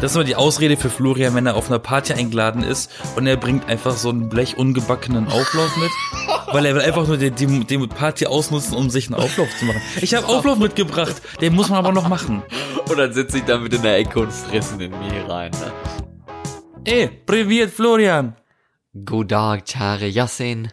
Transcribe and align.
Das 0.00 0.12
ist 0.12 0.14
immer 0.14 0.24
die 0.24 0.36
Ausrede 0.36 0.76
für 0.76 0.90
Florian, 0.90 1.34
wenn 1.34 1.46
er 1.46 1.56
auf 1.56 1.68
einer 1.68 1.80
Party 1.80 2.12
eingeladen 2.12 2.62
ist 2.62 2.88
und 3.16 3.26
er 3.26 3.36
bringt 3.36 3.66
einfach 3.68 3.96
so 3.96 4.10
ein 4.10 4.28
Blech 4.28 4.56
ungebackenen 4.56 5.26
Auflauf 5.26 5.76
mit, 5.76 5.90
weil 6.54 6.66
er 6.66 6.76
will 6.76 6.82
einfach 6.82 7.08
nur 7.08 7.16
die, 7.16 7.32
die, 7.32 7.64
die 7.64 7.78
Party 7.88 8.26
ausnutzen, 8.26 8.76
um 8.76 8.90
sich 8.90 9.08
einen 9.08 9.16
Auflauf 9.16 9.48
zu 9.58 9.64
machen. 9.64 9.82
Ich 10.00 10.14
habe 10.14 10.28
Auflauf 10.28 10.56
mitgebracht, 10.58 11.20
den 11.40 11.56
muss 11.56 11.68
man 11.68 11.80
aber 11.80 11.90
noch 11.90 12.06
machen. 12.08 12.44
Und 12.88 12.96
dann 12.96 13.12
sitze 13.12 13.38
ich 13.38 13.44
damit 13.44 13.74
in 13.74 13.82
der 13.82 13.96
Ecke 13.98 14.20
und 14.20 14.32
fressen 14.32 14.80
in 14.80 14.92
mir 14.92 15.28
rein. 15.28 15.50
Ne? 15.50 15.72
Ey, 16.84 17.08
privet 17.08 17.72
Florian. 17.72 18.36
Guten 19.04 19.30
Tag, 19.30 19.64
Tare 19.66 20.06
Yassin. 20.06 20.72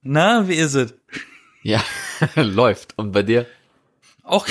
Na, 0.00 0.48
wie 0.48 0.54
ist 0.54 0.74
es? 0.74 0.94
Ja, 1.62 1.82
läuft. 2.36 2.96
Und 2.96 3.12
bei 3.12 3.22
dir? 3.22 3.46
Auch 4.22 4.46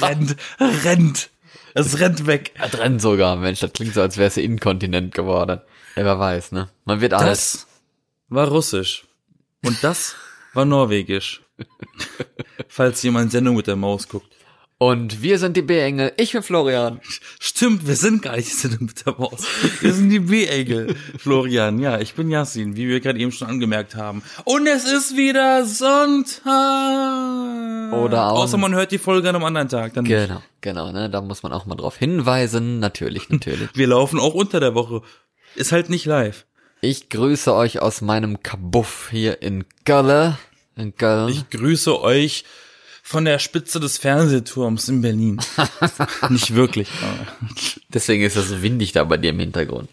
rennt, 0.00 0.36
rennt. 0.60 1.30
Es 1.74 1.98
rennt 1.98 2.26
weg. 2.26 2.52
Er 2.54 2.72
rennt 2.78 3.00
sogar, 3.00 3.36
Mensch, 3.36 3.60
das 3.60 3.72
klingt 3.72 3.94
so, 3.94 4.02
als 4.02 4.16
wäre 4.16 4.28
es 4.28 4.36
inkontinent 4.36 5.14
geworden. 5.14 5.60
Ja, 5.96 6.04
wer 6.04 6.18
weiß, 6.18 6.52
ne? 6.52 6.68
Man 6.84 7.00
wird 7.00 7.14
alles. 7.14 7.52
Das 7.52 7.66
war 8.28 8.48
russisch. 8.48 9.04
Und 9.64 9.82
das 9.82 10.16
war 10.54 10.64
norwegisch. 10.64 11.42
Falls 12.68 13.02
jemand 13.02 13.32
Sendung 13.32 13.56
mit 13.56 13.66
der 13.66 13.76
Maus 13.76 14.08
guckt. 14.08 14.34
Und 14.82 15.22
wir 15.22 15.38
sind 15.38 15.56
die 15.56 15.62
B-Engel. 15.62 16.12
Ich 16.16 16.32
bin 16.32 16.42
Florian. 16.42 17.00
Stimmt, 17.38 17.86
wir 17.86 17.94
sind 17.94 18.20
gar 18.20 18.34
nicht 18.34 18.50
die 18.50 18.56
Sendung 18.56 18.86
mit 18.86 19.06
der 19.06 19.16
Maus. 19.16 19.44
Wir 19.80 19.92
sind 19.92 20.10
die 20.10 20.18
B-Engel. 20.18 20.96
Florian, 21.18 21.78
ja, 21.78 22.00
ich 22.00 22.14
bin 22.14 22.32
Yassin, 22.32 22.74
wie 22.74 22.88
wir 22.88 22.98
gerade 22.98 23.20
eben 23.20 23.30
schon 23.30 23.46
angemerkt 23.46 23.94
haben. 23.94 24.24
Und 24.44 24.66
es 24.66 24.84
ist 24.84 25.16
wieder 25.16 25.64
Sonntag. 25.66 26.42
Oder 27.92 28.32
auch. 28.32 28.42
Außer 28.42 28.58
man 28.58 28.74
hört 28.74 28.90
die 28.90 28.98
Folge 28.98 29.28
an 29.28 29.36
einem 29.36 29.44
anderen 29.44 29.68
Tag. 29.68 29.94
Dann 29.94 30.02
nicht. 30.02 30.10
Genau, 30.10 30.42
genau, 30.60 30.90
ne? 30.90 31.08
Da 31.08 31.20
muss 31.20 31.44
man 31.44 31.52
auch 31.52 31.64
mal 31.64 31.76
drauf 31.76 31.96
hinweisen. 31.96 32.80
Natürlich, 32.80 33.30
natürlich. 33.30 33.68
Wir 33.74 33.86
laufen 33.86 34.18
auch 34.18 34.34
unter 34.34 34.58
der 34.58 34.74
Woche. 34.74 35.02
Ist 35.54 35.70
halt 35.70 35.90
nicht 35.90 36.06
live. 36.06 36.44
Ich 36.80 37.08
grüße 37.08 37.54
euch 37.54 37.78
aus 37.78 38.00
meinem 38.00 38.42
Kabuff 38.42 39.10
hier 39.12 39.42
in 39.42 39.64
Gölle. 39.84 40.38
In 40.74 40.96
Köln. 40.96 41.28
Ich 41.28 41.50
grüße 41.50 42.00
euch 42.00 42.42
von 43.12 43.26
der 43.26 43.38
Spitze 43.38 43.78
des 43.78 43.98
Fernsehturms 43.98 44.88
in 44.88 45.02
Berlin. 45.02 45.38
nicht 46.30 46.54
wirklich. 46.54 46.88
Deswegen 47.92 48.24
ist 48.24 48.36
es 48.36 48.48
so 48.48 48.62
windig 48.62 48.92
da 48.92 49.04
bei 49.04 49.18
dir 49.18 49.30
im 49.30 49.38
Hintergrund. 49.38 49.90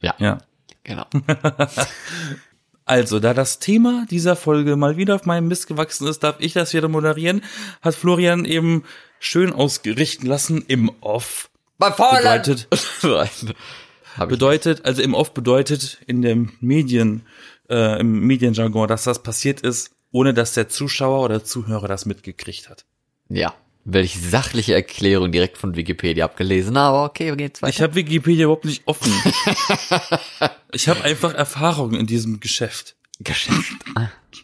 Ja, 0.00 0.14
Ja. 0.18 0.38
genau. 0.82 1.06
Also, 2.84 3.20
da 3.20 3.32
das 3.32 3.60
Thema 3.60 4.06
dieser 4.10 4.34
Folge 4.34 4.74
mal 4.74 4.96
wieder 4.96 5.14
auf 5.14 5.24
meinem 5.24 5.46
Mist 5.46 5.68
gewachsen 5.68 6.08
ist, 6.08 6.24
darf 6.24 6.36
ich 6.40 6.52
das 6.52 6.74
wieder 6.74 6.88
moderieren. 6.88 7.42
Hat 7.80 7.94
Florian 7.94 8.44
eben 8.44 8.82
schön 9.20 9.52
ausgerichten 9.52 10.26
lassen 10.26 10.64
im 10.66 10.90
Off. 11.00 11.48
Bei 11.78 11.90
Bedeutet, 11.90 12.68
bedeutet, 14.28 14.84
also 14.84 15.00
im 15.00 15.14
Off 15.14 15.32
bedeutet 15.32 15.98
in 16.06 16.22
dem 16.22 16.52
Medien, 16.60 17.22
äh, 17.72 18.00
im 18.00 18.20
Medienjargon, 18.26 18.86
dass 18.86 19.04
das 19.04 19.22
passiert 19.22 19.62
ist, 19.62 19.90
ohne 20.12 20.34
dass 20.34 20.54
der 20.54 20.68
Zuschauer 20.68 21.24
oder 21.24 21.42
Zuhörer 21.42 21.88
das 21.88 22.06
mitgekriegt 22.06 22.68
hat. 22.68 22.84
Ja, 23.28 23.54
welche 23.84 24.18
sachliche 24.18 24.74
Erklärung 24.74 25.32
direkt 25.32 25.58
von 25.58 25.74
Wikipedia 25.74 26.24
abgelesen, 26.26 26.76
aber 26.76 27.04
okay, 27.04 27.26
wir 27.26 27.36
gehen 27.36 27.46
jetzt 27.46 27.62
weiter. 27.62 27.70
Ich 27.70 27.80
habe 27.82 27.94
Wikipedia 27.94 28.44
überhaupt 28.44 28.64
nicht 28.64 28.82
offen. 28.86 29.12
ich 30.72 30.88
habe 30.88 31.02
einfach 31.02 31.34
Erfahrung 31.34 31.94
in 31.94 32.06
diesem 32.06 32.38
Geschäft. 32.38 32.94
Geschäft. 33.18 33.72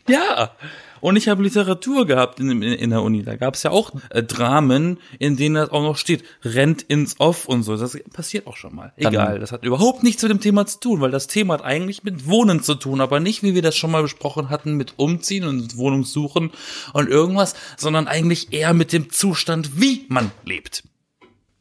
Ja. 0.08 0.54
Und 1.00 1.16
ich 1.16 1.28
habe 1.28 1.42
Literatur 1.42 2.06
gehabt 2.06 2.40
in, 2.40 2.50
in, 2.50 2.62
in 2.62 2.90
der 2.90 3.02
Uni. 3.02 3.22
Da 3.22 3.36
gab 3.36 3.54
es 3.54 3.62
ja 3.62 3.70
auch 3.70 3.92
äh, 4.10 4.22
Dramen, 4.22 4.98
in 5.18 5.36
denen 5.36 5.54
das 5.56 5.70
auch 5.70 5.82
noch 5.82 5.96
steht, 5.96 6.24
rennt 6.44 6.82
ins 6.82 7.20
Off 7.20 7.46
und 7.46 7.62
so. 7.62 7.76
Das 7.76 7.98
passiert 8.12 8.46
auch 8.46 8.56
schon 8.56 8.74
mal. 8.74 8.92
Dann- 8.98 9.12
Egal, 9.12 9.38
das 9.38 9.52
hat 9.52 9.64
überhaupt 9.64 10.02
nichts 10.02 10.22
mit 10.22 10.30
dem 10.30 10.40
Thema 10.40 10.66
zu 10.66 10.80
tun, 10.80 11.00
weil 11.00 11.10
das 11.10 11.26
Thema 11.26 11.54
hat 11.54 11.64
eigentlich 11.64 12.02
mit 12.04 12.26
Wohnen 12.26 12.62
zu 12.62 12.74
tun, 12.74 13.00
aber 13.00 13.20
nicht, 13.20 13.42
wie 13.42 13.54
wir 13.54 13.62
das 13.62 13.76
schon 13.76 13.90
mal 13.90 14.02
besprochen 14.02 14.50
hatten, 14.50 14.74
mit 14.74 14.94
Umziehen 14.96 15.44
und 15.44 15.76
Wohnungssuchen 15.76 16.50
und 16.92 17.08
irgendwas, 17.08 17.54
sondern 17.76 18.08
eigentlich 18.08 18.52
eher 18.52 18.74
mit 18.74 18.92
dem 18.92 19.10
Zustand, 19.10 19.80
wie 19.80 20.04
man 20.08 20.30
lebt. 20.44 20.84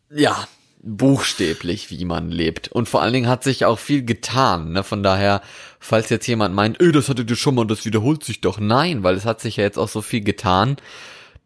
Ja, 0.09 0.48
buchstäblich, 0.88 1.92
wie 1.92 2.06
man 2.06 2.31
lebt. 2.31 2.70
Und 2.70 2.88
vor 2.88 3.02
allen 3.02 3.14
Dingen 3.14 3.28
hat 3.28 3.44
sich 3.44 3.66
auch 3.66 3.80
viel 3.80 4.03
getan. 4.03 4.72
Ne? 4.72 4.84
Von 4.84 5.03
daher, 5.03 5.42
falls 5.80 6.09
jetzt 6.09 6.28
jemand 6.28 6.56
meint, 6.56 6.80
ey, 6.81 6.92
das 6.92 7.09
hattet 7.09 7.30
ihr 7.30 7.36
schon 7.36 7.56
mal, 7.56 7.68
das 7.68 7.86
wiederholt 7.86 8.24
sich 8.24 8.42
doch. 8.42 8.59
Nein, 8.59 9.03
weil 9.03 9.16
es 9.16 9.25
hat 9.25 9.42
sich 9.42 9.58
ja 9.58 9.64
jetzt 9.64 9.78
auch 9.78 9.90
so 9.90 10.02
viel 10.02 10.22
getan, 10.22 10.78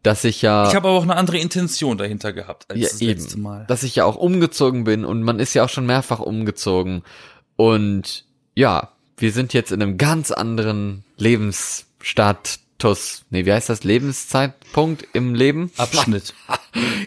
dass 0.02 0.24
ich 0.24 0.42
ja... 0.42 0.68
Ich 0.68 0.74
habe 0.74 0.88
aber 0.88 0.96
auch 0.96 1.02
eine 1.02 1.16
andere 1.16 1.38
Intention 1.38 1.98
dahinter 1.98 2.32
gehabt 2.32 2.70
als 2.70 2.80
ja, 2.80 2.88
das 2.88 3.00
letzte 3.00 3.34
eben, 3.34 3.42
Mal. 3.42 3.64
dass 3.66 3.82
ich 3.82 3.96
ja 3.96 4.04
auch 4.04 4.16
umgezogen 4.16 4.84
bin 4.84 5.04
und 5.04 5.22
man 5.22 5.40
ist 5.40 5.54
ja 5.54 5.64
auch 5.64 5.68
schon 5.68 5.86
mehrfach 5.86 6.20
umgezogen. 6.20 7.02
Und 7.56 8.24
ja, 8.54 8.92
wir 9.16 9.32
sind 9.32 9.52
jetzt 9.54 9.72
in 9.72 9.82
einem 9.82 9.98
ganz 9.98 10.30
anderen 10.30 11.04
Lebensstatus, 12.82 13.24
nee, 13.30 13.46
wie 13.46 13.52
heißt 13.52 13.68
das, 13.68 13.84
Lebenszeitpunkt 13.84 15.06
im 15.12 15.34
Leben? 15.34 15.70
Abschnitt. 15.76 16.34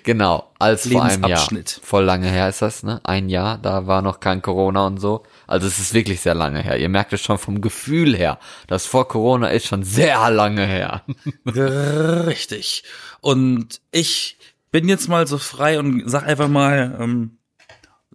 Genau, 0.03 0.51
als 0.59 0.87
vor 0.87 1.03
einem 1.03 1.23
Jahr. 1.25 1.49
Voll 1.81 2.03
lange 2.03 2.29
her 2.29 2.47
ist 2.49 2.61
das, 2.61 2.83
ne? 2.83 3.01
Ein 3.03 3.29
Jahr, 3.29 3.57
da 3.57 3.87
war 3.87 4.03
noch 4.03 4.19
kein 4.19 4.43
Corona 4.43 4.85
und 4.85 4.99
so. 4.99 5.23
Also 5.47 5.65
es 5.65 5.79
ist 5.79 5.95
wirklich 5.95 6.21
sehr 6.21 6.35
lange 6.35 6.61
her. 6.61 6.77
Ihr 6.77 6.87
merkt 6.87 7.13
es 7.13 7.21
schon 7.21 7.39
vom 7.39 7.61
Gefühl 7.61 8.15
her. 8.15 8.37
Das 8.67 8.85
vor 8.85 9.07
Corona 9.07 9.47
ist 9.47 9.65
schon 9.65 9.81
sehr 9.81 10.29
lange 10.29 10.67
her. 10.67 11.01
Richtig. 11.47 12.83
Und 13.21 13.81
ich 13.89 14.37
bin 14.69 14.87
jetzt 14.87 15.09
mal 15.09 15.25
so 15.25 15.39
frei 15.39 15.79
und 15.79 16.03
sag 16.05 16.27
einfach 16.27 16.49
mal, 16.49 16.95
ähm, 16.99 17.39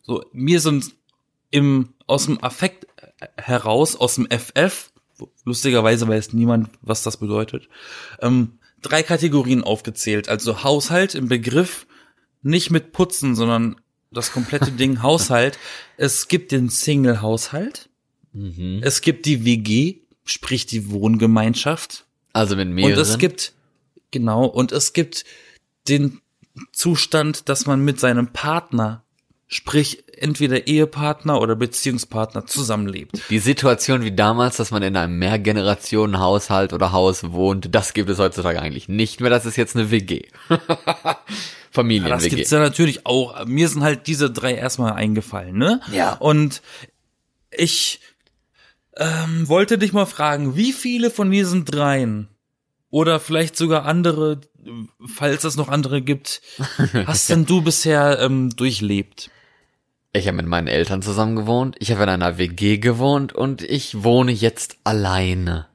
so, 0.02 0.24
mir 0.32 0.60
sind 0.60 0.92
im, 1.50 1.94
aus 2.06 2.26
dem 2.26 2.40
Affekt 2.44 2.86
heraus, 3.36 3.96
aus 3.96 4.14
dem 4.14 4.28
FF, 4.30 4.89
lustigerweise 5.44 6.08
weiß 6.08 6.32
niemand, 6.32 6.70
was 6.82 7.02
das 7.02 7.16
bedeutet, 7.18 7.68
ähm, 8.20 8.58
drei 8.82 9.02
Kategorien 9.02 9.62
aufgezählt. 9.62 10.28
Also 10.28 10.62
Haushalt 10.62 11.14
im 11.14 11.28
Begriff, 11.28 11.86
nicht 12.42 12.70
mit 12.70 12.92
Putzen, 12.92 13.34
sondern 13.34 13.76
das 14.10 14.32
komplette 14.32 14.72
Ding 14.72 15.02
Haushalt. 15.02 15.58
Es 15.96 16.28
gibt 16.28 16.52
den 16.52 16.68
Single-Haushalt. 16.68 17.88
Mhm. 18.32 18.80
Es 18.82 19.00
gibt 19.00 19.26
die 19.26 19.44
WG, 19.44 19.98
sprich 20.24 20.66
die 20.66 20.90
Wohngemeinschaft. 20.90 22.06
Also 22.32 22.56
mit 22.56 22.68
mehreren. 22.68 22.94
Und 22.94 23.00
es 23.00 23.18
gibt, 23.18 23.52
genau, 24.10 24.44
und 24.46 24.72
es 24.72 24.92
gibt 24.92 25.24
den 25.88 26.20
Zustand, 26.72 27.48
dass 27.48 27.66
man 27.66 27.84
mit 27.84 27.98
seinem 28.00 28.32
Partner, 28.32 29.04
sprich 29.50 30.04
entweder 30.16 30.68
Ehepartner 30.68 31.40
oder 31.40 31.56
Beziehungspartner 31.56 32.46
zusammenlebt. 32.46 33.20
die 33.30 33.40
Situation 33.40 34.02
wie 34.04 34.12
damals, 34.12 34.56
dass 34.56 34.70
man 34.70 34.82
in 34.82 34.96
einem 34.96 35.18
Mehrgenerationen-Haushalt 35.18 36.72
oder 36.72 36.92
Haus 36.92 37.32
wohnt, 37.32 37.74
das 37.74 37.92
gibt 37.92 38.08
es 38.08 38.18
heutzutage 38.18 38.62
eigentlich 38.62 38.88
nicht 38.88 39.20
mehr. 39.20 39.28
Das 39.28 39.46
ist 39.46 39.56
jetzt 39.56 39.76
eine 39.76 39.90
WG. 39.90 40.22
Das 41.70 41.76
Familien-WG. 41.84 42.28
gibt's 42.30 42.50
ja 42.50 42.58
natürlich 42.58 43.06
auch. 43.06 43.46
Mir 43.46 43.68
sind 43.68 43.84
halt 43.84 44.08
diese 44.08 44.28
drei 44.28 44.54
erstmal 44.54 44.94
eingefallen, 44.94 45.56
ne? 45.56 45.80
Ja. 45.92 46.14
Und 46.14 46.62
ich 47.52 48.00
ähm, 48.96 49.48
wollte 49.48 49.78
dich 49.78 49.92
mal 49.92 50.06
fragen, 50.06 50.56
wie 50.56 50.72
viele 50.72 51.10
von 51.12 51.30
diesen 51.30 51.64
dreien 51.64 52.26
oder 52.90 53.20
vielleicht 53.20 53.56
sogar 53.56 53.84
andere, 53.86 54.40
falls 55.06 55.44
es 55.44 55.54
noch 55.54 55.68
andere 55.68 56.02
gibt, 56.02 56.42
hast 57.06 57.30
denn 57.30 57.46
du 57.46 57.62
bisher 57.62 58.18
ähm, 58.18 58.50
durchlebt? 58.50 59.30
Ich 60.12 60.26
habe 60.26 60.36
mit 60.36 60.46
meinen 60.46 60.66
Eltern 60.66 61.02
zusammen 61.02 61.36
gewohnt, 61.36 61.76
ich 61.78 61.92
habe 61.92 62.02
in 62.02 62.08
einer 62.08 62.36
WG 62.36 62.78
gewohnt 62.78 63.32
und 63.32 63.62
ich 63.62 64.02
wohne 64.02 64.32
jetzt 64.32 64.76
alleine. 64.82 65.66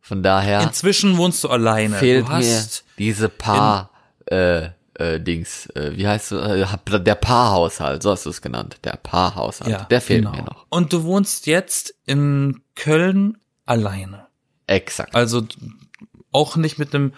Von 0.00 0.22
daher 0.22 0.60
Inzwischen 0.62 1.16
wohnst 1.16 1.44
du 1.44 1.48
alleine. 1.48 1.96
fehlt 1.96 2.28
du 2.28 2.32
mir 2.32 2.64
diese 2.98 3.28
Paar 3.28 3.90
äh, 4.26 4.70
äh, 4.94 5.20
Dings, 5.20 5.66
äh, 5.74 5.92
wie 5.96 6.08
heißt 6.08 6.32
du, 6.32 6.36
äh, 6.38 7.00
der 7.00 7.14
Paarhaushalt, 7.14 8.02
so 8.02 8.10
hast 8.10 8.26
du 8.26 8.30
es 8.30 8.42
genannt, 8.42 8.78
der 8.84 8.96
Paarhaushalt, 8.96 9.90
der 9.90 10.00
fehlt 10.00 10.24
genau. 10.24 10.36
mir 10.36 10.42
noch. 10.42 10.66
Und 10.68 10.92
du 10.92 11.04
wohnst 11.04 11.46
jetzt 11.46 11.94
in 12.06 12.62
Köln 12.74 13.38
alleine. 13.66 14.26
Exakt. 14.66 15.14
Also 15.14 15.46
auch 16.32 16.56
nicht 16.56 16.78
mit 16.78 16.94
einem 16.94 17.12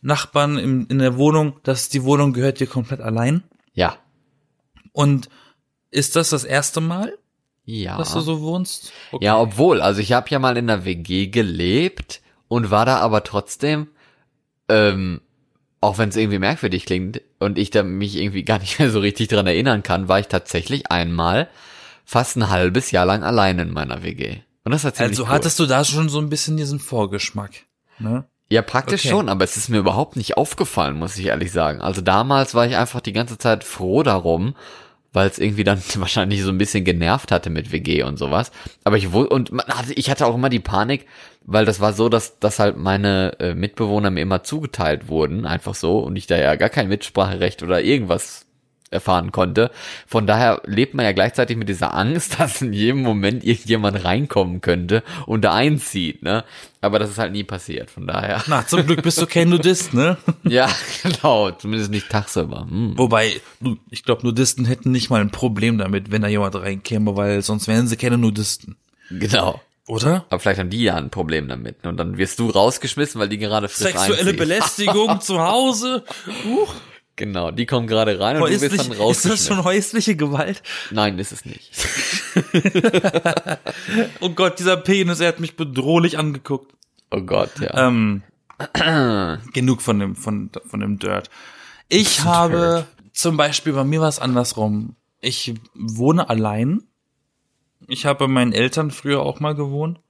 Nachbarn 0.00 0.58
in, 0.58 0.86
in 0.86 0.98
der 0.98 1.16
Wohnung, 1.16 1.58
dass 1.64 1.88
die 1.88 2.04
Wohnung 2.04 2.32
gehört 2.32 2.60
dir 2.60 2.66
komplett 2.66 3.00
allein. 3.00 3.42
Ja. 3.72 3.96
Und 4.92 5.28
ist 5.94 6.16
das 6.16 6.30
das 6.30 6.44
erste 6.44 6.80
Mal, 6.80 7.16
Ja. 7.64 7.96
dass 7.96 8.12
du 8.12 8.20
so 8.20 8.40
wohnst? 8.42 8.92
Okay. 9.12 9.24
Ja, 9.24 9.38
obwohl, 9.38 9.80
also 9.80 10.00
ich 10.00 10.12
habe 10.12 10.28
ja 10.30 10.38
mal 10.38 10.56
in 10.56 10.68
einer 10.68 10.84
WG 10.84 11.28
gelebt 11.28 12.20
und 12.48 12.70
war 12.70 12.84
da 12.84 12.98
aber 12.98 13.24
trotzdem, 13.24 13.88
ähm, 14.68 15.20
auch 15.80 15.98
wenn 15.98 16.08
es 16.08 16.16
irgendwie 16.16 16.38
merkwürdig 16.38 16.86
klingt 16.86 17.20
und 17.38 17.58
ich 17.58 17.70
da 17.70 17.82
mich 17.82 18.16
irgendwie 18.16 18.42
gar 18.44 18.58
nicht 18.58 18.78
mehr 18.78 18.90
so 18.90 19.00
richtig 19.00 19.28
dran 19.28 19.46
erinnern 19.46 19.82
kann, 19.82 20.08
war 20.08 20.18
ich 20.20 20.28
tatsächlich 20.28 20.90
einmal 20.90 21.48
fast 22.04 22.36
ein 22.36 22.50
halbes 22.50 22.90
Jahr 22.90 23.06
lang 23.06 23.22
allein 23.22 23.58
in 23.58 23.70
meiner 23.72 24.02
WG. 24.02 24.38
Und 24.64 24.72
das 24.72 24.82
ziemlich 24.82 25.00
also 25.00 25.22
cool. 25.24 25.28
hattest 25.28 25.58
du 25.58 25.66
da 25.66 25.84
schon 25.84 26.08
so 26.08 26.18
ein 26.18 26.30
bisschen 26.30 26.56
diesen 26.56 26.80
Vorgeschmack. 26.80 27.52
Ne? 27.98 28.24
Ja, 28.48 28.62
praktisch 28.62 29.02
Okay. 29.02 29.10
schon, 29.10 29.28
aber 29.28 29.44
es 29.44 29.56
ist 29.56 29.68
mir 29.68 29.78
überhaupt 29.78 30.16
nicht 30.16 30.36
aufgefallen, 30.36 30.96
muss 30.98 31.16
ich 31.18 31.26
ehrlich 31.26 31.52
sagen. 31.52 31.80
Also 31.80 32.00
damals 32.00 32.54
war 32.54 32.66
ich 32.66 32.76
einfach 32.76 33.00
die 33.00 33.12
ganze 33.12 33.36
Zeit 33.38 33.62
froh 33.64 34.02
darum, 34.02 34.54
weil 35.14 35.28
es 35.28 35.38
irgendwie 35.38 35.64
dann 35.64 35.80
wahrscheinlich 35.94 36.42
so 36.42 36.50
ein 36.50 36.58
bisschen 36.58 36.84
genervt 36.84 37.32
hatte 37.32 37.48
mit 37.48 37.72
WG 37.72 38.02
und 38.02 38.18
sowas. 38.18 38.52
Aber 38.84 38.98
ich 38.98 39.14
und 39.14 39.50
ich 39.94 40.10
hatte 40.10 40.26
auch 40.26 40.34
immer 40.34 40.50
die 40.50 40.60
Panik, 40.60 41.06
weil 41.46 41.64
das 41.64 41.80
war 41.80 41.94
so, 41.94 42.10
dass, 42.10 42.38
dass 42.38 42.58
halt 42.58 42.76
meine 42.76 43.38
äh, 43.38 43.54
Mitbewohner 43.54 44.10
mir 44.10 44.20
immer 44.20 44.42
zugeteilt 44.42 45.08
wurden, 45.08 45.46
einfach 45.46 45.74
so, 45.74 46.00
und 46.00 46.16
ich 46.16 46.26
da 46.26 46.36
ja 46.36 46.56
gar 46.56 46.68
kein 46.68 46.88
Mitspracherecht 46.88 47.62
oder 47.62 47.80
irgendwas 47.80 48.43
erfahren 48.94 49.32
konnte. 49.32 49.70
Von 50.06 50.26
daher 50.26 50.62
lebt 50.64 50.94
man 50.94 51.04
ja 51.04 51.12
gleichzeitig 51.12 51.56
mit 51.56 51.68
dieser 51.68 51.94
Angst, 51.94 52.38
dass 52.40 52.62
in 52.62 52.72
jedem 52.72 53.02
Moment 53.02 53.44
irgendjemand 53.44 54.04
reinkommen 54.04 54.60
könnte 54.60 55.02
und 55.26 55.42
da 55.42 55.52
einzieht, 55.52 56.22
ne? 56.22 56.44
Aber 56.80 56.98
das 56.98 57.10
ist 57.10 57.18
halt 57.18 57.32
nie 57.32 57.44
passiert, 57.44 57.90
von 57.90 58.06
daher. 58.06 58.42
Na, 58.46 58.66
zum 58.66 58.86
Glück 58.86 59.02
bist 59.02 59.20
du 59.20 59.26
kein 59.26 59.48
Nudist, 59.48 59.94
ne? 59.94 60.18
Ja, 60.44 60.68
genau, 61.02 61.50
zumindest 61.50 61.90
nicht 61.90 62.10
tagsüber. 62.10 62.66
Hm. 62.68 62.98
Wobei, 62.98 63.40
ich 63.90 64.02
glaube, 64.02 64.26
Nudisten 64.26 64.66
hätten 64.66 64.90
nicht 64.90 65.08
mal 65.08 65.22
ein 65.22 65.30
Problem 65.30 65.78
damit, 65.78 66.10
wenn 66.10 66.22
da 66.22 66.28
jemand 66.28 66.54
reinkäme, 66.54 67.16
weil 67.16 67.40
sonst 67.40 67.68
wären 67.68 67.86
sie 67.86 67.96
keine 67.96 68.18
Nudisten. 68.18 68.76
Genau. 69.10 69.60
Oder? 69.86 70.24
Aber 70.30 70.40
vielleicht 70.40 70.60
haben 70.60 70.70
die 70.70 70.82
ja 70.82 70.94
ein 70.94 71.10
Problem 71.10 71.48
damit. 71.48 71.86
Und 71.86 71.98
dann 71.98 72.16
wirst 72.16 72.38
du 72.38 72.48
rausgeschmissen, 72.48 73.20
weil 73.20 73.28
die 73.28 73.38
gerade 73.38 73.68
frisch 73.68 73.88
Sexuelle 73.88 74.20
einziehen. 74.20 74.36
Belästigung 74.36 75.20
zu 75.20 75.40
Hause. 75.40 76.04
Uh, 76.46 76.66
Genau, 77.16 77.52
die 77.52 77.66
kommen 77.66 77.86
gerade 77.86 78.18
rein 78.18 78.36
und 78.36 78.42
du 78.42 78.50
wirst 78.50 78.64
häuslich, 78.64 78.82
dann 78.82 78.92
ist 78.92 78.98
rausgeschmissen. 79.00 79.30
das 79.30 79.46
schon 79.46 79.64
häusliche 79.64 80.16
Gewalt? 80.16 80.62
Nein, 80.90 81.18
ist 81.18 81.32
es 81.32 81.44
nicht. 81.44 81.70
Oh 84.20 84.30
Gott, 84.30 84.58
dieser 84.58 84.76
Penis, 84.76 85.20
er 85.20 85.28
hat 85.28 85.40
mich 85.40 85.56
bedrohlich 85.56 86.18
angeguckt. 86.18 86.72
Oh 87.10 87.20
Gott, 87.20 87.50
ja. 87.60 87.86
Ähm, 87.88 88.22
genug 89.52 89.82
von 89.82 89.98
dem, 89.98 90.16
von, 90.16 90.50
von 90.66 90.80
dem 90.80 90.98
Dirt. 90.98 91.30
Ich 91.88 92.24
habe, 92.24 92.86
zum 93.12 93.36
Beispiel, 93.36 93.72
bei 93.72 93.84
mir 93.84 94.00
war 94.00 94.08
es 94.08 94.18
andersrum. 94.18 94.96
Ich 95.20 95.54
wohne 95.74 96.28
allein. 96.28 96.82
Ich 97.86 98.06
habe 98.06 98.20
bei 98.20 98.28
meinen 98.28 98.52
Eltern 98.52 98.90
früher 98.90 99.20
auch 99.20 99.40
mal 99.40 99.54
gewohnt. 99.54 100.00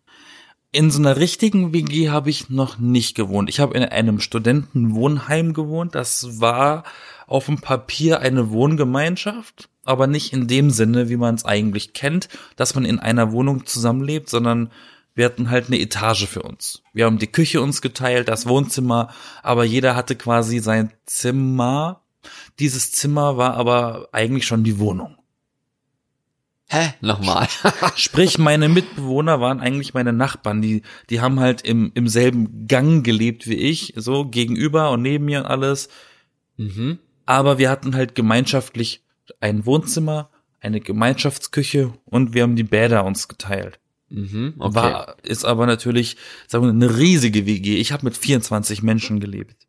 In 0.75 0.91
so 0.91 0.99
einer 0.99 1.19
richtigen 1.19 1.73
WG 1.73 2.11
habe 2.11 2.31
ich 2.31 2.50
noch 2.50 2.79
nicht 2.79 3.15
gewohnt. 3.15 3.49
Ich 3.49 3.61
habe 3.61 3.76
in 3.76 3.85
einem 3.85 4.19
Studentenwohnheim 4.19 5.55
gewohnt. 5.55 5.94
Das 5.94 6.41
war 6.41 6.82
auf 7.29 7.47
dem 7.47 7.61
Papier 7.61 8.19
eine 8.19 8.50
Wohngemeinschaft, 8.50 9.69
aber 9.85 10.09
nicht 10.09 10.32
in 10.32 10.49
dem 10.49 10.71
Sinne, 10.71 11.09
wie 11.09 11.17
man 11.17 11.37
es 11.37 11.44
eigentlich 11.44 11.93
kennt, 11.93 12.29
dass 12.56 12.75
man 12.75 12.85
in 12.85 12.99
einer 12.99 13.31
Wohnung 13.31 13.67
zusammenlebt, 13.67 14.29
sondern 14.29 14.73
wir 15.15 15.26
hatten 15.26 15.49
halt 15.49 15.69
eine 15.69 15.79
Etage 15.79 16.26
für 16.26 16.43
uns. 16.43 16.82
Wir 16.93 17.05
haben 17.05 17.21
die 17.21 17.31
Küche 17.31 17.62
uns 17.62 17.81
geteilt, 17.81 18.26
das 18.26 18.49
Wohnzimmer, 18.49 19.11
aber 19.44 19.62
jeder 19.62 19.94
hatte 19.94 20.17
quasi 20.17 20.59
sein 20.59 20.93
Zimmer. 21.06 22.03
Dieses 22.59 22.91
Zimmer 22.91 23.37
war 23.37 23.55
aber 23.55 24.09
eigentlich 24.11 24.44
schon 24.44 24.65
die 24.65 24.81
Wohnung. 24.81 25.15
Hä? 26.69 26.94
Nochmal. 27.00 27.46
Sprich, 27.96 28.38
meine 28.38 28.69
Mitbewohner 28.69 29.40
waren 29.40 29.61
eigentlich 29.61 29.94
meine 29.94 30.12
Nachbarn. 30.12 30.62
Die, 30.62 30.82
die 31.11 31.20
haben 31.20 31.40
halt 31.40 31.62
im, 31.62 31.93
im 31.94 32.08
selben 32.08 32.66
Gang 32.66 33.05
gelebt 33.05 33.46
wie 33.46 33.55
ich, 33.55 33.93
so 33.96 34.25
gegenüber 34.25 34.90
und 34.90 35.02
neben 35.02 35.26
mir 35.26 35.40
und 35.40 35.46
alles. 35.46 35.88
mhm. 36.56 36.99
Aber 37.26 37.56
wir 37.56 37.70
hatten 37.70 37.94
halt 37.94 38.14
gemeinschaftlich 38.14 39.02
ein 39.40 39.64
Wohnzimmer, 39.64 40.28
eine 40.61 40.81
Gemeinschaftsküche 40.81 41.94
und 42.05 42.34
wir 42.34 42.43
haben 42.43 42.56
die 42.56 42.64
Bäder 42.64 43.05
uns 43.05 43.28
geteilt. 43.28 43.78
Mhm. 44.11 44.55
Okay. 44.58 44.75
War, 44.75 45.16
ist 45.22 45.44
aber 45.44 45.66
natürlich, 45.66 46.16
sagen 46.46 46.64
wir, 46.64 46.70
eine 46.70 46.99
riesige 46.99 47.46
WG. 47.46 47.76
Ich 47.76 47.93
habe 47.93 48.05
mit 48.05 48.16
24 48.16 48.82
Menschen 48.82 49.20
gelebt. 49.20 49.66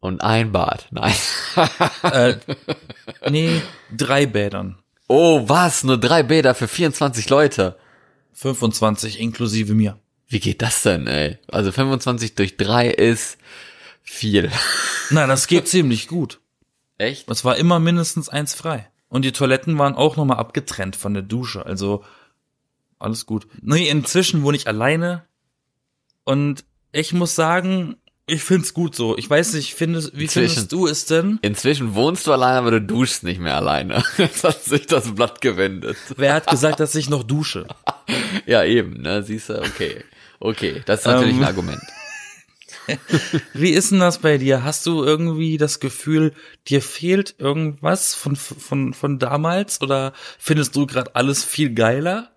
Und 0.00 0.22
ein 0.22 0.52
Bad. 0.52 0.88
Nein. 0.90 1.14
Äh, 2.02 2.36
nee, 3.30 3.62
drei 3.96 4.26
Bädern. 4.26 4.76
Oh, 5.08 5.48
was? 5.48 5.84
Nur 5.84 5.98
drei 5.98 6.22
Bäder 6.22 6.54
für 6.54 6.68
24 6.68 7.28
Leute. 7.28 7.76
25 8.32 9.20
inklusive 9.20 9.74
mir. 9.74 9.98
Wie 10.26 10.40
geht 10.40 10.62
das 10.62 10.82
denn, 10.82 11.06
ey? 11.06 11.38
Also 11.48 11.70
25 11.70 12.34
durch 12.34 12.56
drei 12.56 12.88
ist 12.88 13.38
viel. 14.02 14.50
Nein, 15.10 15.28
das 15.28 15.46
geht 15.46 15.68
ziemlich 15.68 16.08
gut. 16.08 16.40
Echt? 16.98 17.28
Es 17.30 17.44
war 17.44 17.56
immer 17.56 17.78
mindestens 17.78 18.28
eins 18.28 18.54
frei. 18.54 18.90
Und 19.08 19.24
die 19.24 19.32
Toiletten 19.32 19.78
waren 19.78 19.94
auch 19.94 20.16
nochmal 20.16 20.38
abgetrennt 20.38 20.96
von 20.96 21.14
der 21.14 21.22
Dusche. 21.22 21.64
Also 21.64 22.04
alles 22.98 23.26
gut. 23.26 23.46
Nee, 23.60 23.88
inzwischen 23.88 24.42
wohne 24.42 24.56
ich 24.56 24.66
alleine. 24.66 25.24
Und 26.24 26.64
ich 26.90 27.12
muss 27.12 27.34
sagen, 27.34 27.96
ich 28.26 28.42
find's 28.42 28.72
gut 28.74 28.94
so. 28.94 29.16
Ich 29.18 29.28
weiß 29.28 29.52
nicht, 29.54 29.74
findest, 29.74 30.16
wie 30.16 30.22
Inzwischen. 30.24 30.48
findest 30.54 30.72
du 30.72 30.86
es 30.86 31.06
denn? 31.06 31.38
Inzwischen 31.42 31.94
wohnst 31.94 32.26
du 32.26 32.32
alleine, 32.32 32.58
aber 32.58 32.70
du 32.72 32.80
duschst 32.80 33.22
nicht 33.22 33.40
mehr 33.40 33.56
alleine. 33.56 34.02
Jetzt 34.18 34.44
hat 34.44 34.64
sich 34.64 34.86
das 34.86 35.14
Blatt 35.14 35.40
gewendet. 35.40 35.96
Wer 36.16 36.34
hat 36.34 36.46
gesagt, 36.46 36.80
dass 36.80 36.94
ich 36.94 37.08
noch 37.08 37.22
dusche? 37.22 37.66
Ja, 38.46 38.64
eben, 38.64 39.00
ne? 39.00 39.22
Siehst 39.22 39.48
du, 39.48 39.60
okay. 39.62 40.04
Okay, 40.38 40.82
das 40.84 41.00
ist 41.00 41.06
natürlich 41.06 41.34
Ähm. 41.36 41.40
ein 41.42 41.46
Argument. 41.46 41.80
Wie 43.54 43.70
ist 43.70 43.92
denn 43.92 44.00
das 44.00 44.18
bei 44.18 44.36
dir? 44.36 44.62
Hast 44.62 44.84
du 44.84 45.02
irgendwie 45.02 45.56
das 45.56 45.80
Gefühl, 45.80 46.34
dir 46.68 46.82
fehlt 46.82 47.34
irgendwas 47.38 48.14
von, 48.14 48.36
von, 48.36 48.92
von 48.92 49.18
damals? 49.18 49.80
Oder 49.80 50.12
findest 50.38 50.76
du 50.76 50.86
gerade 50.86 51.14
alles 51.16 51.42
viel 51.42 51.72
geiler? 51.72 52.30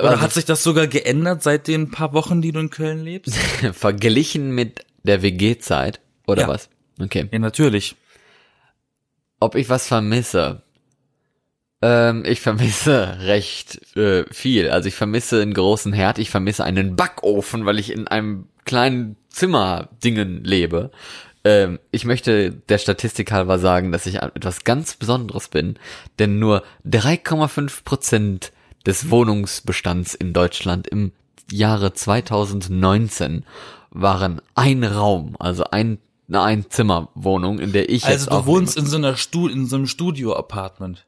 Oder 0.00 0.10
Also, 0.10 0.20
hat 0.22 0.32
sich 0.32 0.44
das 0.44 0.62
sogar 0.62 0.86
geändert 0.86 1.42
seit 1.42 1.68
den 1.68 1.90
paar 1.90 2.12
Wochen, 2.12 2.42
die 2.42 2.52
du 2.52 2.60
in 2.60 2.70
Köln 2.70 3.02
lebst? 3.04 3.34
verglichen 3.72 4.50
mit 4.50 4.84
der 5.04 5.22
WG-Zeit, 5.22 6.00
oder 6.26 6.42
Ja. 6.42 6.48
was? 6.48 6.68
Okay. 7.00 7.28
Ja, 7.32 7.38
natürlich. 7.38 7.96
Ob 9.40 9.54
ich 9.54 9.68
was 9.68 9.86
vermisse? 9.86 10.62
Ähm, 11.82 12.24
ich 12.26 12.40
vermisse 12.40 13.18
recht 13.20 13.96
äh, 13.96 14.24
viel. 14.32 14.70
Also 14.70 14.88
ich 14.88 14.94
vermisse 14.94 15.40
einen 15.42 15.54
großen 15.54 15.92
Herd, 15.92 16.18
ich 16.18 16.30
vermisse 16.30 16.64
einen 16.64 16.96
Backofen, 16.96 17.66
weil 17.66 17.78
ich 17.78 17.90
in 17.92 18.08
einem 18.08 18.48
kleinen 18.64 19.16
Zimmerdingen 19.28 20.42
lebe. 20.44 20.90
Ähm, 21.44 21.78
ich 21.90 22.04
möchte 22.06 22.52
der 22.52 22.78
Statistik 22.78 23.32
halber 23.32 23.58
sagen, 23.58 23.92
dass 23.92 24.06
ich 24.06 24.16
etwas 24.22 24.64
ganz 24.64 24.94
Besonderes 24.94 25.48
bin, 25.48 25.78
denn 26.18 26.38
nur 26.38 26.62
3,5 26.86 27.84
Prozent 27.84 28.52
des 28.86 29.10
Wohnungsbestands 29.10 30.14
in 30.14 30.32
Deutschland 30.32 30.86
im 30.88 31.12
Jahre 31.50 31.92
2019 31.92 33.44
waren 33.90 34.40
ein 34.54 34.84
Raum, 34.84 35.36
also 35.38 35.64
ein 35.64 35.98
eine 36.28 36.42
Einzimmerwohnung, 36.42 37.58
in 37.58 37.72
der 37.72 37.90
ich 37.90 38.04
Also 38.04 38.16
jetzt 38.16 38.26
du 38.26 38.30
auch 38.32 38.46
wohnst 38.46 38.76
in 38.76 38.86
so 38.86 38.96
einer 38.96 39.16
Stu 39.16 39.48
in 39.48 39.66
so 39.66 39.76
einem 39.76 39.86
Studio-Apartment. 39.86 41.06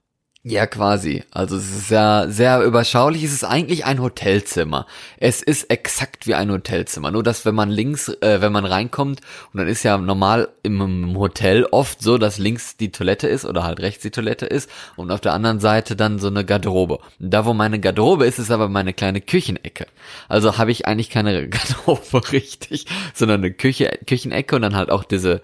Ja, 0.49 0.69
quasi. 0.69 1.25
Also 1.33 1.57
es 1.57 1.65
ist 1.65 1.89
sehr, 1.89 2.27
sehr 2.29 2.63
überschaulich. 2.63 3.25
Es 3.25 3.33
ist 3.33 3.43
eigentlich 3.43 3.85
ein 3.85 4.01
Hotelzimmer. 4.01 4.87
Es 5.19 5.43
ist 5.43 5.73
exakt 5.73 6.29
wie 6.29 6.37
ein 6.37 6.53
Hotelzimmer. 6.53 7.11
Nur 7.11 7.25
dass 7.25 7.45
wenn 7.45 7.57
man 7.57 7.69
links, 7.69 8.11
äh, 8.21 8.41
wenn 8.41 8.53
man 8.53 8.65
reinkommt, 8.65 9.23
und 9.53 9.59
dann 9.59 9.67
ist 9.67 9.83
ja 9.83 9.99
normal 9.99 10.49
im, 10.63 11.19
Hotel 11.19 11.65
oft 11.65 12.01
so, 12.01 12.17
dass 12.17 12.39
links 12.39 12.77
die 12.77 12.93
Toilette 12.93 13.27
ist 13.27 13.45
oder 13.45 13.65
halt 13.65 13.81
rechts 13.81 14.03
die 14.05 14.13
Toilette 14.13 14.47
ist 14.47 14.71
und 14.95 15.11
auf 15.11 15.21
der 15.21 15.33
anderen 15.33 15.59
Seite 15.59 15.97
dann 15.97 16.21
so 16.21 16.29
eine 16.29 16.45
Garderobe. 16.45 17.01
Da 17.19 17.45
wo 17.45 17.53
meine 17.53 17.81
Garderobe 17.81 18.25
ist, 18.25 18.39
ist 18.39 18.53
aber 18.53 18.69
meine 18.69 18.93
kleine 18.93 19.21
Küchenecke. 19.21 19.89
Also 20.29 20.59
habe 20.59 20.71
ich 20.71 20.87
eigentlich 20.87 21.11
keine 21.11 21.49
Garderobe 21.49 22.31
richtig, 22.31 22.87
sondern 23.15 23.41
eine 23.41 23.53
Küche, 23.53 23.99
Küchenecke 24.07 24.55
und 24.55 24.63
dann 24.63 24.77
halt 24.77 24.93
auch 24.93 25.03
diese 25.03 25.43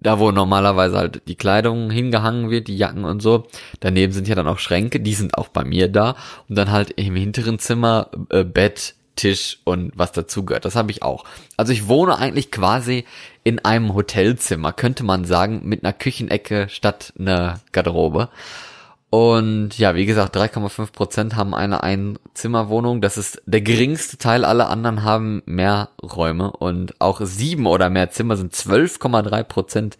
da 0.00 0.18
wo 0.18 0.30
normalerweise 0.30 0.96
halt 0.96 1.22
die 1.28 1.36
Kleidung 1.36 1.90
hingehangen 1.90 2.50
wird, 2.50 2.68
die 2.68 2.76
Jacken 2.76 3.04
und 3.04 3.22
so. 3.22 3.46
Daneben 3.80 4.12
sind 4.12 4.28
ja 4.28 4.34
dann 4.34 4.48
auch 4.48 4.58
Schränke, 4.58 5.00
die 5.00 5.14
sind 5.14 5.38
auch 5.38 5.48
bei 5.48 5.64
mir 5.64 5.88
da. 5.88 6.16
Und 6.48 6.56
dann 6.56 6.70
halt 6.70 6.90
im 6.92 7.16
hinteren 7.16 7.58
Zimmer 7.58 8.10
äh, 8.30 8.44
Bett, 8.44 8.94
Tisch 9.14 9.60
und 9.64 9.92
was 9.96 10.12
dazugehört. 10.12 10.64
Das 10.64 10.76
habe 10.76 10.90
ich 10.90 11.02
auch. 11.02 11.24
Also 11.56 11.72
ich 11.72 11.88
wohne 11.88 12.18
eigentlich 12.18 12.50
quasi 12.50 13.04
in 13.44 13.64
einem 13.64 13.94
Hotelzimmer, 13.94 14.72
könnte 14.72 15.04
man 15.04 15.24
sagen, 15.24 15.62
mit 15.64 15.82
einer 15.82 15.94
Küchenecke 15.94 16.68
statt 16.68 17.14
einer 17.18 17.60
Garderobe. 17.72 18.28
Und 19.10 19.78
ja, 19.78 19.94
wie 19.94 20.06
gesagt, 20.06 20.36
3,5 20.36 20.92
Prozent 20.92 21.36
haben 21.36 21.54
eine 21.54 21.82
Einzimmerwohnung. 21.82 23.00
Das 23.00 23.16
ist 23.16 23.40
der 23.46 23.60
geringste 23.60 24.18
Teil. 24.18 24.44
Alle 24.44 24.66
anderen 24.66 25.04
haben 25.04 25.42
mehr 25.46 25.90
Räume 26.02 26.50
und 26.50 27.00
auch 27.00 27.20
sieben 27.22 27.66
oder 27.66 27.88
mehr 27.88 28.10
Zimmer 28.10 28.36
sind 28.36 28.52
12,3 28.52 29.42
Prozent 29.44 29.98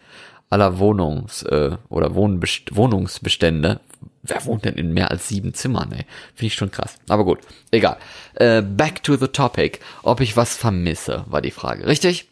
aller 0.51 0.79
Wohnungs- 0.79 1.45
äh, 1.45 1.77
oder 1.89 2.15
Wohnbest 2.15 2.75
Wohnungsbestände. 2.75 3.81
Wer 4.23 4.45
wohnt 4.45 4.65
denn 4.65 4.75
in 4.75 4.93
mehr 4.93 5.11
als 5.11 5.29
sieben 5.29 5.55
Zimmern, 5.55 5.93
ey? 5.93 6.05
Finde 6.35 6.47
ich 6.47 6.55
schon 6.55 6.73
krass. 6.73 6.97
Aber 7.09 7.25
gut, 7.25 7.39
egal. 7.71 7.97
Äh, 8.35 8.63
back 8.63 9.03
to 9.05 9.17
the 9.17 9.29
topic. 9.29 9.79
Ob 10.03 10.21
ich 10.21 10.37
was 10.37 10.57
vermisse, 10.57 11.25
war 11.29 11.41
die 11.41 11.53
Frage. 11.53 11.87
Richtig? 11.87 12.29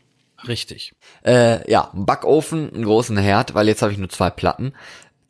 Richtig. 0.47 0.93
Äh, 1.25 1.71
ja, 1.71 1.90
Backofen, 1.95 2.73
einen 2.75 2.85
großen 2.85 3.16
Herd, 3.16 3.54
weil 3.54 3.69
jetzt 3.69 3.83
habe 3.83 3.93
ich 3.93 3.99
nur 3.99 4.09
zwei 4.11 4.31
Platten. 4.31 4.75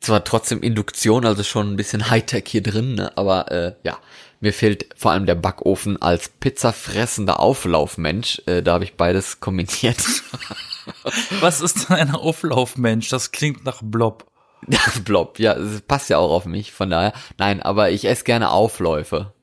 Zwar 0.05 0.23
trotzdem 0.23 0.61
Induktion, 0.61 1.25
also 1.25 1.41
schon 1.41 1.73
ein 1.73 1.77
bisschen 1.77 2.11
Hightech 2.11 2.43
hier 2.45 2.61
drin, 2.61 2.93
ne? 2.93 3.17
aber 3.17 3.51
äh, 3.51 3.73
ja, 3.81 3.97
Mir 4.39 4.53
fehlt 4.53 4.85
vor 4.95 5.09
allem 5.09 5.25
der 5.25 5.33
Backofen 5.33 5.99
als 5.99 6.29
pizzafressender 6.29 7.39
Auflaufmensch. 7.39 8.39
Äh, 8.45 8.61
da 8.61 8.73
habe 8.73 8.83
ich 8.83 8.97
beides 8.97 9.39
kombiniert. 9.39 9.97
Was 11.39 11.59
ist 11.59 11.89
denn 11.89 11.97
ein 11.97 12.11
Auflaufmensch? 12.11 13.09
Das 13.09 13.31
klingt 13.31 13.65
nach 13.65 13.81
Blob. 13.81 14.27
Blob, 15.05 15.39
ja, 15.39 15.53
es 15.53 15.81
passt 15.81 16.11
ja 16.11 16.19
auch 16.19 16.29
auf 16.29 16.45
mich, 16.45 16.71
von 16.71 16.91
daher. 16.91 17.13
Nein, 17.39 17.63
aber 17.63 17.89
ich 17.89 18.05
esse 18.05 18.25
gerne 18.25 18.51
Aufläufe. 18.51 19.33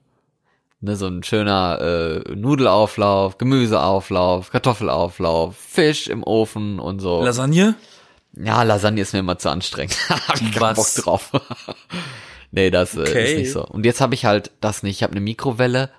Ne, 0.81 0.95
so 0.95 1.09
ein 1.09 1.25
schöner 1.25 1.81
äh, 1.81 2.35
Nudelauflauf, 2.37 3.37
Gemüseauflauf, 3.37 4.53
Kartoffelauflauf, 4.53 5.57
Fisch 5.57 6.07
im 6.07 6.23
Ofen 6.23 6.79
und 6.79 7.01
so. 7.01 7.21
Lasagne? 7.21 7.75
Ja, 8.37 8.63
Lasagne 8.63 9.01
ist 9.03 9.13
mir 9.13 9.19
immer 9.21 9.39
zu 9.39 9.51
anstrengend. 9.51 9.97
hab 10.09 10.41
ich 10.41 10.53
keinen 10.53 10.75
Bock 10.75 10.95
drauf. 10.97 11.31
nee, 12.51 12.71
das 12.71 12.95
äh, 12.97 13.01
Okay. 13.01 13.33
ist 13.33 13.39
nicht 13.39 13.53
so. 13.53 13.65
Und 13.67 13.85
jetzt 13.85 14.01
habe 14.01 14.15
ich 14.15 14.25
halt 14.25 14.51
das 14.61 14.83
nicht. 14.83 14.97
Ich 14.97 15.03
habe 15.03 15.13
eine 15.13 15.21
Mikrowelle, 15.21 15.91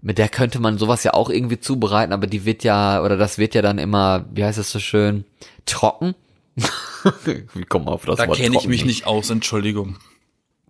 mit 0.00 0.18
der 0.18 0.28
könnte 0.28 0.60
man 0.60 0.78
sowas 0.78 1.02
ja 1.04 1.14
auch 1.14 1.30
irgendwie 1.30 1.58
zubereiten, 1.60 2.12
aber 2.12 2.26
die 2.26 2.44
wird 2.44 2.62
ja, 2.64 3.02
oder 3.02 3.16
das 3.16 3.38
wird 3.38 3.54
ja 3.54 3.62
dann 3.62 3.78
immer, 3.78 4.26
wie 4.32 4.44
heißt 4.44 4.58
es 4.58 4.70
so 4.70 4.78
schön, 4.80 5.24
trocken. 5.66 6.14
wie 7.54 7.64
kommen 7.64 7.86
wir 7.86 7.92
auf 7.92 8.04
das 8.04 8.16
Da 8.18 8.26
Wort 8.28 8.36
kenne 8.38 8.56
ich 8.58 8.66
mich 8.66 8.84
nicht 8.84 9.06
aus, 9.06 9.30
Entschuldigung. 9.30 9.96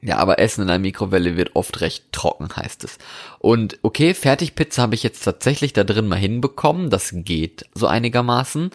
ja, 0.03 0.19
aber 0.19 0.39
Essen 0.39 0.63
in 0.63 0.69
einer 0.71 0.79
Mikrowelle 0.79 1.37
wird 1.37 1.57
oft 1.57 1.81
recht 1.81 2.13
trocken, 2.13 2.49
heißt 2.55 2.85
es. 2.85 2.99
Und 3.39 3.79
okay, 3.83 4.15
Fertigpizza 4.15 4.83
habe 4.83 4.95
ich 4.95 5.03
jetzt 5.03 5.25
tatsächlich 5.25 5.73
da 5.73 5.85
drin 5.85 6.07
mal 6.07 6.17
hinbekommen. 6.17 6.91
Das 6.91 7.11
geht 7.13 7.67
so 7.75 7.87
einigermaßen. 7.87 8.71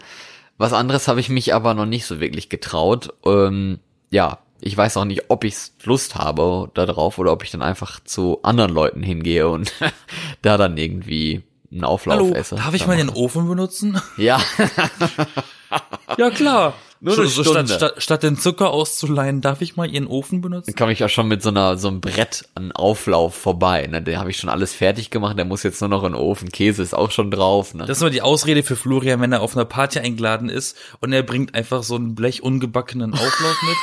Was 0.58 0.72
anderes 0.72 1.08
habe 1.08 1.20
ich 1.20 1.28
mich 1.28 1.54
aber 1.54 1.74
noch 1.74 1.86
nicht 1.86 2.06
so 2.06 2.20
wirklich 2.20 2.48
getraut. 2.48 3.12
Ähm, 3.26 3.80
ja, 4.10 4.38
ich 4.60 4.76
weiß 4.76 4.96
auch 4.96 5.04
nicht, 5.04 5.24
ob 5.28 5.44
ich 5.44 5.56
Lust 5.82 6.14
habe 6.14 6.70
darauf 6.74 7.18
oder 7.18 7.32
ob 7.32 7.42
ich 7.42 7.50
dann 7.50 7.62
einfach 7.62 8.00
zu 8.04 8.42
anderen 8.42 8.72
Leuten 8.72 9.02
hingehe 9.02 9.48
und 9.48 9.72
da 10.42 10.56
dann 10.56 10.76
irgendwie 10.76 11.42
einen 11.72 11.84
Auflauf 11.84 12.18
Hallo, 12.20 12.32
esse. 12.34 12.54
darf 12.54 12.72
ich 12.74 12.86
mal 12.86 12.96
den. 12.96 13.10
Ofen 13.10 13.48
benutzen? 13.48 14.00
Ja, 14.16 14.40
Ja, 16.18 16.30
klar. 16.30 16.74
Nur 17.04 17.18
eine 17.18 17.26
so, 17.26 17.42
so 17.42 17.50
statt, 17.50 17.68
Stunde. 17.68 17.74
statt, 17.74 17.94
statt 18.02 18.22
den 18.22 18.38
Zucker 18.38 18.70
auszuleihen, 18.70 19.40
darf 19.42 19.60
ich 19.60 19.76
mal 19.76 19.88
Ihren 19.88 20.06
Ofen 20.06 20.40
benutzen? 20.40 20.70
Dann 20.70 20.76
komme 20.76 20.92
ich 20.92 21.04
auch 21.04 21.08
schon 21.10 21.28
mit 21.28 21.42
so 21.42 21.50
einer 21.50 21.76
so 21.76 21.88
einem 21.88 22.00
Brett 22.00 22.48
an 22.54 22.72
Auflauf 22.72 23.34
vorbei. 23.34 23.86
Ne? 23.86 24.00
Den 24.02 24.18
habe 24.18 24.30
ich 24.30 24.38
schon 24.38 24.48
alles 24.48 24.72
fertig 24.72 25.10
gemacht. 25.10 25.36
Der 25.36 25.44
muss 25.44 25.62
jetzt 25.64 25.80
nur 25.80 25.90
noch 25.90 26.02
in 26.04 26.12
den 26.12 26.20
Ofen. 26.20 26.50
Käse 26.50 26.82
ist 26.82 26.94
auch 26.94 27.10
schon 27.10 27.30
drauf. 27.30 27.74
Ne? 27.74 27.84
Das 27.86 27.98
ist 27.98 28.02
immer 28.02 28.10
die 28.10 28.22
Ausrede 28.22 28.62
für 28.62 28.74
Florian, 28.76 29.20
wenn 29.20 29.32
er 29.32 29.42
auf 29.42 29.54
einer 29.54 29.66
Party 29.66 29.98
eingeladen 29.98 30.48
ist 30.48 30.76
und 31.00 31.12
er 31.12 31.22
bringt 31.22 31.54
einfach 31.54 31.82
so 31.82 31.96
ein 31.96 32.14
Blech 32.14 32.42
ungebackenen 32.42 33.12
Auflauf 33.12 33.56
mit, 33.62 33.76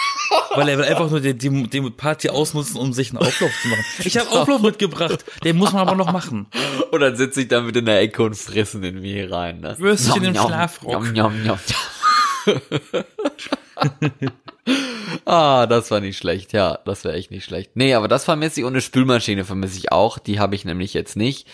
weil 0.58 0.68
er 0.68 0.78
will 0.80 0.86
einfach 0.86 1.10
nur 1.12 1.20
die, 1.20 1.38
die, 1.38 1.68
die 1.70 1.82
Party 1.92 2.30
ausnutzen, 2.30 2.78
um 2.78 2.92
sich 2.92 3.12
einen 3.12 3.20
Auflauf 3.20 3.52
zu 3.62 3.68
machen. 3.68 3.84
Ich 4.04 4.18
habe 4.18 4.32
Auflauf 4.40 4.62
mitgebracht, 4.62 5.24
den 5.44 5.58
muss 5.58 5.74
man 5.74 5.88
aber 5.88 5.96
noch 5.96 6.12
machen. 6.12 6.48
Und 6.90 7.00
dann 7.02 7.16
sitze 7.16 7.42
ich 7.42 7.48
da 7.50 7.62
mit 7.62 7.76
in 7.76 7.86
der 7.86 8.00
Ecke 8.02 8.24
und 8.24 8.36
fressen 8.36 8.84
in 8.84 9.02
mir 9.02 9.32
rein. 9.32 9.60
Ne? 9.62 9.76
Würstchen 9.78 10.24
im 10.24 10.34
Njam, 10.34 10.48
Schlafrock. 10.48 11.12
njam, 11.12 11.14
njam, 11.14 11.44
njam. 11.44 11.60
Ah, 15.26 15.68
das 15.68 15.92
war 15.92 16.00
nicht 16.00 16.18
schlecht. 16.18 16.54
Ja, 16.54 16.80
das 16.86 17.04
wäre 17.04 17.16
echt 17.16 17.32
nicht 17.32 17.46
schlecht. 17.46 17.72
Nee, 17.76 17.94
aber 17.94 18.08
das 18.08 18.26
vermisse 18.26 18.62
ich 18.62 18.66
und 18.66 18.74
eine 18.74 18.82
Spülmaschine 18.82 19.46
vermisse 19.46 19.78
ich 19.78 19.92
auch. 19.92 20.18
Die 20.20 20.40
habe 20.40 20.56
ich 20.56 20.66
nämlich 20.66 20.94
jetzt 20.94 21.16
nicht. 21.16 21.48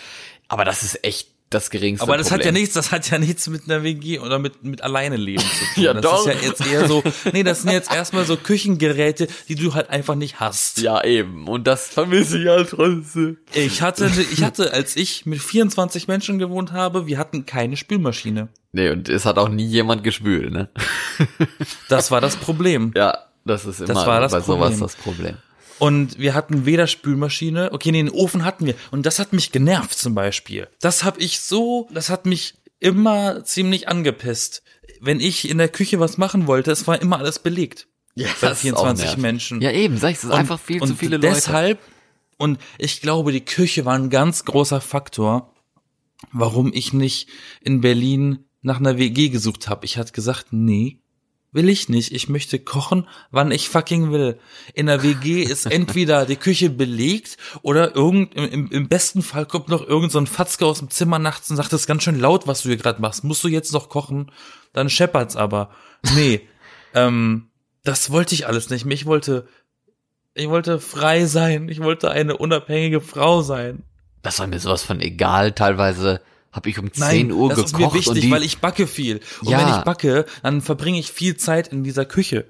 Aber 0.48 0.64
das 0.64 0.82
ist 0.82 1.04
echt 1.04 1.28
das 1.50 1.70
geringste 1.70 2.02
Aber 2.02 2.16
das 2.16 2.28
Problem. 2.28 2.40
hat 2.40 2.46
ja 2.46 2.52
nichts, 2.60 2.74
das 2.74 2.92
hat 2.92 3.10
ja 3.10 3.18
nichts 3.18 3.48
mit 3.48 3.64
einer 3.64 3.82
WG 3.82 4.18
oder 4.18 4.38
mit, 4.38 4.64
mit 4.64 4.82
alleine 4.82 5.16
leben 5.16 5.42
zu 5.42 5.64
tun. 5.74 5.84
Ja, 5.84 5.94
das 5.94 6.02
doch. 6.02 6.26
ist 6.26 6.34
ja 6.34 6.48
jetzt 6.48 6.66
eher 6.66 6.86
so, 6.88 7.02
nee, 7.32 7.42
das 7.42 7.62
sind 7.62 7.70
jetzt 7.70 7.92
erstmal 7.92 8.24
so 8.24 8.36
Küchengeräte, 8.36 9.28
die 9.48 9.54
du 9.54 9.74
halt 9.74 9.90
einfach 9.90 10.14
nicht 10.14 10.40
hast. 10.40 10.80
Ja, 10.80 11.02
eben. 11.04 11.48
Und 11.48 11.66
das 11.66 11.88
vermisse 11.88 12.38
ich 12.38 12.48
halt 12.48 12.70
trotzdem. 12.70 13.38
Ich 13.54 13.80
hatte, 13.80 14.10
ich 14.32 14.42
hatte, 14.42 14.72
als 14.72 14.96
ich 14.96 15.24
mit 15.24 15.40
24 15.40 16.08
Menschen 16.08 16.38
gewohnt 16.38 16.72
habe, 16.72 17.06
wir 17.06 17.16
hatten 17.18 17.46
keine 17.46 17.76
Spülmaschine. 17.76 18.48
Nee, 18.72 18.90
und 18.90 19.08
es 19.08 19.24
hat 19.24 19.38
auch 19.38 19.48
nie 19.48 19.64
jemand 19.66 20.04
gespült, 20.04 20.52
ne? 20.52 20.68
Das 21.88 22.10
war 22.10 22.20
das 22.20 22.36
Problem. 22.36 22.92
Ja, 22.96 23.16
das 23.44 23.64
ist 23.64 23.80
immer 23.80 24.06
war 24.06 24.20
das 24.20 24.32
bei 24.32 24.40
sowas 24.40 24.70
Problem. 24.70 24.80
das 24.80 24.96
Problem. 24.96 25.36
Und 25.78 26.18
wir 26.18 26.34
hatten 26.34 26.66
weder 26.66 26.86
Spülmaschine, 26.86 27.72
okay, 27.72 27.92
nee, 27.92 28.02
den 28.02 28.10
Ofen 28.10 28.44
hatten 28.44 28.66
wir. 28.66 28.74
Und 28.90 29.06
das 29.06 29.18
hat 29.18 29.32
mich 29.32 29.52
genervt 29.52 29.96
zum 29.96 30.14
Beispiel. 30.14 30.68
Das 30.80 31.04
hab 31.04 31.18
ich 31.20 31.40
so, 31.40 31.88
das 31.92 32.10
hat 32.10 32.26
mich 32.26 32.54
immer 32.80 33.44
ziemlich 33.44 33.88
angepisst. 33.88 34.62
Wenn 35.00 35.20
ich 35.20 35.48
in 35.48 35.58
der 35.58 35.68
Küche 35.68 36.00
was 36.00 36.18
machen 36.18 36.46
wollte, 36.46 36.72
es 36.72 36.86
war 36.86 37.00
immer 37.00 37.18
alles 37.18 37.38
belegt. 37.38 37.86
Ja, 38.14 38.26
Bei 38.40 38.48
das 38.48 38.64
ist 38.64 38.72
auch 38.74 38.80
24 38.80 39.04
nervig. 39.04 39.22
Menschen. 39.22 39.60
Ja, 39.60 39.70
eben, 39.70 39.96
sag 39.98 40.10
ich, 40.10 40.18
es 40.18 40.24
ist 40.24 40.30
einfach 40.30 40.58
viel 40.58 40.82
und 40.82 40.88
zu 40.88 40.96
viele 40.96 41.16
Leute. 41.16 41.28
deshalb, 41.34 41.78
und 42.36 42.58
ich 42.78 43.00
glaube, 43.00 43.30
die 43.30 43.44
Küche 43.44 43.84
war 43.84 43.94
ein 43.94 44.10
ganz 44.10 44.44
großer 44.44 44.80
Faktor, 44.80 45.54
warum 46.32 46.72
ich 46.72 46.92
nicht 46.92 47.28
in 47.60 47.80
Berlin 47.80 48.44
nach 48.60 48.78
einer 48.78 48.98
WG 48.98 49.28
gesucht 49.28 49.68
habe. 49.68 49.84
Ich 49.84 49.98
hatte 49.98 50.12
gesagt, 50.12 50.46
nee, 50.50 51.00
will 51.52 51.68
ich 51.68 51.88
nicht. 51.88 52.12
Ich 52.12 52.28
möchte 52.28 52.58
kochen, 52.58 53.08
wann 53.30 53.50
ich 53.50 53.68
fucking 53.68 54.12
will. 54.12 54.38
In 54.74 54.86
der 54.86 55.02
WG 55.02 55.42
ist 55.42 55.66
entweder 55.70 56.26
die 56.26 56.36
Küche 56.36 56.70
belegt 56.70 57.36
oder 57.62 57.94
irgend, 57.94 58.34
im, 58.34 58.70
im 58.70 58.88
besten 58.88 59.22
Fall 59.22 59.46
kommt 59.46 59.68
noch 59.68 59.86
irgend 59.86 60.12
so 60.12 60.18
ein 60.18 60.26
Fatzke 60.26 60.66
aus 60.66 60.78
dem 60.78 60.90
Zimmer 60.90 61.18
nachts 61.18 61.50
und 61.50 61.56
sagt, 61.56 61.72
das 61.72 61.82
ist 61.82 61.86
ganz 61.86 62.02
schön 62.02 62.20
laut, 62.20 62.46
was 62.46 62.62
du 62.62 62.68
hier 62.68 62.76
gerade 62.76 63.00
machst. 63.00 63.24
Musst 63.24 63.44
du 63.44 63.48
jetzt 63.48 63.72
noch 63.72 63.88
kochen? 63.88 64.30
Dann 64.72 64.90
scheppert's 64.90 65.36
aber. 65.36 65.70
Nee, 66.14 66.42
ähm, 66.94 67.48
das 67.84 68.10
wollte 68.10 68.34
ich 68.34 68.46
alles 68.46 68.70
nicht. 68.70 68.86
Ich 68.86 69.06
wollte, 69.06 69.48
ich 70.34 70.48
wollte 70.48 70.78
frei 70.78 71.24
sein. 71.24 71.68
Ich 71.68 71.80
wollte 71.80 72.10
eine 72.10 72.36
unabhängige 72.36 73.00
Frau 73.00 73.42
sein. 73.42 73.84
Das 74.22 74.38
war 74.38 74.46
mir 74.46 74.58
sowas 74.58 74.82
von 74.82 75.00
egal. 75.00 75.52
Teilweise 75.52 76.20
habe 76.52 76.68
ich 76.70 76.78
um 76.78 76.92
10 76.92 77.30
Uhr 77.32 77.50
das 77.50 77.56
gekocht 77.72 77.74
ist 77.74 77.78
mir 77.78 77.92
wichtig, 78.14 78.22
die, 78.24 78.30
weil 78.30 78.42
ich 78.42 78.58
backe 78.58 78.86
viel. 78.86 79.20
Und 79.42 79.50
Ja. 79.50 79.58
wenn 79.58 79.68
ich 79.68 79.76
backe, 79.84 80.24
dann 80.42 80.60
verbringe 80.62 80.98
ich 80.98 81.12
viel 81.12 81.36
Zeit 81.36 81.68
in 81.68 81.84
dieser 81.84 82.04
Küche. 82.04 82.46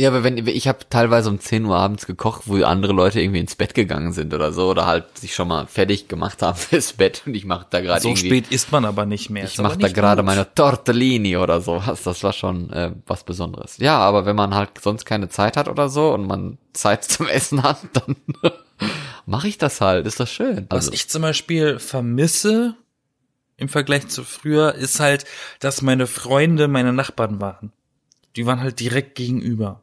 ja, 0.00 0.08
aber 0.10 0.22
wenn 0.22 0.38
ich 0.46 0.68
habe 0.68 0.78
teilweise 0.90 1.28
um 1.30 1.40
10 1.40 1.64
Uhr 1.64 1.76
abends 1.76 2.06
gekocht, 2.06 2.42
wo 2.46 2.62
andere 2.62 2.92
Leute 2.92 3.20
irgendwie 3.20 3.40
ins 3.40 3.56
Bett 3.56 3.74
gegangen 3.74 4.12
sind 4.12 4.32
oder 4.34 4.52
so 4.52 4.68
oder 4.70 4.86
halt 4.86 5.18
sich 5.18 5.34
schon 5.34 5.48
mal 5.48 5.66
fertig 5.66 6.06
gemacht 6.08 6.40
haben 6.42 6.56
fürs 6.68 6.92
Bett 6.92 7.22
und 7.26 7.34
ich 7.34 7.44
mache 7.44 7.66
da 7.70 7.80
gerade 7.80 8.00
So 8.00 8.08
irgendwie 8.10 8.26
spät 8.28 8.44
isst 8.50 8.70
man 8.72 8.84
aber 8.84 9.06
nicht 9.06 9.28
mehr. 9.30 9.44
ich 9.44 9.58
mache 9.58 9.78
da 9.78 9.88
gerade 9.88 10.22
meine 10.22 10.52
Tortellini 10.54 11.36
oder 11.36 11.60
sowas. 11.60 12.02
Das 12.04 12.22
war 12.22 12.32
schon 12.32 12.70
äh, 12.70 12.92
was 13.06 13.24
Besonderes. 13.24 13.76
Ja, 13.78 13.98
aber 13.98 14.24
wenn 14.26 14.36
man 14.36 14.54
halt 14.54 14.70
sonst 14.80 15.04
keine 15.04 15.28
Zeit 15.30 15.56
hat 15.56 15.68
oder 15.68 15.88
so 15.88 16.12
und 16.12 16.26
man 16.26 16.58
Zeit 16.72 17.02
zum 17.10 17.26
Essen 17.28 17.62
hat, 17.64 17.78
dann 17.94 18.16
mache 19.26 19.48
ich 19.48 19.58
das 19.58 19.80
halt. 19.80 20.06
Ist 20.06 20.20
das 20.20 20.30
schön. 20.30 20.66
Was 20.70 20.86
Also, 20.86 20.92
ich 20.92 21.08
zum 21.08 21.22
Beispiel 21.22 21.78
vermisse 21.78 22.74
im 23.58 23.68
Vergleich 23.68 24.08
zu 24.08 24.24
früher, 24.24 24.74
ist 24.74 25.00
halt, 25.00 25.26
dass 25.60 25.82
meine 25.82 26.06
Freunde 26.06 26.68
meine 26.68 26.92
Nachbarn 26.94 27.40
waren. 27.40 27.72
Die 28.36 28.46
waren 28.46 28.60
halt 28.60 28.80
direkt 28.80 29.16
gegenüber. 29.16 29.82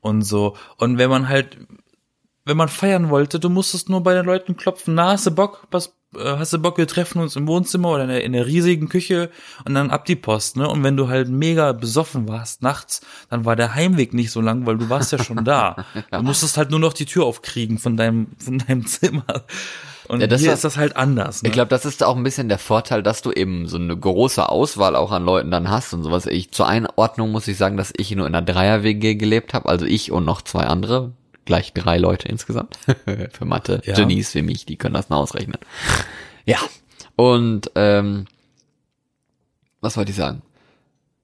Und 0.00 0.22
so. 0.22 0.56
Und 0.78 0.98
wenn 0.98 1.10
man 1.10 1.28
halt, 1.28 1.58
wenn 2.44 2.56
man 2.56 2.68
feiern 2.68 3.10
wollte, 3.10 3.38
du 3.38 3.50
musstest 3.50 3.88
nur 3.88 4.02
bei 4.02 4.14
den 4.14 4.26
Leuten 4.26 4.56
klopfen, 4.56 4.94
na, 4.94 5.12
hast 5.12 5.26
du 5.26 5.30
Bock, 5.30 5.68
was, 5.70 5.94
äh, 6.16 6.36
hast 6.38 6.54
du 6.54 6.58
Bock, 6.58 6.78
wir 6.78 6.88
treffen 6.88 7.20
uns 7.20 7.36
im 7.36 7.46
Wohnzimmer 7.46 7.90
oder 7.90 8.04
in 8.04 8.08
der, 8.08 8.24
in 8.24 8.32
der 8.32 8.46
riesigen 8.46 8.88
Küche 8.88 9.30
und 9.66 9.74
dann 9.74 9.90
ab 9.90 10.06
die 10.06 10.16
Post, 10.16 10.56
ne? 10.56 10.68
Und 10.68 10.82
wenn 10.82 10.96
du 10.96 11.08
halt 11.08 11.28
mega 11.28 11.72
besoffen 11.72 12.28
warst 12.28 12.62
nachts, 12.62 13.02
dann 13.28 13.44
war 13.44 13.56
der 13.56 13.74
Heimweg 13.74 14.14
nicht 14.14 14.32
so 14.32 14.40
lang, 14.40 14.66
weil 14.66 14.78
du 14.78 14.88
warst 14.88 15.12
ja 15.12 15.22
schon 15.22 15.44
da. 15.44 15.84
Du 16.10 16.22
musstest 16.22 16.56
halt 16.56 16.70
nur 16.70 16.80
noch 16.80 16.94
die 16.94 17.06
Tür 17.06 17.26
aufkriegen 17.26 17.78
von 17.78 17.96
deinem, 17.96 18.28
von 18.38 18.58
deinem 18.58 18.86
Zimmer. 18.86 19.44
Und 20.12 20.20
Ja, 20.20 20.26
das 20.26 20.40
hier 20.42 20.48
war- 20.48 20.54
ist 20.54 20.64
das 20.64 20.76
halt 20.76 20.94
anders. 20.96 21.42
Ne? 21.42 21.48
Ich 21.48 21.54
glaube, 21.54 21.70
das 21.70 21.86
ist 21.86 22.02
auch 22.04 22.16
ein 22.16 22.22
bisschen 22.22 22.50
der 22.50 22.58
Vorteil, 22.58 23.02
dass 23.02 23.22
du 23.22 23.32
eben 23.32 23.66
so 23.66 23.78
eine 23.78 23.96
große 23.96 24.46
Auswahl 24.46 24.94
auch 24.94 25.10
an 25.10 25.24
Leuten 25.24 25.50
dann 25.50 25.70
hast 25.70 25.94
und 25.94 26.02
sowas. 26.02 26.26
Ich 26.26 26.50
zur 26.50 26.68
Einordnung 26.68 27.30
muss 27.32 27.48
ich 27.48 27.56
sagen, 27.56 27.78
dass 27.78 27.94
ich 27.96 28.10
nur 28.14 28.26
in 28.26 28.34
einer 28.34 28.44
Dreier-WG 28.44 29.14
gelebt 29.14 29.54
habe, 29.54 29.70
also 29.70 29.86
ich 29.86 30.12
und 30.12 30.26
noch 30.26 30.42
zwei 30.42 30.64
andere, 30.64 31.12
gleich 31.46 31.72
drei 31.72 31.96
Leute 31.96 32.28
insgesamt. 32.28 32.76
Für 33.32 33.46
Mathe, 33.46 33.80
Ja. 33.86 33.94
Genies 33.94 34.34
wie 34.34 34.42
mich, 34.42 34.66
die 34.66 34.76
können 34.76 34.92
das 34.92 35.08
noch 35.08 35.16
ausrechnen. 35.16 35.56
Ja. 36.44 36.58
Und 37.16 37.70
ähm, 37.74 38.26
was 39.80 39.96
wollte 39.96 40.10
ich 40.10 40.16
sagen? 40.16 40.42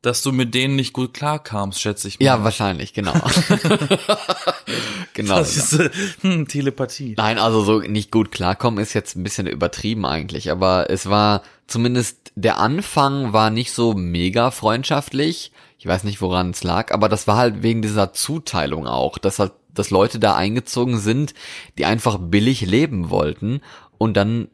Dass 0.01 0.23
du 0.23 0.31
mit 0.31 0.55
denen 0.55 0.77
nicht 0.77 0.93
gut 0.93 1.13
klarkamst, 1.13 1.81
schätze 1.81 2.07
ich 2.07 2.21
mal. 2.21 2.25
Ja, 2.25 2.45
wahrscheinlich, 2.45 2.93
genau. 2.93 3.15
genau. 5.13 5.39
Das 5.39 5.57
ist 5.57 5.73
äh, 5.73 5.91
hm, 6.21 6.47
Telepathie. 6.47 7.15
Nein, 7.17 7.39
also 7.39 7.63
so 7.65 7.81
nicht 7.81 8.13
gut 8.13 8.31
klarkommen 8.31 8.79
ist 8.79 8.95
jetzt 8.95 9.17
ein 9.17 9.25
bisschen 9.25 9.49
übertrieben 9.49 10.07
eigentlich, 10.07 10.53
aber 10.53 10.89
es 10.89 11.09
war 11.11 11.43
zumindest 11.67 12.29
der 12.37 12.59
Anfang 12.59 13.33
war 13.33 13.51
nicht 13.51 13.73
so 13.73 13.95
mega 13.95 14.53
freundschaftlich. 14.53 15.51
Ich 15.79 15.87
weiß 15.87 16.05
nicht, 16.05 16.21
woran 16.21 16.51
es 16.51 16.63
lag, 16.63 16.93
aber 16.93 17.09
das 17.09 17.27
war 17.27 17.37
halt 17.37 17.65
wegen 17.65 17.83
dieser 17.83 18.13
Zuteilung 18.13 18.87
auch, 18.87 19.19
dass 19.19 19.41
halt, 19.41 19.53
dass 19.75 19.91
Leute 19.91 20.21
da 20.21 20.37
eingezogen 20.37 20.99
sind, 20.99 21.35
die 21.77 21.85
einfach 21.85 22.19
billig 22.21 22.61
leben 22.61 23.11
wollten 23.11 23.61
und 23.97 24.17
dann 24.17 24.49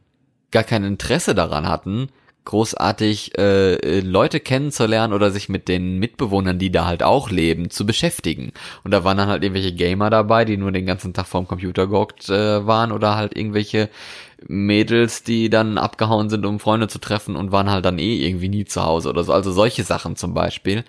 gar 0.51 0.65
kein 0.65 0.85
Interesse 0.85 1.35
daran 1.35 1.69
hatten, 1.69 2.09
großartig 2.45 3.39
äh, 3.39 4.01
Leute 4.01 4.41
kennenzulernen 4.41 5.13
oder 5.13 5.31
sich 5.31 5.49
mit 5.49 5.69
den 5.69 5.99
Mitbewohnern, 5.99 6.59
die 6.59 6.71
da 6.71 6.87
halt 6.87 7.03
auch 7.03 7.31
leben, 7.31 7.71
zu 7.71 7.87
beschäftigen. 7.87 8.53
Und 8.85 8.91
da 8.91 9.05
waren 9.05 9.17
dann 9.17 9.29
halt 9.29 9.43
irgendwelche 9.43 9.73
Gamer 9.73 10.11
dabei, 10.11 10.45
die 10.45 10.57
nur 10.57 10.73
den 10.73 10.87
ganzen 10.87 11.15
Tag 11.15 11.27
vorm 11.27 11.49
Computer 11.49 11.87
gehockt 11.87 12.29
äh, 12.29 12.67
waren 12.67 12.93
oder 12.93 13.17
halt 13.17 13.37
irgendwelche 13.37 13.89
Mädels, 14.47 15.23
die 15.23 15.49
dann 15.49 15.79
abgehauen 15.79 16.29
sind, 16.29 16.45
um 16.45 16.61
Freunde 16.61 16.89
zu 16.89 16.99
treffen 16.99 17.37
und 17.37 17.51
waren 17.53 17.71
halt 17.71 17.85
dann 17.85 17.99
eh 17.99 18.27
irgendwie 18.27 18.49
nie 18.49 18.65
zu 18.67 18.83
Hause 18.85 19.09
oder 19.09 19.25
so. 19.25 19.33
Also 19.33 19.51
solche 19.51 19.85
Sachen 19.85 20.17
zum 20.17 20.35
Beispiel. 20.35 20.85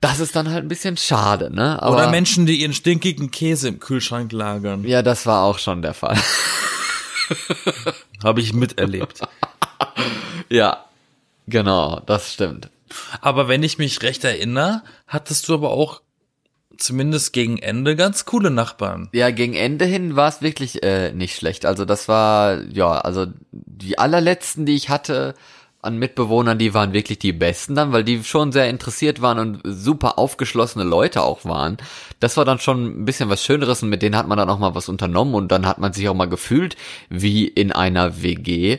Das 0.00 0.18
ist 0.18 0.34
dann 0.34 0.50
halt 0.50 0.64
ein 0.64 0.68
bisschen 0.68 0.96
schade, 0.96 1.54
ne? 1.54 1.80
Aber, 1.80 1.94
oder 1.94 2.10
Menschen, 2.10 2.44
die 2.44 2.56
ihren 2.56 2.72
stinkigen 2.72 3.30
Käse 3.30 3.68
im 3.68 3.78
Kühlschrank 3.78 4.32
lagern. 4.32 4.84
Ja, 4.84 5.02
das 5.02 5.26
war 5.26 5.44
auch 5.44 5.60
schon 5.60 5.80
der 5.80 5.94
Fall. 5.94 6.18
Habe 8.24 8.40
ich 8.40 8.52
miterlebt. 8.52 9.20
ja, 10.48 10.84
genau, 11.46 12.00
das 12.06 12.32
stimmt. 12.32 12.70
Aber 13.20 13.48
wenn 13.48 13.62
ich 13.62 13.78
mich 13.78 14.02
recht 14.02 14.24
erinnere, 14.24 14.82
hattest 15.06 15.48
du 15.48 15.54
aber 15.54 15.70
auch 15.70 16.02
zumindest 16.78 17.32
gegen 17.32 17.58
Ende 17.58 17.96
ganz 17.96 18.24
coole 18.24 18.50
Nachbarn. 18.50 19.08
Ja, 19.12 19.30
gegen 19.30 19.54
Ende 19.54 19.84
hin 19.84 20.16
war 20.16 20.28
es 20.28 20.42
wirklich 20.42 20.82
äh, 20.82 21.12
nicht 21.12 21.36
schlecht. 21.36 21.64
Also 21.64 21.84
das 21.84 22.08
war, 22.08 22.62
ja, 22.72 22.92
also 22.92 23.26
die 23.50 23.98
allerletzten, 23.98 24.66
die 24.66 24.74
ich 24.74 24.88
hatte 24.88 25.34
an 25.80 25.98
Mitbewohnern, 25.98 26.58
die 26.58 26.74
waren 26.74 26.92
wirklich 26.92 27.18
die 27.18 27.32
besten 27.32 27.74
dann, 27.74 27.92
weil 27.92 28.04
die 28.04 28.22
schon 28.22 28.52
sehr 28.52 28.70
interessiert 28.70 29.20
waren 29.20 29.38
und 29.40 29.60
super 29.64 30.16
aufgeschlossene 30.16 30.84
Leute 30.84 31.22
auch 31.22 31.44
waren. 31.44 31.76
Das 32.20 32.36
war 32.36 32.44
dann 32.44 32.60
schon 32.60 33.02
ein 33.02 33.04
bisschen 33.04 33.28
was 33.28 33.44
Schöneres 33.44 33.82
und 33.82 33.88
mit 33.88 34.00
denen 34.00 34.16
hat 34.16 34.28
man 34.28 34.38
dann 34.38 34.48
auch 34.48 34.60
mal 34.60 34.76
was 34.76 34.88
unternommen 34.88 35.34
und 35.34 35.50
dann 35.50 35.66
hat 35.66 35.78
man 35.78 35.92
sich 35.92 36.08
auch 36.08 36.14
mal 36.14 36.28
gefühlt 36.28 36.76
wie 37.08 37.48
in 37.48 37.72
einer 37.72 38.22
WG. 38.22 38.78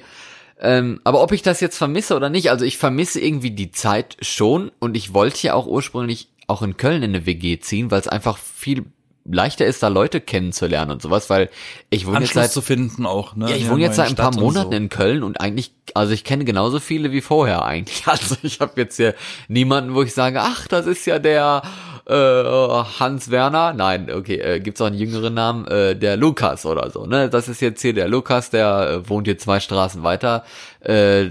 Ähm, 0.64 1.02
aber 1.04 1.22
ob 1.22 1.34
ich 1.34 1.42
das 1.42 1.60
jetzt 1.60 1.78
vermisse 1.78 2.16
oder 2.16 2.30
nicht, 2.30 2.50
also 2.50 2.64
ich 2.64 2.78
vermisse 2.78 3.20
irgendwie 3.20 3.52
die 3.52 3.72
Zeit 3.72 4.16
schon 4.22 4.72
und 4.80 4.96
ich 4.96 5.14
wollte 5.14 5.46
ja 5.46 5.54
auch 5.56 5.68
ursprünglich 5.68 6.30
auch 6.48 6.62
in 6.62 6.78
Köln 6.78 7.04
in 7.04 7.12
eine 7.12 7.26
WG 7.26 7.60
ziehen, 7.60 7.92
weil 7.92 8.00
es 8.00 8.08
einfach 8.08 8.38
viel 8.38 8.86
leichter 9.26 9.66
ist, 9.66 9.84
da 9.84 9.88
Leute 9.88 10.22
kennenzulernen 10.22 10.92
und 10.92 11.02
sowas, 11.02 11.30
weil 11.30 11.50
ich 11.90 12.06
wohne 12.06 12.18
Anschluss 12.18 12.36
jetzt 12.36 12.44
seit 12.44 12.52
zu 12.52 12.62
finden 12.62 13.06
auch, 13.06 13.36
ne? 13.36 13.50
Ja, 13.50 13.56
ich 13.56 13.70
wohne 13.70 13.82
jetzt 13.82 13.96
seit 13.96 14.10
ein 14.10 14.16
paar 14.16 14.36
Monaten 14.36 14.72
so. 14.72 14.78
in 14.78 14.90
Köln 14.90 15.24
und 15.24 15.40
eigentlich, 15.40 15.72
also 15.94 16.14
ich 16.14 16.24
kenne 16.24 16.46
genauso 16.46 16.80
viele 16.80 17.12
wie 17.12 17.22
vorher 17.22 17.64
eigentlich. 17.66 18.04
Also 18.14 18.36
ich 18.44 18.60
habe 18.60 18.80
jetzt 18.80 18.98
hier 18.98 19.16
niemanden, 19.48 19.96
wo 19.96 20.04
ich 20.04 20.14
sage, 20.14 20.42
ach, 20.42 20.68
das 20.68 20.86
ist 20.88 21.06
ja 21.06 21.20
der 21.20 21.64
äh, 22.06 22.14
Hans 22.14 23.32
Werner, 23.32 23.74
nein, 23.74 24.12
okay, 24.12 24.36
äh, 24.36 24.60
gibt's 24.60 24.82
auch 24.82 24.88
einen 24.88 24.98
jüngeren 24.98 25.34
Namen, 25.34 25.68
äh, 25.68 25.96
der 25.96 26.18
Lukas 26.18 26.66
oder 26.66 26.90
so, 26.90 27.06
ne? 27.06 27.30
Das 27.30 27.48
ist 27.48 27.62
jetzt 27.62 27.82
hier 27.82 27.94
der 27.94 28.08
Lukas, 28.08 28.50
der 28.50 28.90
äh, 28.90 29.10
wohnt 29.10 29.28
hier 29.28 29.38
zwei 29.38 29.60
Straßen 29.60 30.04
weiter. 30.04 30.44
Äh, 30.82 31.30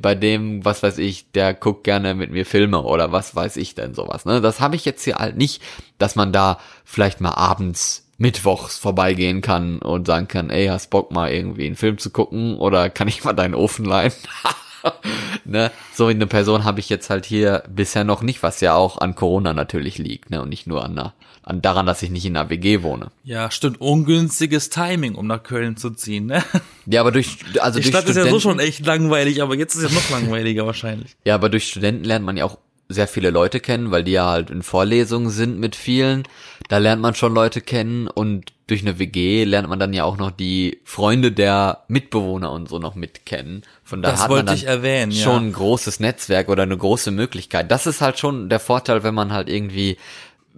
bei 0.00 0.14
dem, 0.14 0.64
was 0.64 0.82
weiß 0.82 0.98
ich, 0.98 1.30
der 1.32 1.52
guckt 1.52 1.84
gerne 1.84 2.14
mit 2.14 2.30
mir 2.30 2.46
Filme 2.46 2.82
oder 2.82 3.12
was 3.12 3.34
weiß 3.34 3.56
ich 3.58 3.74
denn 3.74 3.94
sowas, 3.94 4.24
ne? 4.24 4.40
Das 4.40 4.60
habe 4.60 4.76
ich 4.76 4.84
jetzt 4.84 5.04
hier 5.04 5.16
halt 5.16 5.36
nicht, 5.36 5.62
dass 5.98 6.16
man 6.16 6.32
da 6.32 6.58
vielleicht 6.84 7.20
mal 7.20 7.34
abends 7.34 8.06
mittwochs 8.16 8.78
vorbeigehen 8.78 9.40
kann 9.40 9.78
und 9.80 10.06
sagen 10.06 10.28
kann, 10.28 10.50
ey, 10.50 10.66
hast 10.66 10.90
Bock 10.90 11.10
mal 11.10 11.30
irgendwie 11.30 11.66
einen 11.66 11.76
Film 11.76 11.98
zu 11.98 12.10
gucken 12.10 12.56
oder 12.56 12.90
kann 12.90 13.08
ich 13.08 13.24
mal 13.24 13.32
deinen 13.32 13.54
Ofen 13.54 13.84
leihen? 13.84 14.12
ne? 15.44 15.70
So 15.94 16.06
eine 16.06 16.26
Person 16.26 16.64
habe 16.64 16.80
ich 16.80 16.88
jetzt 16.88 17.10
halt 17.10 17.26
hier 17.26 17.62
bisher 17.68 18.04
noch 18.04 18.22
nicht, 18.22 18.42
was 18.42 18.60
ja 18.60 18.74
auch 18.74 18.98
an 18.98 19.14
Corona 19.14 19.52
natürlich 19.52 19.98
liegt, 19.98 20.30
ne? 20.30 20.42
Und 20.42 20.48
nicht 20.48 20.66
nur 20.66 20.84
an, 20.84 20.96
der, 20.96 21.14
an 21.42 21.62
daran, 21.62 21.86
dass 21.86 22.02
ich 22.02 22.10
nicht 22.10 22.24
in 22.26 22.36
einer 22.36 22.50
WG 22.50 22.82
wohne. 22.82 23.10
Ja, 23.24 23.50
stimmt. 23.50 23.80
Ungünstiges 23.80 24.70
Timing, 24.70 25.14
um 25.14 25.26
nach 25.26 25.42
Köln 25.42 25.76
zu 25.76 25.90
ziehen, 25.90 26.26
ne? 26.26 26.42
Ja, 26.86 27.00
aber 27.00 27.12
durch, 27.12 27.38
also 27.60 27.78
Die 27.78 27.82
durch 27.82 27.86
Stadt 27.86 28.04
Studenten, 28.04 28.20
ist 28.20 28.24
ja 28.26 28.30
so 28.30 28.40
schon 28.40 28.58
echt 28.58 28.84
langweilig, 28.86 29.42
aber 29.42 29.56
jetzt 29.56 29.74
ist 29.74 29.84
es 29.84 29.90
ja 29.90 29.96
noch 29.96 30.10
langweiliger 30.10 30.66
wahrscheinlich. 30.66 31.16
Ja, 31.24 31.34
aber 31.34 31.48
durch 31.48 31.68
Studenten 31.68 32.04
lernt 32.04 32.24
man 32.24 32.36
ja 32.36 32.44
auch 32.44 32.58
sehr 32.90 33.06
viele 33.06 33.30
Leute 33.30 33.60
kennen, 33.60 33.90
weil 33.90 34.04
die 34.04 34.12
ja 34.12 34.28
halt 34.28 34.50
in 34.50 34.62
Vorlesungen 34.62 35.30
sind 35.30 35.58
mit 35.58 35.76
vielen. 35.76 36.24
Da 36.68 36.78
lernt 36.78 37.00
man 37.00 37.14
schon 37.14 37.32
Leute 37.32 37.60
kennen 37.60 38.08
und 38.08 38.52
durch 38.66 38.82
eine 38.82 38.98
WG 38.98 39.44
lernt 39.44 39.68
man 39.68 39.78
dann 39.78 39.92
ja 39.92 40.04
auch 40.04 40.16
noch 40.16 40.30
die 40.30 40.80
Freunde 40.84 41.32
der 41.32 41.84
Mitbewohner 41.88 42.52
und 42.52 42.68
so 42.68 42.78
noch 42.78 42.94
mit 42.94 43.26
kennen. 43.26 43.62
Von 43.84 44.02
daher 44.02 44.18
hat 44.20 44.30
man 44.30 44.46
dann 44.46 44.62
erwähnen, 44.62 45.12
schon 45.12 45.32
ja. 45.32 45.48
ein 45.48 45.52
großes 45.52 46.00
Netzwerk 46.00 46.48
oder 46.48 46.64
eine 46.64 46.76
große 46.76 47.10
Möglichkeit. 47.10 47.70
Das 47.70 47.86
ist 47.86 48.00
halt 48.00 48.18
schon 48.18 48.48
der 48.48 48.60
Vorteil, 48.60 49.02
wenn 49.02 49.14
man 49.14 49.32
halt 49.32 49.48
irgendwie 49.48 49.96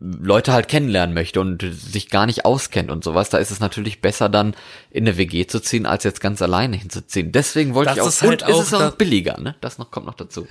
Leute 0.00 0.52
halt 0.52 0.68
kennenlernen 0.68 1.14
möchte 1.14 1.40
und 1.40 1.62
sich 1.62 2.10
gar 2.10 2.26
nicht 2.26 2.44
auskennt 2.44 2.90
und 2.90 3.04
sowas, 3.04 3.30
da 3.30 3.38
ist 3.38 3.50
es 3.50 3.60
natürlich 3.60 4.00
besser 4.00 4.28
dann 4.28 4.54
in 4.90 5.04
eine 5.04 5.16
WG 5.16 5.46
zu 5.46 5.60
ziehen, 5.60 5.86
als 5.86 6.02
jetzt 6.04 6.20
ganz 6.20 6.42
alleine 6.42 6.76
hinzuziehen. 6.76 7.30
Deswegen 7.30 7.74
wollte 7.74 7.90
das 7.90 7.96
ich 7.96 8.02
auch, 8.02 8.08
ist 8.08 8.22
halt 8.22 8.42
und 8.42 8.52
auch 8.52 8.60
ist 8.62 8.72
es 8.72 8.74
auch 8.74 8.96
billiger, 8.96 9.38
ne? 9.38 9.54
Das 9.60 9.78
noch 9.78 9.90
kommt 9.90 10.06
noch 10.06 10.14
dazu. 10.14 10.46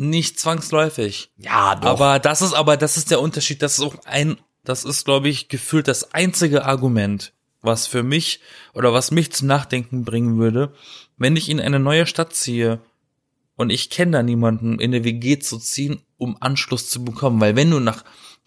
Nicht 0.00 0.40
zwangsläufig. 0.40 1.30
Ja, 1.36 1.74
doch. 1.74 1.90
Aber 1.90 2.18
das 2.18 2.40
ist, 2.40 2.54
aber 2.54 2.78
das 2.78 2.96
ist 2.96 3.10
der 3.10 3.20
Unterschied. 3.20 3.60
Das 3.60 3.74
ist 3.74 3.84
auch 3.84 3.96
ein, 4.06 4.38
das 4.64 4.86
ist, 4.86 5.04
glaube 5.04 5.28
ich, 5.28 5.50
gefühlt 5.50 5.88
das 5.88 6.14
einzige 6.14 6.64
Argument, 6.64 7.34
was 7.60 7.86
für 7.86 8.02
mich 8.02 8.40
oder 8.72 8.94
was 8.94 9.10
mich 9.10 9.30
zum 9.30 9.48
Nachdenken 9.48 10.06
bringen 10.06 10.38
würde, 10.38 10.72
wenn 11.18 11.36
ich 11.36 11.50
in 11.50 11.60
eine 11.60 11.78
neue 11.78 12.06
Stadt 12.06 12.34
ziehe 12.34 12.80
und 13.56 13.68
ich 13.68 13.90
kenne 13.90 14.12
da 14.12 14.22
niemanden, 14.22 14.78
in 14.78 14.94
eine 14.94 15.04
WG 15.04 15.38
zu 15.38 15.58
ziehen, 15.58 16.00
um 16.16 16.38
Anschluss 16.40 16.88
zu 16.88 17.04
bekommen. 17.04 17.38
Weil 17.38 17.54
wenn 17.54 17.70
du 17.70 17.78
nach, 17.78 18.02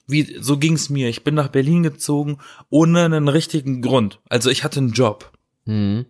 wie, 0.07 0.35
so 0.41 0.57
ging's 0.57 0.89
mir, 0.89 1.07
ich 1.07 1.23
bin 1.23 1.35
nach 1.35 1.49
Berlin 1.49 1.83
gezogen, 1.83 2.39
ohne 2.71 3.05
einen 3.05 3.27
richtigen 3.27 3.83
Grund. 3.83 4.19
Also 4.27 4.49
ich 4.49 4.63
hatte 4.63 4.79
einen 4.79 4.93
Job. 4.93 5.31
Mhm. 5.65 6.07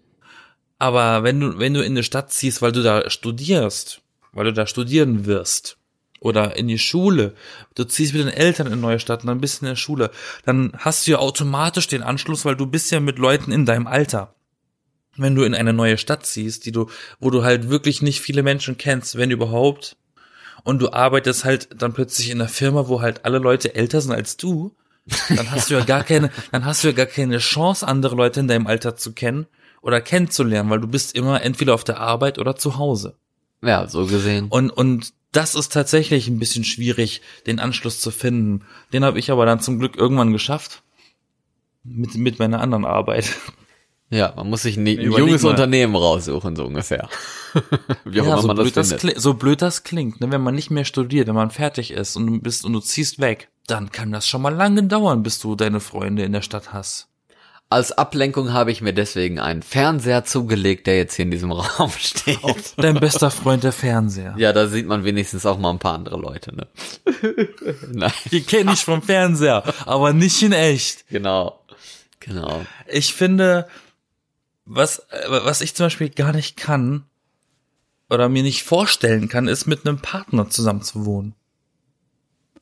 Aber 0.79 1.23
wenn 1.23 1.41
du, 1.41 1.59
wenn 1.59 1.73
du 1.73 1.81
in 1.81 1.91
eine 1.91 2.03
Stadt 2.03 2.31
ziehst, 2.31 2.61
weil 2.61 2.71
du 2.71 2.81
da 2.81 3.09
studierst, 3.09 4.02
weil 4.33 4.45
du 4.45 4.53
da 4.53 4.67
studieren 4.67 5.25
wirst 5.25 5.77
oder 6.19 6.55
in 6.55 6.67
die 6.67 6.79
Schule, 6.79 7.35
du 7.75 7.83
ziehst 7.83 8.13
mit 8.13 8.23
den 8.23 8.33
Eltern 8.33 8.71
in 8.71 8.79
neue 8.79 8.99
Stadt 8.99 9.21
und 9.21 9.27
dann 9.27 9.41
bist 9.41 9.61
du 9.61 9.65
in 9.65 9.71
der 9.71 9.75
Schule, 9.75 10.09
dann 10.45 10.71
hast 10.77 11.05
du 11.05 11.11
ja 11.11 11.17
automatisch 11.19 11.87
den 11.87 12.01
Anschluss, 12.01 12.45
weil 12.45 12.55
du 12.55 12.65
bist 12.65 12.91
ja 12.91 12.99
mit 12.99 13.19
Leuten 13.19 13.51
in 13.51 13.65
deinem 13.65 13.87
Alter. 13.87 14.35
Wenn 15.15 15.35
du 15.35 15.43
in 15.43 15.53
eine 15.53 15.73
neue 15.73 15.97
Stadt 15.97 16.25
ziehst, 16.25 16.65
die 16.65 16.71
du, 16.71 16.89
wo 17.19 17.29
du 17.29 17.43
halt 17.43 17.69
wirklich 17.69 18.01
nicht 18.01 18.21
viele 18.21 18.41
Menschen 18.41 18.77
kennst, 18.77 19.17
wenn 19.17 19.31
überhaupt, 19.31 19.97
und 20.63 20.81
du 20.81 20.93
arbeitest 20.93 21.43
halt 21.43 21.69
dann 21.75 21.93
plötzlich 21.93 22.29
in 22.29 22.39
einer 22.39 22.49
Firma, 22.49 22.87
wo 22.87 23.01
halt 23.01 23.25
alle 23.25 23.37
Leute 23.37 23.75
älter 23.75 23.99
sind 23.99 24.13
als 24.13 24.37
du, 24.37 24.73
dann 25.27 25.51
hast 25.51 25.69
du 25.69 25.73
ja 25.73 25.83
gar 25.83 26.03
keine, 26.03 26.31
dann 26.51 26.63
hast 26.63 26.83
du 26.83 26.87
ja 26.87 26.93
gar 26.93 27.05
keine 27.05 27.39
Chance, 27.39 27.85
andere 27.85 28.15
Leute 28.15 28.39
in 28.39 28.47
deinem 28.47 28.67
Alter 28.67 28.95
zu 28.95 29.11
kennen 29.11 29.45
oder 29.81 29.99
kennenzulernen, 29.99 30.69
weil 30.69 30.79
du 30.79 30.87
bist 30.87 31.15
immer 31.15 31.41
entweder 31.41 31.73
auf 31.73 31.83
der 31.83 31.99
Arbeit 31.99 32.39
oder 32.39 32.55
zu 32.55 32.77
Hause. 32.77 33.17
Ja, 33.63 33.87
so 33.87 34.05
gesehen. 34.05 34.47
Und, 34.49 34.69
und 34.69 35.13
das 35.31 35.55
ist 35.55 35.71
tatsächlich 35.73 36.27
ein 36.27 36.39
bisschen 36.39 36.63
schwierig, 36.63 37.21
den 37.47 37.59
Anschluss 37.59 37.99
zu 37.99 38.11
finden. 38.11 38.65
Den 38.91 39.03
habe 39.03 39.19
ich 39.19 39.31
aber 39.31 39.45
dann 39.45 39.59
zum 39.59 39.79
Glück 39.79 39.95
irgendwann 39.95 40.31
geschafft. 40.31 40.83
Mit, 41.83 42.15
mit 42.15 42.39
meiner 42.39 42.61
anderen 42.61 42.85
Arbeit. 42.85 43.35
Ja, 44.09 44.31
man 44.35 44.49
muss 44.49 44.61
sich 44.61 44.77
ein, 44.77 44.87
ein 44.87 45.01
junges 45.01 45.41
mal. 45.41 45.49
Unternehmen 45.49 45.95
raussuchen, 45.95 46.55
so 46.55 46.65
ungefähr. 46.65 47.09
Wie 48.05 48.21
auch 48.21 48.25
ja, 48.25 48.33
immer 48.33 48.41
so 48.41 48.47
man 48.47 48.57
blöd 48.57 48.77
das, 48.77 48.89
das 48.89 49.01
So 49.15 49.33
blöd 49.33 49.61
das 49.61 49.83
klingt, 49.83 50.21
ne? 50.21 50.31
wenn 50.31 50.41
man 50.41 50.53
nicht 50.53 50.69
mehr 50.69 50.85
studiert, 50.85 51.27
wenn 51.27 51.35
man 51.35 51.49
fertig 51.49 51.91
ist 51.91 52.15
und 52.15 52.27
du 52.27 52.39
bist 52.39 52.63
und 52.63 52.73
du 52.73 52.79
ziehst 52.79 53.19
weg, 53.19 53.49
dann 53.65 53.91
kann 53.91 54.11
das 54.11 54.27
schon 54.27 54.43
mal 54.43 54.53
lange 54.53 54.83
dauern, 54.83 55.23
bis 55.23 55.39
du 55.39 55.55
deine 55.55 55.79
Freunde 55.79 56.23
in 56.23 56.31
der 56.31 56.41
Stadt 56.43 56.73
hast. 56.73 57.07
Als 57.73 57.91
Ablenkung 57.91 58.53
habe 58.53 58.71
ich 58.71 58.81
mir 58.81 58.93
deswegen 58.93 59.39
einen 59.39 59.63
Fernseher 59.63 60.23
zugelegt, 60.25 60.85
der 60.85 60.95
jetzt 60.95 61.15
hier 61.15 61.25
in 61.25 61.31
diesem 61.31 61.51
Raum 61.51 61.89
steht. 61.89 62.37
Oh, 62.43 62.55
dein 62.77 62.99
bester 62.99 63.31
Freund 63.31 63.63
der 63.63 63.71
Fernseher. 63.71 64.35
Ja, 64.37 64.53
da 64.53 64.67
sieht 64.67 64.85
man 64.85 65.03
wenigstens 65.05 65.43
auch 65.47 65.57
mal 65.57 65.71
ein 65.71 65.79
paar 65.79 65.95
andere 65.95 66.17
Leute, 66.17 66.55
ne? 66.55 66.67
Nein. 67.91 68.13
Die 68.29 68.43
kenne 68.43 68.73
ich 68.73 68.81
vom 68.85 69.01
Fernseher, 69.01 69.63
aber 69.87 70.13
nicht 70.13 70.39
in 70.43 70.51
echt. 70.51 71.07
Genau. 71.09 71.65
Genau. 72.19 72.63
Ich 72.85 73.15
finde, 73.15 73.67
was, 74.65 75.07
was 75.27 75.61
ich 75.61 75.73
zum 75.73 75.87
Beispiel 75.87 76.09
gar 76.09 76.31
nicht 76.31 76.55
kann 76.57 77.05
oder 78.07 78.29
mir 78.29 78.43
nicht 78.43 78.61
vorstellen 78.61 79.29
kann, 79.29 79.47
ist 79.47 79.65
mit 79.65 79.87
einem 79.87 79.97
Partner 79.97 80.47
zusammen 80.47 80.83
zu 80.83 81.05
wohnen. 81.07 81.33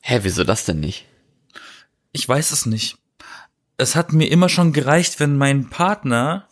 Hä, 0.00 0.20
wieso 0.22 0.42
das 0.42 0.64
denn 0.64 0.80
nicht? 0.80 1.04
Ich 2.12 2.26
weiß 2.26 2.50
es 2.52 2.64
nicht 2.64 2.96
es 3.82 3.96
hat 3.96 4.12
mir 4.12 4.30
immer 4.30 4.48
schon 4.48 4.72
gereicht, 4.72 5.20
wenn 5.20 5.36
mein 5.36 5.68
Partner, 5.68 6.48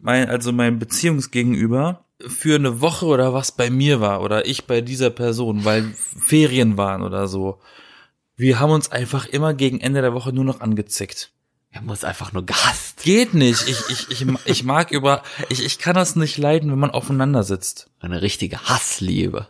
mein, 0.00 0.28
also 0.28 0.52
mein 0.52 0.78
Beziehungsgegenüber, 0.78 2.04
für 2.26 2.54
eine 2.54 2.80
Woche 2.80 3.06
oder 3.06 3.34
was 3.34 3.52
bei 3.52 3.70
mir 3.70 4.00
war 4.00 4.22
oder 4.22 4.46
ich 4.46 4.66
bei 4.66 4.80
dieser 4.80 5.10
Person, 5.10 5.64
weil 5.64 5.92
Ferien 5.94 6.76
waren 6.76 7.02
oder 7.02 7.26
so. 7.26 7.60
Wir 8.36 8.60
haben 8.60 8.70
uns 8.70 8.92
einfach 8.92 9.26
immer 9.26 9.54
gegen 9.54 9.80
Ende 9.80 10.02
der 10.02 10.14
Woche 10.14 10.32
nur 10.32 10.44
noch 10.44 10.60
angezickt. 10.60 11.32
Er 11.70 11.82
muss 11.82 12.04
einfach 12.04 12.32
nur 12.32 12.44
gehasst. 12.44 13.02
Geht 13.02 13.34
nicht. 13.34 13.66
Ich, 13.66 13.80
ich, 13.88 14.10
ich, 14.10 14.26
ich 14.44 14.64
mag 14.64 14.90
über, 14.90 15.22
ich, 15.48 15.64
ich 15.64 15.78
kann 15.78 15.94
das 15.94 16.16
nicht 16.16 16.36
leiden, 16.36 16.70
wenn 16.70 16.78
man 16.78 16.90
aufeinander 16.90 17.44
sitzt. 17.44 17.90
Eine 17.98 18.20
richtige 18.20 18.68
Hassliebe. 18.68 19.48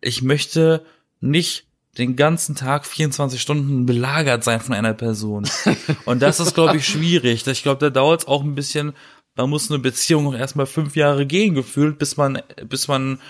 Ich 0.00 0.22
möchte 0.22 0.84
nicht 1.20 1.66
den 1.98 2.16
ganzen 2.16 2.56
Tag 2.56 2.86
24 2.86 3.40
Stunden 3.40 3.86
belagert 3.86 4.44
sein 4.44 4.60
von 4.60 4.74
einer 4.74 4.94
Person. 4.94 5.48
Und 6.04 6.22
das 6.22 6.40
ist, 6.40 6.54
glaube 6.54 6.76
ich, 6.76 6.86
schwierig. 6.86 7.46
Ich 7.46 7.62
glaube, 7.62 7.78
da 7.78 7.90
dauert 7.90 8.22
es 8.22 8.28
auch 8.28 8.42
ein 8.42 8.54
bisschen, 8.54 8.94
da 9.36 9.46
muss 9.46 9.70
eine 9.70 9.78
Beziehung 9.78 10.26
auch 10.26 10.34
erstmal 10.34 10.66
fünf 10.66 10.96
Jahre 10.96 11.26
gehen 11.26 11.54
gefühlt, 11.54 11.98
bis 11.98 12.16
man, 12.16 12.42
bis 12.68 12.88
man 12.88 13.20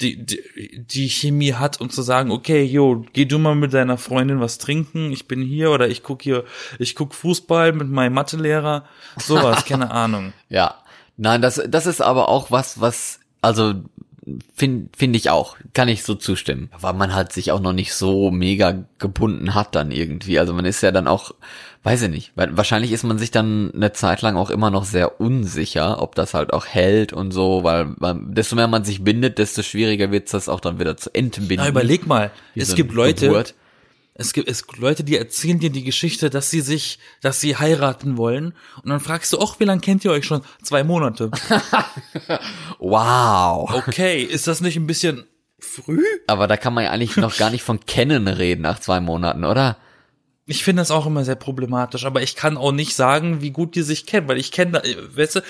die, 0.00 0.24
die, 0.24 0.40
die 0.86 1.08
Chemie 1.08 1.54
hat, 1.54 1.80
um 1.80 1.90
zu 1.90 2.02
sagen, 2.02 2.30
okay, 2.30 2.64
jo, 2.64 3.04
geh 3.12 3.26
du 3.26 3.38
mal 3.38 3.54
mit 3.54 3.74
deiner 3.74 3.98
Freundin 3.98 4.40
was 4.40 4.58
trinken, 4.58 5.12
ich 5.12 5.28
bin 5.28 5.42
hier 5.42 5.70
oder 5.70 5.88
ich 5.88 6.02
guck 6.02 6.22
hier, 6.22 6.44
ich 6.78 6.94
guck 6.94 7.14
Fußball 7.14 7.72
mit 7.72 7.88
meinem 7.88 8.14
Mathelehrer, 8.14 8.84
sowas, 9.18 9.64
keine 9.66 9.90
Ahnung. 9.90 10.32
Ja. 10.48 10.76
Nein, 11.16 11.42
das, 11.42 11.60
das 11.68 11.86
ist 11.86 12.00
aber 12.00 12.30
auch 12.30 12.50
was, 12.50 12.80
was, 12.80 13.20
also 13.42 13.74
finde 14.54 14.88
find 14.96 15.16
ich 15.16 15.30
auch, 15.30 15.56
kann 15.72 15.88
ich 15.88 16.02
so 16.02 16.14
zustimmen. 16.14 16.70
Weil 16.78 16.94
man 16.94 17.14
halt 17.14 17.32
sich 17.32 17.52
auch 17.52 17.60
noch 17.60 17.72
nicht 17.72 17.94
so 17.94 18.30
mega 18.30 18.84
gebunden 18.98 19.54
hat 19.54 19.74
dann 19.74 19.90
irgendwie. 19.90 20.38
Also 20.38 20.52
man 20.52 20.64
ist 20.64 20.82
ja 20.82 20.92
dann 20.92 21.08
auch, 21.08 21.32
weiß 21.82 22.02
ich 22.02 22.10
nicht, 22.10 22.32
weil 22.34 22.56
wahrscheinlich 22.56 22.92
ist 22.92 23.02
man 23.02 23.18
sich 23.18 23.30
dann 23.30 23.72
eine 23.74 23.92
Zeit 23.92 24.22
lang 24.22 24.36
auch 24.36 24.50
immer 24.50 24.70
noch 24.70 24.84
sehr 24.84 25.20
unsicher, 25.20 26.02
ob 26.02 26.14
das 26.14 26.34
halt 26.34 26.52
auch 26.52 26.66
hält 26.66 27.12
und 27.12 27.32
so, 27.32 27.64
weil 27.64 27.94
man, 27.98 28.34
desto 28.34 28.56
mehr 28.56 28.68
man 28.68 28.84
sich 28.84 29.02
bindet, 29.02 29.38
desto 29.38 29.62
schwieriger 29.62 30.10
wird 30.10 30.26
es 30.26 30.32
das 30.32 30.48
auch 30.48 30.60
dann 30.60 30.78
wieder 30.78 30.96
zu 30.96 31.14
entbinden. 31.14 31.64
Na, 31.64 31.68
überleg 31.68 32.06
mal, 32.06 32.30
es 32.54 32.68
so 32.68 32.76
gibt 32.76 32.92
Leute, 32.92 33.28
Geburt. 33.28 33.54
Es 34.14 34.32
gibt, 34.32 34.48
es 34.48 34.66
gibt 34.66 34.78
Leute, 34.78 35.04
die 35.04 35.16
erzählen 35.16 35.58
dir 35.58 35.70
die 35.70 35.84
Geschichte, 35.84 36.30
dass 36.30 36.50
sie 36.50 36.60
sich, 36.60 36.98
dass 37.20 37.40
sie 37.40 37.56
heiraten 37.56 38.16
wollen. 38.16 38.54
Und 38.82 38.90
dann 38.90 39.00
fragst 39.00 39.32
du, 39.32 39.38
auch, 39.38 39.60
wie 39.60 39.64
lange 39.64 39.80
kennt 39.80 40.04
ihr 40.04 40.10
euch 40.10 40.26
schon? 40.26 40.42
Zwei 40.62 40.84
Monate. 40.84 41.30
Wow. 42.78 43.70
Okay, 43.74 44.22
ist 44.22 44.46
das 44.46 44.62
nicht 44.62 44.76
ein 44.76 44.86
bisschen 44.86 45.24
früh? 45.58 46.02
Aber 46.26 46.46
da 46.46 46.56
kann 46.56 46.72
man 46.72 46.84
ja 46.84 46.90
eigentlich 46.90 47.16
noch 47.16 47.36
gar 47.36 47.50
nicht 47.50 47.62
von 47.62 47.80
kennen 47.80 48.26
reden 48.26 48.62
nach 48.62 48.78
zwei 48.78 49.00
Monaten, 49.00 49.44
oder? 49.44 49.76
Ich 50.50 50.64
finde 50.64 50.80
das 50.80 50.90
auch 50.90 51.06
immer 51.06 51.24
sehr 51.24 51.36
problematisch, 51.36 52.04
aber 52.04 52.22
ich 52.22 52.34
kann 52.34 52.56
auch 52.56 52.72
nicht 52.72 52.96
sagen, 52.96 53.40
wie 53.40 53.52
gut 53.52 53.76
die 53.76 53.82
sich 53.82 54.04
kennen, 54.04 54.26
weil 54.26 54.36
ich 54.36 54.50
kenne, 54.50 54.82
weißt 55.14 55.36
du, 55.36 55.40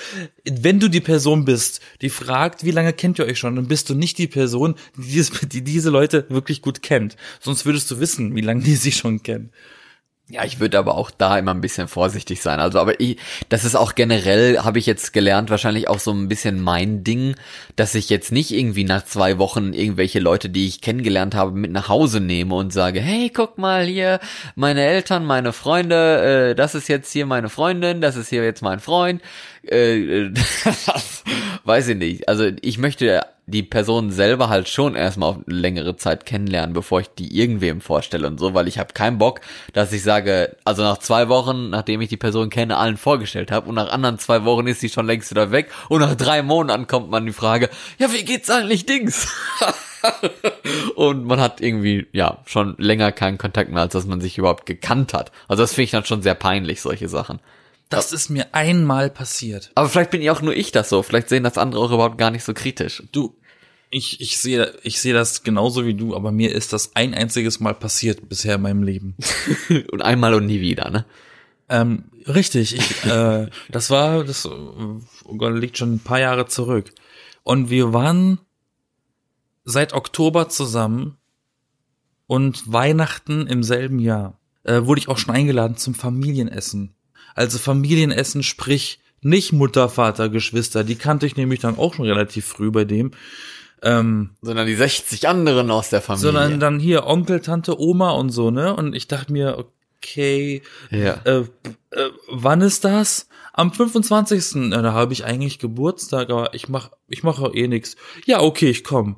wenn 0.45 0.79
du 0.79 0.89
die 0.89 1.01
Person 1.01 1.43
bist, 1.43 1.81
die 2.01 2.11
fragt, 2.11 2.65
wie 2.65 2.69
lange 2.69 2.93
kennt 2.93 3.17
ihr 3.17 3.25
euch 3.25 3.39
schon, 3.39 3.55
dann 3.55 3.67
bist 3.67 3.89
du 3.89 3.95
nicht 3.95 4.19
die 4.19 4.27
Person, 4.27 4.75
die, 4.95 5.09
dieses, 5.09 5.31
die 5.41 5.63
diese 5.63 5.89
Leute 5.89 6.27
wirklich 6.29 6.61
gut 6.61 6.83
kennt. 6.83 7.15
Sonst 7.39 7.65
würdest 7.65 7.89
du 7.89 7.99
wissen, 7.99 8.35
wie 8.35 8.41
lange 8.41 8.61
die 8.61 8.75
sich 8.75 8.95
schon 8.95 9.23
kennen. 9.23 9.49
Ja, 10.31 10.45
ich 10.45 10.61
würde 10.61 10.79
aber 10.79 10.95
auch 10.95 11.11
da 11.11 11.37
immer 11.37 11.53
ein 11.53 11.59
bisschen 11.59 11.89
vorsichtig 11.89 12.41
sein. 12.41 12.61
Also, 12.61 12.79
aber 12.79 13.01
ich, 13.01 13.17
das 13.49 13.65
ist 13.65 13.75
auch 13.75 13.95
generell, 13.95 14.59
habe 14.59 14.79
ich 14.79 14.85
jetzt 14.85 15.11
gelernt, 15.11 15.49
wahrscheinlich 15.49 15.89
auch 15.89 15.99
so 15.99 16.11
ein 16.11 16.29
bisschen 16.29 16.61
mein 16.61 17.03
Ding, 17.03 17.35
dass 17.75 17.95
ich 17.95 18.09
jetzt 18.09 18.31
nicht 18.31 18.51
irgendwie 18.51 18.85
nach 18.85 19.03
zwei 19.03 19.39
Wochen 19.39 19.73
irgendwelche 19.73 20.19
Leute, 20.21 20.47
die 20.47 20.67
ich 20.67 20.79
kennengelernt 20.79 21.35
habe, 21.35 21.51
mit 21.51 21.71
nach 21.71 21.89
Hause 21.89 22.21
nehme 22.21 22.55
und 22.55 22.71
sage, 22.71 23.01
hey, 23.01 23.29
guck 23.29 23.57
mal 23.57 23.83
hier, 23.83 24.21
meine 24.55 24.85
Eltern, 24.85 25.25
meine 25.25 25.51
Freunde, 25.51 26.51
äh, 26.51 26.55
das 26.55 26.75
ist 26.75 26.87
jetzt 26.87 27.11
hier 27.11 27.25
meine 27.25 27.49
Freundin, 27.49 27.99
das 27.99 28.15
ist 28.15 28.29
hier 28.29 28.45
jetzt 28.45 28.61
mein 28.61 28.79
Freund. 28.79 29.21
Äh, 29.67 30.25
äh, 30.25 30.31
das 30.31 31.23
weiß 31.63 31.89
ich 31.89 31.97
nicht. 31.97 32.27
Also 32.27 32.49
ich 32.61 32.77
möchte 32.77 33.21
die 33.47 33.63
Person 33.63 34.11
selber 34.11 34.49
halt 34.49 34.69
schon 34.69 34.95
erstmal 34.95 35.31
auf 35.31 35.37
längere 35.45 35.97
Zeit 35.97 36.25
kennenlernen, 36.25 36.73
bevor 36.73 37.01
ich 37.01 37.09
die 37.09 37.37
irgendwem 37.37 37.81
vorstelle 37.81 38.27
und 38.27 38.39
so, 38.39 38.53
weil 38.53 38.67
ich 38.67 38.79
habe 38.79 38.93
keinen 38.93 39.17
Bock, 39.17 39.41
dass 39.73 39.91
ich 39.91 40.03
sage, 40.03 40.55
also 40.63 40.83
nach 40.83 40.99
zwei 40.99 41.27
Wochen, 41.27 41.69
nachdem 41.69 42.01
ich 42.01 42.09
die 42.09 42.17
Person 42.17 42.49
kenne, 42.49 42.77
allen 42.77 42.97
vorgestellt 42.97 43.51
habe 43.51 43.67
und 43.67 43.75
nach 43.75 43.91
anderen 43.91 44.19
zwei 44.19 44.45
Wochen 44.45 44.67
ist 44.67 44.79
sie 44.79 44.89
schon 44.89 45.05
längst 45.05 45.31
wieder 45.31 45.51
weg 45.51 45.69
und 45.89 46.01
nach 46.01 46.15
drei 46.15 46.41
Monaten 46.41 46.87
kommt 46.87 47.09
man 47.09 47.25
die 47.25 47.33
Frage, 47.33 47.69
ja, 47.97 48.11
wie 48.13 48.23
geht's 48.23 48.49
eigentlich 48.49 48.85
Dings? 48.85 49.27
und 50.95 51.25
man 51.25 51.39
hat 51.39 51.61
irgendwie, 51.61 52.07
ja, 52.13 52.37
schon 52.45 52.75
länger 52.77 53.11
keinen 53.11 53.37
Kontakt 53.37 53.71
mehr, 53.71 53.81
als 53.81 53.93
dass 53.93 54.05
man 54.05 54.21
sich 54.21 54.37
überhaupt 54.37 54.65
gekannt 54.65 55.13
hat. 55.13 55.31
Also 55.47 55.63
das 55.63 55.73
finde 55.73 55.83
ich 55.83 55.91
dann 55.91 56.05
schon 56.05 56.21
sehr 56.21 56.35
peinlich, 56.35 56.81
solche 56.81 57.09
Sachen. 57.09 57.39
Das 57.91 58.13
ist 58.13 58.29
mir 58.29 58.53
einmal 58.53 59.09
passiert. 59.09 59.71
Aber 59.75 59.89
vielleicht 59.89 60.11
bin 60.11 60.21
ich 60.21 60.31
auch 60.31 60.41
nur 60.41 60.55
ich 60.55 60.71
das 60.71 60.89
so. 60.89 61.03
Vielleicht 61.03 61.29
sehen 61.29 61.43
das 61.43 61.57
andere 61.57 61.83
auch 61.83 61.91
überhaupt 61.91 62.17
gar 62.17 62.31
nicht 62.31 62.43
so 62.43 62.53
kritisch. 62.53 63.03
Du, 63.11 63.35
ich, 63.89 64.21
ich 64.21 64.37
sehe, 64.37 64.73
ich 64.83 65.01
sehe 65.01 65.13
das 65.13 65.43
genauso 65.43 65.85
wie 65.85 65.93
du, 65.93 66.15
aber 66.15 66.31
mir 66.31 66.55
ist 66.55 66.71
das 66.71 66.95
ein 66.95 67.13
einziges 67.13 67.59
Mal 67.59 67.73
passiert 67.75 68.29
bisher 68.29 68.55
in 68.55 68.61
meinem 68.61 68.83
Leben. 68.83 69.15
und 69.91 70.01
einmal 70.01 70.33
und 70.33 70.45
nie 70.45 70.61
wieder, 70.61 70.89
ne? 70.89 71.05
Ähm, 71.67 72.05
richtig, 72.25 72.75
ich, 72.75 73.05
äh, 73.11 73.49
das 73.69 73.89
war, 73.89 74.23
das 74.23 74.45
oh 74.45 75.01
Gott, 75.37 75.53
liegt 75.55 75.77
schon 75.77 75.95
ein 75.95 75.99
paar 75.99 76.19
Jahre 76.19 76.47
zurück. 76.47 76.93
Und 77.43 77.69
wir 77.69 77.91
waren 77.91 78.39
seit 79.65 79.93
Oktober 79.93 80.47
zusammen 80.47 81.17
und 82.27 82.71
Weihnachten 82.71 83.47
im 83.47 83.63
selben 83.63 83.99
Jahr 83.99 84.39
äh, 84.63 84.85
wurde 84.85 84.99
ich 84.99 85.09
auch 85.09 85.17
schon 85.17 85.35
eingeladen 85.35 85.75
zum 85.75 85.95
Familienessen. 85.95 86.95
Also 87.35 87.57
Familienessen, 87.57 88.43
sprich 88.43 88.99
nicht 89.21 89.53
Mutter, 89.53 89.89
Vater, 89.89 90.29
Geschwister. 90.29 90.83
Die 90.83 90.95
kannte 90.95 91.25
ich 91.25 91.35
nämlich 91.35 91.59
dann 91.59 91.77
auch 91.77 91.93
schon 91.93 92.05
relativ 92.05 92.45
früh 92.45 92.71
bei 92.71 92.85
dem. 92.85 93.11
Ähm, 93.83 94.31
Sondern 94.41 94.67
die 94.67 94.75
60 94.75 95.27
anderen 95.27 95.71
aus 95.71 95.89
der 95.89 96.01
Familie. 96.01 96.23
sondern 96.23 96.59
dann 96.59 96.79
hier 96.79 97.05
Onkel, 97.07 97.39
Tante, 97.39 97.79
Oma 97.79 98.11
und 98.11 98.29
so, 98.29 98.51
ne? 98.51 98.75
Und 98.75 98.95
ich 98.95 99.07
dachte 99.07 99.31
mir, 99.31 99.65
okay, 99.97 100.61
ja. 100.91 101.19
äh, 101.25 101.39
äh, 101.91 102.09
wann 102.29 102.61
ist 102.61 102.85
das? 102.85 103.27
Am 103.53 103.73
25. 103.73 104.71
Ja, 104.71 104.81
da 104.81 104.93
habe 104.93 105.13
ich 105.13 105.25
eigentlich 105.25 105.59
Geburtstag, 105.59 106.29
aber 106.29 106.53
ich 106.53 106.69
mach, 106.69 106.91
ich 107.07 107.23
mache 107.23 107.51
eh 107.53 107.67
nix. 107.67 107.95
Ja, 108.25 108.41
okay, 108.41 108.69
ich 108.69 108.83
komm. 108.83 109.17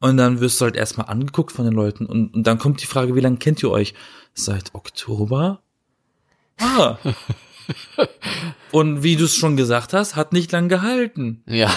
Und 0.00 0.18
dann 0.18 0.40
wirst 0.40 0.60
du 0.60 0.66
halt 0.66 0.76
erstmal 0.76 1.08
angeguckt 1.08 1.50
von 1.50 1.64
den 1.64 1.74
Leuten 1.74 2.04
und, 2.04 2.34
und 2.34 2.46
dann 2.46 2.58
kommt 2.58 2.82
die 2.82 2.86
Frage, 2.86 3.14
wie 3.14 3.20
lange 3.20 3.38
kennt 3.38 3.62
ihr 3.62 3.70
euch? 3.70 3.94
Seit 4.34 4.74
Oktober? 4.74 5.62
Ah. 6.60 6.96
und 8.70 9.02
wie 9.02 9.16
du 9.16 9.24
es 9.24 9.36
schon 9.36 9.56
gesagt 9.56 9.92
hast, 9.92 10.16
hat 10.16 10.32
nicht 10.32 10.52
lang 10.52 10.68
gehalten. 10.68 11.42
Ja. 11.46 11.72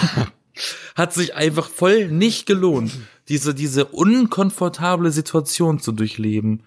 Hat 0.96 1.14
sich 1.14 1.34
einfach 1.34 1.68
voll 1.68 2.08
nicht 2.08 2.46
gelohnt, 2.46 2.92
diese, 3.28 3.54
diese 3.54 3.84
unkomfortable 3.84 5.12
Situation 5.12 5.78
zu 5.78 5.92
durchleben. 5.92 6.64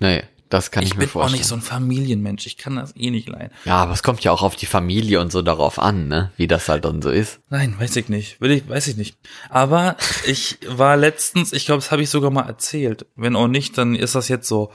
Nee, 0.00 0.24
das 0.48 0.70
kann 0.70 0.82
ich, 0.82 0.90
Ich 0.90 0.94
mir 0.94 1.00
bin 1.00 1.08
auch 1.08 1.12
vorstellen. 1.12 1.38
nicht 1.38 1.48
so 1.48 1.54
ein 1.54 1.60
Familienmensch. 1.62 2.46
Ich 2.46 2.56
kann 2.56 2.76
das 2.76 2.94
eh 2.96 3.10
nicht 3.10 3.28
leiden. 3.28 3.50
ja, 3.64 3.76
aber 3.76 3.92
es 3.92 4.02
kommt 4.02 4.22
ja 4.24 4.32
auch 4.32 4.42
auf 4.42 4.56
die 4.56 4.66
Familie 4.66 5.20
und 5.20 5.30
so 5.30 5.42
darauf 5.42 5.78
an, 5.78 6.08
ne? 6.08 6.32
Wie 6.36 6.46
das 6.48 6.68
halt 6.68 6.84
dann 6.84 7.00
so 7.00 7.10
ist. 7.10 7.38
Nein, 7.48 7.74
weiß 7.78 7.94
ich 7.96 8.08
nicht. 8.08 8.40
Will 8.40 8.50
ich, 8.50 8.68
weiß 8.68 8.88
ich 8.88 8.96
nicht. 8.96 9.16
Aber 9.50 9.96
ich 10.26 10.58
war 10.66 10.96
letztens, 10.96 11.52
ich 11.52 11.64
glaube, 11.66 11.82
das 11.82 11.90
habe 11.92 12.02
ich 12.02 12.10
sogar 12.10 12.30
mal 12.30 12.46
erzählt. 12.46 13.06
Wenn 13.16 13.36
auch 13.36 13.48
nicht, 13.48 13.78
dann 13.78 13.94
ist 13.94 14.14
das 14.16 14.28
jetzt 14.28 14.48
so. 14.48 14.72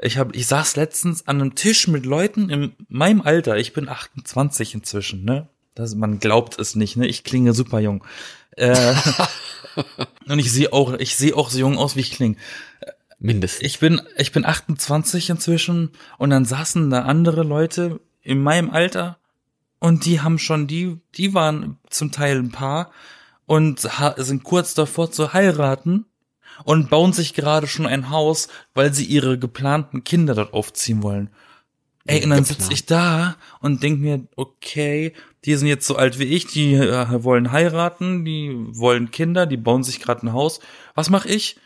Ich 0.00 0.16
habe, 0.16 0.34
ich 0.34 0.46
saß 0.46 0.76
letztens 0.76 1.26
an 1.26 1.40
einem 1.40 1.54
Tisch 1.54 1.88
mit 1.88 2.06
Leuten 2.06 2.50
in 2.50 2.72
meinem 2.88 3.20
Alter. 3.20 3.56
Ich 3.56 3.72
bin 3.72 3.88
28 3.88 4.74
inzwischen, 4.74 5.24
ne? 5.24 5.48
Das, 5.74 5.94
man 5.94 6.18
glaubt 6.18 6.58
es 6.58 6.76
nicht, 6.76 6.96
ne? 6.96 7.06
Ich 7.06 7.24
klinge 7.24 7.52
super 7.52 7.80
jung. 7.80 8.04
Äh, 8.52 8.94
und 10.28 10.38
ich 10.38 10.52
sehe 10.52 10.72
auch, 10.72 10.94
ich 10.94 11.16
sehe 11.16 11.36
auch 11.36 11.50
so 11.50 11.58
jung 11.58 11.78
aus, 11.78 11.96
wie 11.96 12.00
ich 12.00 12.12
klinge. 12.12 12.36
Mindestens. 13.18 13.66
Ich 13.66 13.80
bin, 13.80 14.00
ich 14.16 14.30
bin 14.30 14.44
28 14.44 15.30
inzwischen 15.30 15.90
und 16.18 16.30
dann 16.30 16.44
saßen 16.44 16.88
da 16.90 17.02
andere 17.02 17.42
Leute 17.42 18.00
in 18.22 18.40
meinem 18.40 18.70
Alter 18.70 19.18
und 19.80 20.04
die 20.04 20.20
haben 20.20 20.38
schon, 20.38 20.68
die, 20.68 21.00
die 21.16 21.34
waren 21.34 21.78
zum 21.90 22.12
Teil 22.12 22.38
ein 22.38 22.52
Paar 22.52 22.92
und 23.46 23.88
sind 24.16 24.44
kurz 24.44 24.74
davor 24.74 25.10
zu 25.10 25.32
heiraten 25.32 26.04
und 26.64 26.90
bauen 26.90 27.12
sich 27.12 27.34
gerade 27.34 27.66
schon 27.66 27.86
ein 27.86 28.10
Haus, 28.10 28.48
weil 28.74 28.92
sie 28.92 29.04
ihre 29.04 29.38
geplanten 29.38 30.04
Kinder 30.04 30.34
dort 30.34 30.52
aufziehen 30.52 31.02
wollen. 31.02 31.30
Ey, 32.06 32.24
und 32.24 32.30
dann 32.30 32.44
sitze 32.44 32.72
ich 32.72 32.86
da 32.86 33.36
und 33.60 33.82
denk 33.82 34.00
mir, 34.00 34.26
okay, 34.34 35.12
die 35.44 35.54
sind 35.56 35.68
jetzt 35.68 35.86
so 35.86 35.96
alt 35.96 36.18
wie 36.18 36.24
ich, 36.24 36.46
die 36.46 36.72
äh, 36.74 37.22
wollen 37.22 37.52
heiraten, 37.52 38.24
die 38.24 38.56
wollen 38.70 39.10
Kinder, 39.10 39.44
die 39.44 39.58
bauen 39.58 39.82
sich 39.82 40.00
gerade 40.00 40.26
ein 40.26 40.32
Haus. 40.32 40.60
Was 40.94 41.10
mache 41.10 41.28
ich? 41.28 41.58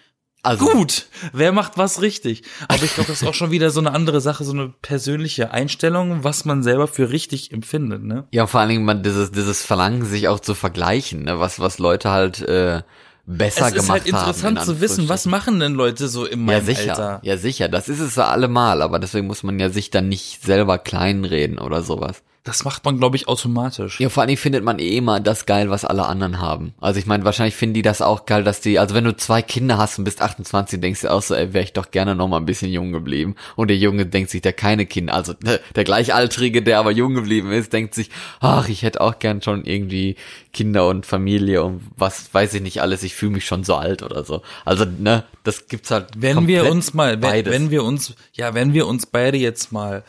Also, 0.45 0.67
Gut, 0.67 1.07
wer 1.33 1.53
macht 1.53 1.79
was 1.79 2.03
richtig? 2.03 2.43
Aber 2.67 2.83
ich 2.83 2.95
glaube, 2.95 3.07
das 3.07 3.23
ist 3.23 3.29
auch 3.29 3.35
schon 3.35 3.53
wieder 3.53 3.71
so 3.71 3.79
eine 3.79 3.93
andere 3.93 4.21
Sache, 4.21 4.43
so 4.43 4.53
eine 4.53 4.75
persönliche 4.83 5.53
Einstellung, 5.53 6.25
was 6.25 6.45
man 6.45 6.65
selber 6.65 6.89
für 6.89 7.11
richtig 7.11 7.53
empfindet, 7.53 8.03
ne? 8.03 8.27
ja, 8.33 8.49
vor 8.49 8.59
allen 8.59 8.71
Dingen 8.71 8.85
man 8.85 9.05
dieses, 9.05 9.31
dieses 9.31 9.65
Verlangen, 9.65 10.05
sich 10.05 10.27
auch 10.27 10.41
zu 10.41 10.55
vergleichen, 10.57 11.23
ne? 11.23 11.39
Was, 11.39 11.61
was 11.61 11.79
Leute 11.79 12.11
halt 12.11 12.41
äh, 12.43 12.83
besser 13.25 13.63
es 13.63 13.69
ist 13.69 13.75
gemacht 13.75 13.91
halt 13.91 14.07
interessant 14.07 14.59
haben. 14.59 14.67
zu 14.67 14.81
wissen, 14.81 15.09
was 15.09 15.27
machen 15.27 15.61
denn 15.61 15.75
Leute 15.75 16.09
so 16.09 16.25
in 16.25 16.41
Ja, 16.41 16.61
meinem 16.61 16.65
sicher. 16.67 16.91
Alter? 16.91 17.21
Ja, 17.23 17.37
sicher. 17.37 17.69
Das 17.69 17.89
ist 17.89 18.01
es 18.01 18.17
ja 18.17 18.29
allemal, 18.29 18.83
aber 18.83 18.99
deswegen 18.99 19.27
muss 19.27 19.43
man 19.43 19.59
ja 19.59 19.71
sich 19.71 19.91
dann 19.91 20.09
nicht 20.09 20.43
selber 20.43 20.79
kleinreden 20.79 21.59
oder 21.59 21.83
sowas. 21.83 22.23
Das 22.45 22.65
macht 22.65 22.85
man, 22.85 22.99
glaube 22.99 23.15
ich, 23.15 23.29
automatisch. 23.29 24.01
Ja, 24.01 24.09
vor 24.09 24.23
allen 24.23 24.29
Dingen 24.29 24.39
findet 24.39 24.65
man 24.65 24.81
eh 24.81 24.97
immer 24.97 25.21
das 25.21 25.47
geil, 25.47 25.71
was 25.71 25.85
alle 25.85 26.07
anderen 26.07 26.41
haben. 26.41 26.75
Also 26.81 26.99
ich 26.99 27.07
meine, 27.07 27.25
wahrscheinlich 27.25 27.55
finden 27.55 27.75
die 27.75 27.83
das 27.83 28.03
auch 28.03 28.27
geil, 28.27 28.43
dass 28.43 28.61
die, 28.61 28.81
also 28.81 28.97
wenn 28.97 29.05
du 29.05 29.17
zwei 29.17 29.43
Kinder 29.43 29.79
hast 29.79 29.99
und 29.99 30.05
bist 30.05 30.21
28, 30.21 30.81
denkst 30.81 31.03
du 31.03 31.13
auch 31.13 31.23
so, 31.23 31.37
ey, 31.37 31.55
wäre 31.55 31.63
ich 31.63 31.73
doch 31.73 31.93
gerne 31.93 32.17
noch 32.17 32.27
mal 32.27 32.39
ein 32.39 32.45
bisschen 32.45 32.73
jung 32.73 32.91
geblieben. 32.91 33.37
Und 33.55 33.69
der 33.69 33.77
Junge 33.77 34.07
denkt 34.07 34.31
sich, 34.31 34.43
der 34.43 34.55
keine 34.55 34.87
Kinder, 34.87 35.15
also 35.15 35.35
ne, 35.45 35.61
der 35.77 35.85
Gleichaltrige, 35.85 36.63
der 36.63 36.81
aber 36.81 36.91
jung 36.91 37.15
geblieben 37.15 37.53
ist, 37.53 37.73
denkt 37.73 37.95
sich, 37.95 38.11
ach, 38.41 38.69
ich 38.69 38.83
hätte 38.83 39.03
auch 39.03 39.21
gern 39.21 39.41
schon 39.41 39.65
irgendwie 39.65 40.17
Kinder 40.53 40.89
und 40.89 41.07
Familie 41.07 41.63
und 41.63 41.81
was 41.97 42.35
weiß 42.35 42.55
ich 42.55 42.63
nicht 42.63 42.83
alles, 42.83 43.05
ich 43.05 43.15
fühle 43.15 43.33
mich 43.33 43.47
schon 43.47 43.63
so 43.63 43.77
alt 43.77 44.03
oder 44.03 44.25
so. 44.25 44.43
Also, 44.65 44.85
ne, 44.85 45.25
das 45.45 45.69
gibt's 45.69 45.93
halt 45.93 46.09
wenn 46.17 46.49
wir 46.49 46.69
uns 46.69 46.93
mal, 46.93 47.23
wenn, 47.23 47.47
wenn 47.47 47.71
wir 47.71 47.85
uns, 47.85 48.15
ja, 48.33 48.53
wenn 48.53 48.75
wir 48.75 48.89
uns 48.89 49.07
beide 49.07 49.37
jetzt 49.39 49.71
mal 49.71 50.03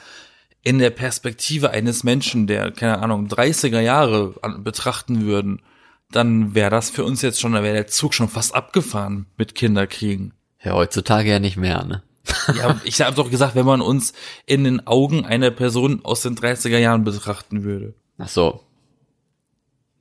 in 0.63 0.79
der 0.79 0.89
Perspektive 0.89 1.71
eines 1.71 2.03
Menschen, 2.03 2.47
der, 2.47 2.71
keine 2.71 2.99
Ahnung, 2.99 3.27
30er 3.27 3.81
Jahre 3.81 4.33
betrachten 4.59 5.25
würden, 5.25 5.61
dann 6.09 6.55
wäre 6.55 6.69
das 6.69 6.89
für 6.89 7.03
uns 7.03 7.21
jetzt 7.21 7.41
schon, 7.41 7.53
da 7.53 7.63
wäre 7.63 7.73
der 7.73 7.87
Zug 7.87 8.13
schon 8.13 8.29
fast 8.29 8.55
abgefahren 8.55 9.25
mit 9.37 9.55
Kinderkriegen. 9.55 10.33
Ja, 10.63 10.73
heutzutage 10.73 11.29
ja 11.29 11.39
nicht 11.39 11.57
mehr, 11.57 11.83
ne? 11.83 12.03
Ja, 12.57 12.79
ich 12.85 13.01
habe 13.01 13.15
doch 13.15 13.29
gesagt, 13.29 13.55
wenn 13.55 13.65
man 13.65 13.81
uns 13.81 14.13
in 14.45 14.63
den 14.63 14.87
Augen 14.87 15.25
einer 15.25 15.51
Person 15.51 16.05
aus 16.05 16.21
den 16.21 16.37
30er 16.37 16.77
Jahren 16.77 17.03
betrachten 17.03 17.63
würde. 17.63 17.93
Ach 18.17 18.29
so. 18.29 18.61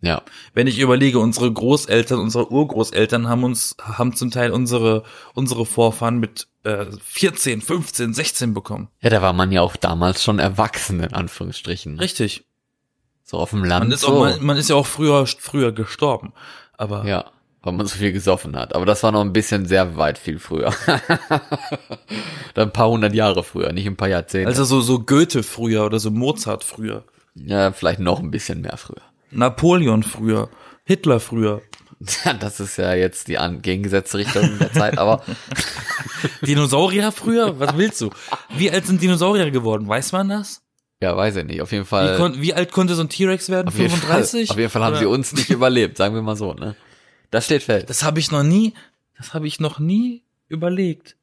Ja. 0.01 0.23
Wenn 0.55 0.67
ich 0.69 0.79
überlege, 0.79 1.19
unsere 1.19 1.53
Großeltern, 1.53 2.21
unsere 2.21 2.51
Urgroßeltern 2.53 3.29
haben 3.29 3.45
uns, 3.45 3.77
haben 3.81 4.15
zum 4.15 4.31
Teil 4.31 4.53
unsere, 4.53 5.03
unsere 5.35 5.67
Vorfahren 5.67 6.19
mit 6.19 6.49
äh, 6.65 6.87
14, 7.05 7.61
15, 7.61 8.15
16 8.15 8.55
bekommen. 8.55 8.89
Ja, 9.01 9.11
da 9.11 9.23
war 9.23 9.33
man 9.33 9.53
ja 9.53 9.63
auch 9.63 9.77
damals 9.77 10.23
schon 10.23 10.39
erwachsen, 10.39 11.01
in 11.01 11.13
Anführungsstrichen. 11.13 11.99
Richtig. 11.99 12.45
So 13.25 13.39
auf 13.39 13.51
dem 13.51 13.65
Land. 13.65 13.87
Man 13.87 13.93
ist, 13.93 14.03
so. 14.03 14.09
auch, 14.09 14.21
man, 14.21 14.45
man 14.45 14.57
ist 14.57 14.69
ja 14.71 14.77
auch 14.77 14.87
früher, 14.87 15.27
früher 15.27 15.73
gestorben. 15.73 16.33
Aber 16.77 17.05
Ja, 17.07 17.31
weil 17.63 17.73
man 17.73 17.87
so 17.87 17.97
viel 17.97 18.13
gesoffen 18.13 18.57
hat. 18.57 18.75
Aber 18.75 18.85
das 18.87 19.03
war 19.03 19.13
noch 19.13 19.21
ein 19.21 19.33
bisschen 19.33 19.67
sehr 19.67 19.97
weit 19.97 20.19
viel 20.19 20.39
früher. 20.39 20.73
Dann 22.55 22.69
ein 22.69 22.73
paar 22.73 22.89
hundert 22.89 23.15
Jahre 23.15 23.45
früher, 23.45 23.73
nicht 23.73 23.87
ein 23.87 23.97
paar 23.97 24.09
Jahrzehnte. 24.09 24.49
also 24.49 24.65
so, 24.65 24.81
so 24.81 24.99
Goethe 25.01 25.43
früher 25.43 25.87
oder 25.87 25.99
so 25.99 26.11
Mozart 26.11 26.65
früher. 26.65 27.05
ja, 27.35 27.73
vielleicht 27.73 28.01
noch 28.01 28.21
ein 28.21 28.31
bisschen 28.31 28.61
mehr 28.61 28.77
früher. 28.77 29.03
Napoleon 29.31 30.03
früher. 30.03 30.49
Hitler 30.85 31.21
früher. 31.21 31.63
Das 32.41 32.61
ist 32.61 32.77
ja 32.79 32.95
jetzt 32.95 33.29
die 33.29 33.35
entgegengesetzte 33.35 34.19
Richtung 34.19 34.59
der 34.59 34.73
Zeit, 34.73 34.99
aber 34.99 35.23
Dinosaurier 36.47 37.13
früher? 37.13 37.59
Was 37.59 37.77
willst 37.77 38.01
du? 38.01 38.11
Wie 38.57 38.71
alt 38.71 38.87
sind 38.87 39.01
Dinosaurier 39.03 39.51
geworden? 39.51 39.87
Weiß 39.89 40.13
man 40.13 40.29
das? 40.29 40.63
ja, 41.01 41.17
weiß 41.17 41.35
ich 41.37 41.45
nicht. 41.45 41.61
Auf 41.63 41.73
jeden 41.73 41.85
Wie, 41.85 41.89
Fall. 41.89 42.17
kon 42.17 42.41
wie 42.41 42.55
alt 42.55 42.71
konnte 42.71 42.95
so 42.95 43.03
ein 43.03 43.09
T-Rex 43.09 43.49
werden? 43.49 43.67
auf 43.69 43.77
jeden 43.77 43.91
35? 43.91 44.47
Fall, 44.49 44.55
auf 44.55 44.59
jeden 44.61 44.71
Fall 44.71 44.83
haben 44.85 44.93
Oder- 44.93 45.01
sie 45.01 45.07
uns 45.07 45.33
nicht 45.33 45.51
überlebt, 45.51 45.97
sagen 45.97 46.15
wir 46.15 46.23
mal 46.23 46.37
so, 46.37 46.55
ne? 46.55 46.77
Das 47.33 47.47
steht 47.47 47.65
fest. 47.65 47.91
Das 47.91 48.05
habe 48.05 48.21
ich 48.21 48.31
noch 48.31 48.45
nie, 48.45 48.73
das 49.19 49.35
habe 49.35 49.47
ich 49.49 49.59
noch 49.59 49.79
nie 49.81 50.23
überlegt. 50.49 51.17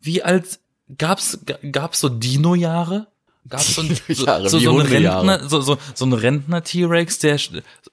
Wie 0.00 0.22
alt 0.22 0.58
gab's 0.98 1.38
ga- 1.46 1.58
gab's 1.72 2.00
so 2.00 2.10
Dino-Jahre? 2.10 3.06
Gab's 3.48 3.74
so, 3.74 3.80
ein, 3.82 3.88
so, 4.08 4.14
so, 4.48 4.58
wie 4.60 4.64
so 4.64 4.70
ein 4.72 4.76
Hundejahre. 4.82 5.26
Rentner, 5.28 5.48
so, 5.48 5.60
so, 5.62 5.78
so 5.94 6.04
ein 6.04 6.12
Rentner 6.12 6.62
T-Rex, 6.62 7.18
der 7.20 7.38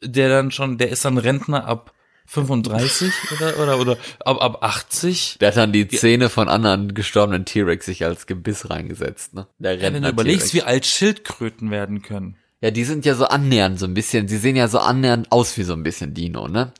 der 0.02 0.28
dann 0.30 0.52
schon, 0.52 0.78
der 0.78 0.90
ist 0.90 1.06
dann 1.06 1.18
Rentner 1.18 1.66
ab 1.66 1.94
35 2.28 3.12
oder 3.34 3.60
oder 3.60 3.80
oder 3.80 3.98
ab 4.26 4.42
ab 4.42 4.58
80. 4.64 5.38
Der 5.42 5.50
hat 5.50 5.58
dann 5.58 5.72
die 5.74 5.88
Zähne 5.88 6.30
von 6.30 6.48
anderen 6.50 6.94
gestorbenen 6.94 7.46
T-Rex 7.46 7.86
sich 7.86 8.06
als 8.06 8.26
Gebiss 8.28 8.70
reingesetzt, 8.70 9.34
ne? 9.34 9.48
Der 9.60 9.76
Ja, 9.76 9.82
wenn 9.82 9.94
Rentner 9.94 10.10
du 10.10 10.14
überlegst, 10.14 10.54
wie 10.54 10.64
alt 10.64 10.86
Schildkröten 10.86 11.72
werden 11.72 12.02
können. 12.02 12.38
Ja, 12.62 12.72
die 12.72 12.84
sind 12.84 13.06
ja 13.06 13.16
so 13.16 13.26
annähernd 13.26 13.80
so 13.80 13.86
ein 13.86 13.94
bisschen, 13.94 14.28
sie 14.28 14.38
sehen 14.38 14.56
ja 14.56 14.68
so 14.68 14.80
annähernd 14.80 15.32
aus 15.32 15.58
wie 15.58 15.64
so 15.64 15.74
ein 15.74 15.84
bisschen 15.84 16.14
Dino, 16.14 16.48
ne? 16.48 16.74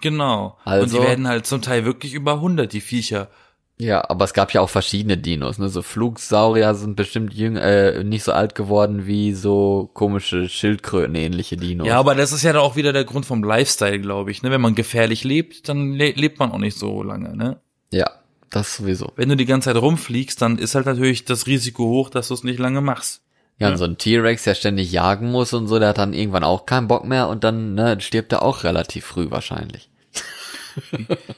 Genau. 0.00 0.56
Und 0.64 0.72
Also- 0.72 0.98
die 0.98 1.04
werden 1.06 1.28
halt 1.28 1.46
zum 1.46 1.60
Teil 1.60 1.84
wirklich 1.84 2.14
über 2.14 2.40
100, 2.40 2.72
die 2.72 2.80
Viecher. 2.80 3.28
Ja, 3.76 4.08
aber 4.08 4.24
es 4.24 4.34
gab 4.34 4.52
ja 4.52 4.60
auch 4.60 4.70
verschiedene 4.70 5.18
Dinos, 5.18 5.58
ne? 5.58 5.68
So 5.68 5.82
Flugsaurier 5.82 6.74
sind 6.76 6.94
bestimmt 6.94 7.34
jüng, 7.34 7.56
äh, 7.56 8.04
nicht 8.04 8.22
so 8.22 8.32
alt 8.32 8.54
geworden 8.54 9.06
wie 9.06 9.34
so 9.34 9.90
komische 9.94 10.48
Schildkröten 10.48 11.16
ähnliche 11.16 11.56
Dinos. 11.56 11.86
Ja, 11.86 11.98
aber 11.98 12.14
das 12.14 12.32
ist 12.32 12.44
ja 12.44 12.52
dann 12.52 12.62
auch 12.62 12.76
wieder 12.76 12.92
der 12.92 13.04
Grund 13.04 13.26
vom 13.26 13.42
Lifestyle, 13.42 13.98
glaube 13.98 14.30
ich. 14.30 14.42
Ne? 14.42 14.52
Wenn 14.52 14.60
man 14.60 14.76
gefährlich 14.76 15.24
lebt, 15.24 15.68
dann 15.68 15.92
le 15.94 16.12
lebt 16.12 16.38
man 16.38 16.52
auch 16.52 16.58
nicht 16.58 16.78
so 16.78 17.02
lange. 17.02 17.36
Ne? 17.36 17.58
ja, 17.90 18.10
das 18.50 18.76
sowieso. 18.76 19.12
Wenn 19.16 19.28
du 19.28 19.36
die 19.36 19.46
ganze 19.46 19.70
Zeit 19.72 19.82
rumfliegst, 19.82 20.40
dann 20.40 20.58
ist 20.58 20.74
halt 20.74 20.86
natürlich 20.86 21.24
das 21.24 21.46
Risiko 21.46 21.84
hoch, 21.84 22.10
dass 22.10 22.28
du 22.28 22.34
es 22.34 22.44
nicht 22.44 22.58
lange 22.58 22.80
machst. 22.80 23.22
Ja, 23.58 23.70
und 23.70 23.76
so 23.76 23.84
ein 23.84 23.98
T-Rex, 23.98 24.44
der 24.44 24.54
ständig 24.54 24.90
jagen 24.90 25.30
muss 25.30 25.52
und 25.52 25.68
so, 25.68 25.78
der 25.78 25.90
hat 25.90 25.98
dann 25.98 26.12
irgendwann 26.12 26.44
auch 26.44 26.66
keinen 26.66 26.88
Bock 26.88 27.04
mehr 27.04 27.28
und 27.28 27.44
dann 27.44 27.74
ne, 27.74 28.00
stirbt 28.00 28.32
er 28.32 28.42
auch 28.42 28.64
relativ 28.64 29.04
früh 29.04 29.30
wahrscheinlich. 29.30 29.90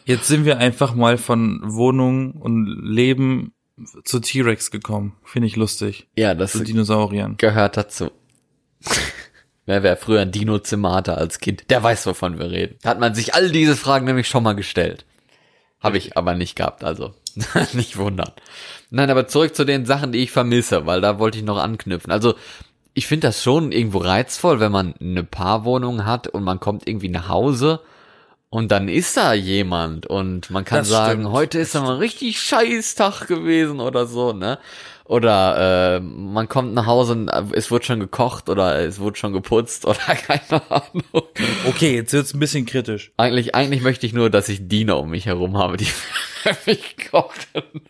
Jetzt 0.05 0.27
sind 0.27 0.45
wir 0.45 0.59
einfach 0.59 0.95
mal 0.95 1.19
von 1.19 1.61
Wohnung 1.65 2.33
und 2.33 2.67
Leben 2.83 3.53
zu 4.05 4.21
T-Rex 4.21 4.71
gekommen. 4.71 5.17
Finde 5.25 5.47
ich 5.49 5.57
lustig. 5.57 6.09
Ja, 6.17 6.35
das 6.35 6.53
Zu 6.53 6.65
Dinosauriern. 6.65 7.37
gehört 7.37 7.77
dazu. 7.77 8.11
Wer 9.67 9.83
wäre 9.83 9.97
früher 9.97 10.21
ein 10.21 10.31
Dino-Zimmer 10.31 10.95
hatte 10.95 11.17
als 11.17 11.41
Kind, 11.41 11.71
der 11.71 11.83
weiß, 11.83 12.07
wovon 12.07 12.39
wir 12.39 12.51
reden. 12.51 12.77
Da 12.83 12.91
hat 12.91 13.01
man 13.01 13.15
sich 13.15 13.35
all 13.35 13.51
diese 13.51 13.75
Fragen 13.77 14.07
nämlich 14.07 14.29
schon 14.29 14.45
mal 14.45 14.55
gestellt. 14.55 15.05
Habe 15.81 15.99
ich 15.99 16.17
aber 16.17 16.35
nicht 16.35 16.57
gehabt, 16.57 16.85
also 16.85 17.15
nicht 17.73 17.97
wundern. 17.97 18.31
Nein, 18.91 19.11
aber 19.11 19.27
zurück 19.27 19.57
zu 19.57 19.65
den 19.65 19.85
Sachen, 19.85 20.13
die 20.13 20.19
ich 20.21 20.31
vermisse, 20.31 20.87
weil 20.87 21.01
da 21.01 21.19
wollte 21.19 21.39
ich 21.39 21.45
noch 21.45 21.59
anknüpfen. 21.59 22.13
Also 22.13 22.35
ich 22.95 23.09
finde 23.09 23.27
das 23.27 23.43
schon 23.43 23.73
irgendwo 23.73 23.99
reizvoll, 23.99 24.61
wenn 24.61 24.73
man 24.73 24.95
eine 25.01 25.25
Paarwohnung 25.25 26.07
hat 26.07 26.29
und 26.29 26.45
man 26.45 26.61
kommt 26.61 26.89
irgendwie 26.89 27.09
nach 27.09 27.29
Hause 27.29 27.81
und 28.57 28.73
dann 28.73 28.89
ist 28.89 29.19
da 29.19 29.35
jemand 29.35 30.07
und 30.07 30.49
man 30.51 30.65
kann 30.65 30.79
Das 30.79 30.89
sagen, 30.89 31.21
stimmt. 31.25 31.35
heute 31.35 31.59
ist 31.59 31.77
aber 31.77 31.91
ein 31.91 31.99
richtig 31.99 32.41
scheiß 32.41 32.95
Tag 32.95 33.27
gewesen 33.27 33.81
oder 33.81 34.07
so, 34.07 34.33
ne? 34.33 34.59
Oder 35.05 35.97
äh, 35.97 36.01
man 36.01 36.49
kommt 36.49 36.73
nach 36.73 36.87
Hause 36.87 37.13
und 37.13 37.29
äh, 37.29 37.43
es 37.53 37.71
wird 37.71 37.85
schon 37.85 38.01
gekocht 38.01 38.49
oder 38.49 38.79
es 38.79 38.99
wird 38.99 39.19
schon 39.19 39.35
geputzt 39.35 39.85
oder 39.87 39.99
keine 39.99 40.63
Ahnung. 40.71 41.29
Okay, 41.69 41.97
jetzt 41.97 42.15
wird's 42.15 42.33
ein 42.33 42.41
bisschen 42.41 42.65
kritisch. 42.65 43.13
Eigentlich, 43.19 43.55
eigentlich 43.55 43.83
möchte 43.83 44.07
ich 44.07 44.15
nur, 44.15 44.31
dass 44.31 44.49
ich 44.49 44.67
Diener 44.69 44.99
um 45.01 45.11
mich 45.11 45.27
herum 45.27 45.59
habe, 45.59 45.77
die 45.77 45.85
für 45.85 46.57
mich 46.65 46.97
kochen 47.11 47.83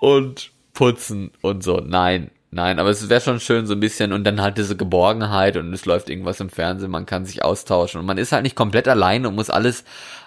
und 0.00 0.50
putzen 0.74 1.30
und 1.42 1.62
so. 1.62 1.76
Nein, 1.76 2.32
nein, 2.50 2.78
aber 2.78 2.90
es 2.90 3.08
wäre 3.08 3.20
schon 3.20 3.40
schön 3.40 3.66
so 3.66 3.74
ein 3.74 3.80
bisschen 3.80 4.12
und 4.12 4.24
dann 4.24 4.40
halt 4.40 4.58
diese 4.58 4.76
Geborgenheit 4.76 5.56
und 5.56 5.72
es 5.72 5.86
läuft 5.86 6.08
irgendwas 6.08 6.40
im 6.40 6.50
Fernsehen, 6.50 6.90
man 6.90 7.06
kann 7.06 7.26
sich 7.26 7.44
austauschen 7.44 8.00
und 8.00 8.06
man 8.06 8.18
ist 8.18 8.32
halt 8.32 8.42
nicht 8.42 8.56
komplett 8.56 8.88
alleine 8.88 9.28
und 9.28 9.34
muss 9.34 9.50
alles 9.50 9.84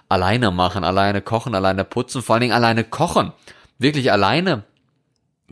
alleine 0.10 0.52
machen, 0.52 0.84
alleine 0.84 1.22
kochen, 1.22 1.56
alleine 1.56 1.84
putzen, 1.84 2.22
vor 2.22 2.36
allen 2.36 2.42
Dingen 2.42 2.54
alleine 2.54 2.84
kochen. 2.84 3.32
Wirklich 3.78 4.12
alleine. 4.12 4.64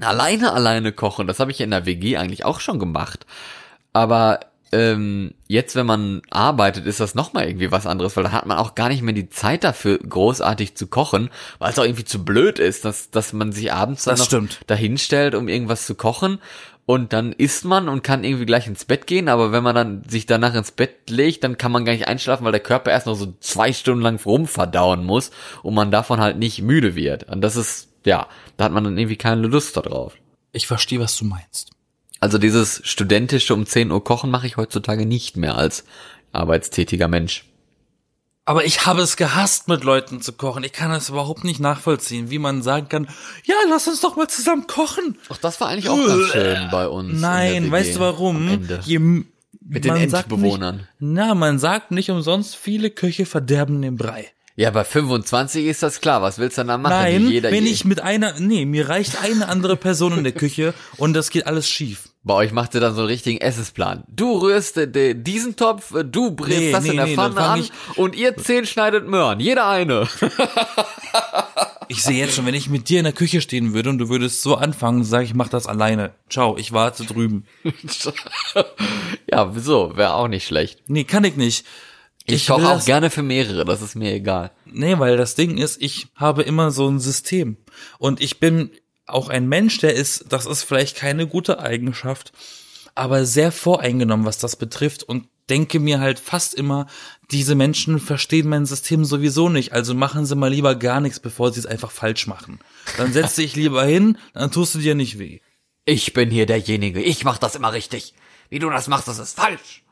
Alleine, 0.01 0.51
alleine 0.51 0.91
kochen. 0.91 1.27
Das 1.27 1.39
habe 1.39 1.51
ich 1.51 1.61
in 1.61 1.71
der 1.71 1.85
WG 1.85 2.17
eigentlich 2.17 2.45
auch 2.45 2.59
schon 2.59 2.79
gemacht. 2.79 3.25
Aber 3.93 4.41
ähm, 4.71 5.33
jetzt, 5.47 5.75
wenn 5.75 5.85
man 5.85 6.21
arbeitet, 6.29 6.85
ist 6.85 6.99
das 6.99 7.15
nochmal 7.15 7.47
irgendwie 7.47 7.71
was 7.71 7.85
anderes, 7.87 8.15
weil 8.17 8.23
da 8.23 8.31
hat 8.31 8.45
man 8.45 8.57
auch 8.57 8.75
gar 8.75 8.89
nicht 8.89 9.01
mehr 9.01 9.13
die 9.13 9.29
Zeit 9.29 9.63
dafür, 9.63 9.97
großartig 9.99 10.75
zu 10.75 10.87
kochen, 10.87 11.29
weil 11.59 11.71
es 11.71 11.79
auch 11.79 11.83
irgendwie 11.83 12.05
zu 12.05 12.23
blöd 12.25 12.59
ist, 12.59 12.85
dass, 12.85 13.09
dass 13.11 13.33
man 13.33 13.51
sich 13.51 13.71
abends 13.73 14.03
dann 14.05 14.13
Das 14.13 14.19
noch 14.19 14.25
stimmt. 14.27 14.59
dahinstellt, 14.67 15.35
um 15.35 15.47
irgendwas 15.47 15.85
zu 15.85 15.95
kochen. 15.95 16.39
Und 16.85 17.11
dann 17.11 17.33
isst 17.33 17.65
man 17.65 17.89
und 17.89 18.01
kann 18.01 18.23
irgendwie 18.23 18.45
gleich 18.45 18.65
ins 18.65 18.85
Bett 18.85 19.07
gehen, 19.07 19.27
aber 19.27 19.51
wenn 19.51 19.61
man 19.61 19.75
dann 19.75 20.03
sich 20.07 20.25
danach 20.25 20.53
ins 20.53 20.71
Bett 20.71 21.09
legt, 21.09 21.43
dann 21.43 21.57
kann 21.57 21.73
man 21.73 21.83
gar 21.83 21.91
nicht 21.91 22.07
einschlafen, 22.07 22.45
weil 22.45 22.53
der 22.53 22.61
Körper 22.61 22.91
erst 22.91 23.07
noch 23.07 23.15
so 23.15 23.33
zwei 23.41 23.73
Stunden 23.73 24.01
lang 24.01 24.17
rumverdauen 24.23 25.03
muss 25.03 25.31
und 25.63 25.73
man 25.73 25.91
davon 25.91 26.21
halt 26.21 26.37
nicht 26.37 26.61
müde 26.61 26.95
wird. 26.95 27.25
Und 27.25 27.41
das 27.41 27.57
ist, 27.57 27.89
ja, 28.05 28.27
da 28.55 28.63
hat 28.65 28.71
man 28.71 28.85
dann 28.85 28.97
irgendwie 28.97 29.17
keine 29.17 29.47
Lust 29.47 29.75
darauf. 29.75 30.13
Ich 30.53 30.65
verstehe, 30.65 31.01
was 31.01 31.17
du 31.17 31.25
meinst. 31.25 31.71
Also 32.19 32.37
dieses 32.37 32.81
studentische 32.83 33.53
um 33.53 33.65
10 33.65 33.91
Uhr 33.91 34.03
kochen 34.03 34.31
mache 34.31 34.47
ich 34.47 34.57
heutzutage 34.57 35.05
nicht 35.05 35.37
mehr 35.37 35.55
als 35.55 35.83
arbeitstätiger 36.31 37.07
Mensch. 37.07 37.45
Aber 38.45 38.63
ich 38.63 38.85
habe 38.85 39.01
es 39.01 39.17
gehasst, 39.17 39.67
mit 39.67 39.83
Leuten 39.83 40.21
zu 40.21 40.31
kochen. 40.31 40.63
Ich 40.63 40.71
kann 40.71 40.89
es 40.91 41.09
überhaupt 41.09 41.43
nicht 41.43 41.59
nachvollziehen, 41.59 42.29
wie 42.29 42.39
man 42.39 42.61
sagen 42.61 42.87
kann, 42.87 43.09
ja, 43.43 43.55
lass 43.69 43.89
uns 43.89 43.99
doch 43.99 44.15
mal 44.15 44.29
zusammen 44.29 44.67
kochen. 44.67 45.17
Ach, 45.27 45.37
das 45.37 45.59
war 45.59 45.67
eigentlich 45.67 45.89
auch 45.89 45.97
ganz 45.97 46.31
schön 46.31 46.69
bei 46.71 46.87
uns. 46.87 47.19
Nein, 47.19 47.69
weißt 47.69 47.97
du 47.97 47.99
warum? 47.99 48.65
Je, 48.85 48.99
Mit 48.99 49.83
den 49.83 49.97
Endbewohnern. 49.97 50.77
Nicht, 50.77 50.87
na, 50.99 51.35
man 51.35 51.59
sagt 51.59 51.91
nicht 51.91 52.09
umsonst, 52.09 52.55
viele 52.55 52.89
Köche 52.89 53.25
verderben 53.25 53.81
den 53.81 53.97
Brei. 53.97 54.31
Ja, 54.59 54.71
bei 54.71 54.83
25 54.83 55.67
ist 55.67 55.83
das 55.83 56.01
klar. 56.01 56.23
Was 56.23 56.39
willst 56.39 56.57
du 56.57 56.61
denn 56.61 56.69
da 56.69 56.77
machen? 56.79 56.93
Nein, 56.93 57.29
Jeder, 57.29 57.51
wenn 57.51 57.67
ich 57.67 57.85
mit 57.85 58.01
einer, 58.01 58.39
nee, 58.39 58.65
mir 58.65 58.89
reicht 58.89 59.21
eine 59.21 59.49
andere 59.49 59.77
Person 59.77 60.17
in 60.17 60.23
der 60.23 60.33
Küche 60.33 60.73
und 60.97 61.13
das 61.13 61.29
geht 61.29 61.45
alles 61.45 61.69
schief. 61.69 62.09
Bei 62.23 62.33
euch 62.33 62.51
macht 62.51 62.73
ihr 62.73 62.81
dann 62.81 62.95
so 62.95 63.01
einen 63.01 63.09
richtigen 63.09 63.39
Essensplan. 63.39 64.03
Du 64.07 64.39
rührst 64.39 64.79
diesen 64.79 65.55
Topf, 65.55 65.93
äh, 65.93 66.03
du 66.03 66.31
brätst 66.31 66.59
Nee, 66.59 66.71
das 66.71 66.83
nee, 66.83 66.89
in 66.89 66.95
der 66.97 67.05
nee, 67.05 67.15
dann 67.15 67.33
Pfanne 67.33 67.47
an 67.47 67.67
und 67.97 68.15
ihr 68.15 68.35
zehn 68.35 68.65
schneidet 68.65 69.07
Möhren. 69.07 69.39
Jeder 69.39 69.67
eine. 69.69 70.07
Ich 71.89 72.03
sehe 72.03 72.17
jetzt 72.17 72.35
schon, 72.35 72.45
wenn 72.45 72.53
ich 72.53 72.69
mit 72.69 72.89
dir 72.89 72.97
in 72.99 73.05
der 73.05 73.13
Küche 73.13 73.39
stehen 73.39 73.73
würde 73.73 73.89
und 73.89 73.97
du 73.97 74.09
würdest 74.09 74.41
so 74.41 74.55
anfangen, 74.55 75.05
sage 75.05 75.23
ich, 75.23 75.33
mach 75.33 75.47
das 75.47 75.67
alleine. 75.67 76.11
Ciao, 76.29 76.57
ich 76.57 76.73
warte 76.73 77.05
drüben. 77.05 77.45
ja, 79.31 79.55
wieso? 79.55 79.95
Wäre 79.95 80.15
auch 80.15 80.27
nicht 80.27 80.45
schlecht. 80.45 80.81
Nee, 80.87 81.05
kann 81.05 81.23
ich 81.23 81.37
nicht. 81.37 81.65
Ich, 82.29 82.47
koche 82.47 82.67
auch 82.67 82.83
gerne 82.83 83.09
für 83.09 83.23
mehrere, 83.23 83.63
das 83.63 83.81
ist 83.81 83.95
mir 83.95 84.13
egal. 84.13 84.51
Nee, 84.65 84.99
weil 84.99 85.15
das 85.15 85.35
Ding 85.35 85.57
ist, 85.57 85.81
ich 85.81 86.07
habe 86.15 86.43
immer 86.43 86.71
so 86.71 86.87
ein 86.87 86.99
System. 86.99 87.55
Und 87.99 88.21
ich 88.21 88.39
bin 88.39 88.71
auch 89.05 89.29
ein 89.29 89.47
Mensch, 89.47 89.79
der 89.79 89.93
ist, 89.93 90.25
das 90.29 90.45
ist 90.45 90.63
vielleicht 90.63 90.97
keine 90.97 91.25
gute 91.25 91.59
Eigenschaft, 91.59 92.33
aber 92.95 93.25
sehr 93.25 93.53
voreingenommen, 93.53 94.25
was 94.25 94.39
das 94.39 94.57
betrifft 94.57 95.03
und 95.03 95.29
denke 95.49 95.79
mir 95.79 96.01
halt 96.01 96.19
fast 96.19 96.53
immer, 96.53 96.87
diese 97.31 97.55
Menschen 97.55 97.99
verstehen 97.99 98.49
mein 98.49 98.65
System 98.65 99.05
sowieso 99.05 99.47
nicht, 99.47 99.71
also 99.71 99.93
machen 99.93 100.25
sie 100.25 100.35
mal 100.35 100.51
lieber 100.51 100.75
gar 100.75 100.99
nichts, 100.99 101.21
bevor 101.21 101.53
sie 101.53 101.61
es 101.61 101.65
einfach 101.65 101.91
falsch 101.91 102.27
machen. 102.27 102.59
Dann 102.97 103.13
setz 103.13 103.35
dich 103.35 103.55
lieber 103.55 103.85
hin, 103.85 104.17
dann 104.33 104.51
tust 104.51 104.75
du 104.75 104.79
dir 104.79 104.95
nicht 104.95 105.17
weh. 105.17 105.39
ich 105.85 106.11
bin 106.11 106.29
hier 106.29 106.45
derjenige, 106.45 107.01
ich 107.01 107.23
mach 107.23 107.37
das 107.37 107.55
immer 107.55 107.71
richtig. 107.71 108.13
Wie 108.49 108.59
du 108.59 108.69
das 108.69 108.89
machst, 108.89 109.07
das 109.07 109.19
ist 109.19 109.37
falsch. 109.37 109.83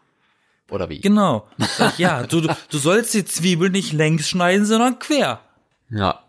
Oder 0.70 0.90
wie? 0.90 1.00
Genau. 1.00 1.48
Sag, 1.78 2.00
ja, 2.00 2.24
du, 2.24 2.42
du 2.42 2.78
sollst 2.78 3.14
die 3.14 3.26
Zwiebel 3.26 3.70
nicht 3.70 3.94
längs 3.94 4.30
schneiden, 4.30 4.66
sondern 4.66 5.00
quer. 5.00 5.42
Ja. 5.90 6.24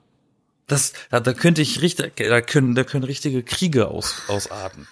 Das, 0.66 0.92
da, 1.10 1.20
da 1.20 1.32
könnte 1.32 1.62
ich 1.62 1.80
richtig, 1.80 2.16
da 2.16 2.40
können, 2.40 2.74
da 2.74 2.84
können 2.84 3.04
richtige 3.04 3.42
Kriege 3.42 3.88
aus, 3.88 4.22
ausarten. 4.28 4.86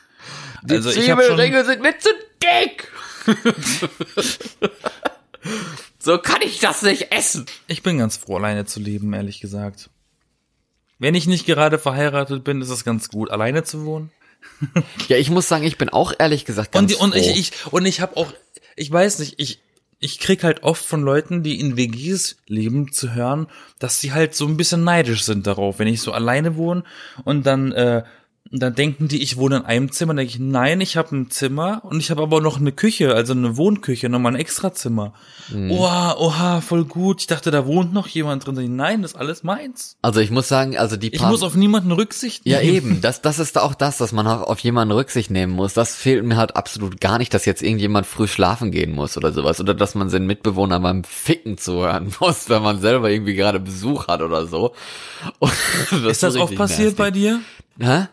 Die 0.63 0.77
also 0.77 0.91
Zwiebelringe 0.91 1.65
sind 1.65 1.83
mir 1.83 1.99
zu 1.99 2.09
dick. 2.43 2.91
so 5.99 6.19
kann 6.19 6.41
ich 6.43 6.61
das 6.61 6.83
nicht 6.83 7.13
essen. 7.13 7.47
ich 7.67 7.83
bin 7.83 7.99
ganz 7.99 8.17
froh, 8.17 8.37
alleine 8.37 8.65
zu 8.65 8.81
leben, 8.81 9.13
ehrlich 9.13 9.41
gesagt. 9.41 9.91
Wenn 10.99 11.15
ich 11.15 11.27
nicht 11.27 11.45
gerade 11.45 11.79
verheiratet 11.79 12.45
bin, 12.45 12.63
ist 12.63 12.71
es 12.71 12.85
ganz 12.85 13.09
gut, 13.09 13.31
alleine 13.31 13.65
zu 13.65 13.85
wohnen. 13.85 14.11
Ja, 15.09 15.17
ich 15.17 15.31
muss 15.31 15.49
sagen, 15.49 15.65
ich 15.65 15.79
bin 15.79 15.89
auch 15.89 16.13
ehrlich 16.19 16.45
gesagt 16.45 16.73
ganz 16.73 16.83
Und, 16.83 16.91
die, 16.91 16.97
und 16.97 17.13
froh. 17.13 17.31
ich, 17.31 17.39
ich, 17.39 17.73
und 17.73 17.87
ich 17.87 18.01
habe 18.01 18.17
auch, 18.17 18.33
ich 18.77 18.91
weiß 18.91 19.19
nicht, 19.21 19.35
ich, 19.39 19.61
ich 19.99 20.19
krieg 20.19 20.45
halt 20.45 20.63
oft 20.63 20.85
von 20.85 21.03
Leuten, 21.03 21.43
die 21.43 21.61
in 21.61 21.77
WGs 21.77 22.37
leben, 22.47 22.93
zu 22.93 23.15
hören, 23.15 23.47
dass 23.79 24.01
sie 24.01 24.13
halt 24.13 24.35
so 24.35 24.47
ein 24.47 24.57
bisschen 24.57 24.85
neidisch 24.85 25.25
sind 25.25 25.47
darauf, 25.47 25.79
wenn 25.79 25.89
ich 25.89 26.01
so 26.01 26.13
alleine 26.13 26.57
wohne 26.57 26.85
und 27.25 27.47
dann, 27.47 27.73
äh, 27.73 28.05
dann 28.51 28.75
denken 28.75 29.09
die, 29.09 29.23
ich 29.23 29.37
wohne 29.39 29.57
in 29.57 29.63
einem 29.65 29.91
Zimmer, 29.91 30.11
dann 30.11 30.19
denke 30.19 30.33
ich, 30.35 30.39
nein, 30.39 30.81
ich 30.83 30.97
habe 30.99 31.17
ein 31.17 31.31
Zimmer 31.31 31.81
und 31.83 31.99
ich 31.99 32.11
habe 32.11 32.23
aber 32.23 32.41
noch 32.43 32.59
eine 32.61 32.73
Küche, 32.73 33.15
also 33.15 33.33
eine 33.33 33.57
Wohnküche, 33.57 34.09
nochmal 34.11 34.33
ein 34.35 34.39
Extrazimmer. 34.39 35.15
Mhm. 35.51 35.71
Oha, 35.73 36.15
oha, 36.19 36.61
voll 36.61 36.85
gut. 36.85 37.23
Ich 37.23 37.27
dachte, 37.27 37.51
da 37.51 37.67
wohnt 37.67 37.93
noch 37.95 38.07
jemand 38.07 38.47
drin. 38.47 38.59
Ich, 38.59 38.69
Nein, 38.69 39.03
das 39.03 39.13
ist 39.13 39.17
alles 39.17 39.43
meins. 39.45 39.97
also 40.03 40.21
ich 40.21 40.31
muss 40.31 40.47
sagen, 40.47 40.77
also 40.77 40.97
die 40.97 41.09
Ich 41.09 41.21
paar- 41.21 41.31
muss 41.31 41.43
auf 41.43 41.55
niemanden 41.57 41.91
Rücksicht 41.91 42.43
Ja, 42.47 42.61
nehmen. 42.61 42.75
eben. 42.77 43.01
Das, 43.01 43.23
das 43.23 43.39
ist 43.39 43.59
auch 43.59 43.75
das, 43.75 43.97
dass 43.97 44.13
man 44.13 44.27
auch 44.27 44.43
auf 44.43 44.61
jemanden 44.61 44.93
Rücksicht 44.93 45.31
nehmen 45.31 45.53
muss. 45.55 45.73
Das 45.73 45.97
fehlt 45.97 46.23
mir 46.25 46.37
halt 46.37 46.55
absolut 46.55 47.01
gar 47.01 47.19
nicht, 47.19 47.33
dass 47.35 47.47
jetzt 47.47 47.63
irgendjemand 47.63 48.07
früh 48.07 48.29
schlafen 48.29 48.71
gehen 48.71 48.93
muss 48.95 49.17
oder 49.17 49.33
sowas. 49.33 49.59
Oder 49.59 49.75
dass 49.75 49.95
man 49.95 50.11
seinen 50.11 50.27
Mitbewohner 50.27 50.79
beim 50.81 51.03
Ficken 51.03 51.57
zuhören 51.59 52.13
muss, 52.21 52.49
wenn 52.51 52.63
man 52.63 52.79
selber 52.81 53.11
irgendwie 53.11 53.35
gerade 53.35 53.59
Besuch 53.59 54.07
hat 54.07 54.21
oder 54.21 54.47
so. 54.47 54.75
Und 55.41 55.53
Ist 56.07 56.23
das 56.23 56.37
oft 56.37 56.55
passiert 56.55 56.97
bei 56.97 57.11
dir? 57.11 57.41
Hä? 57.81 58.07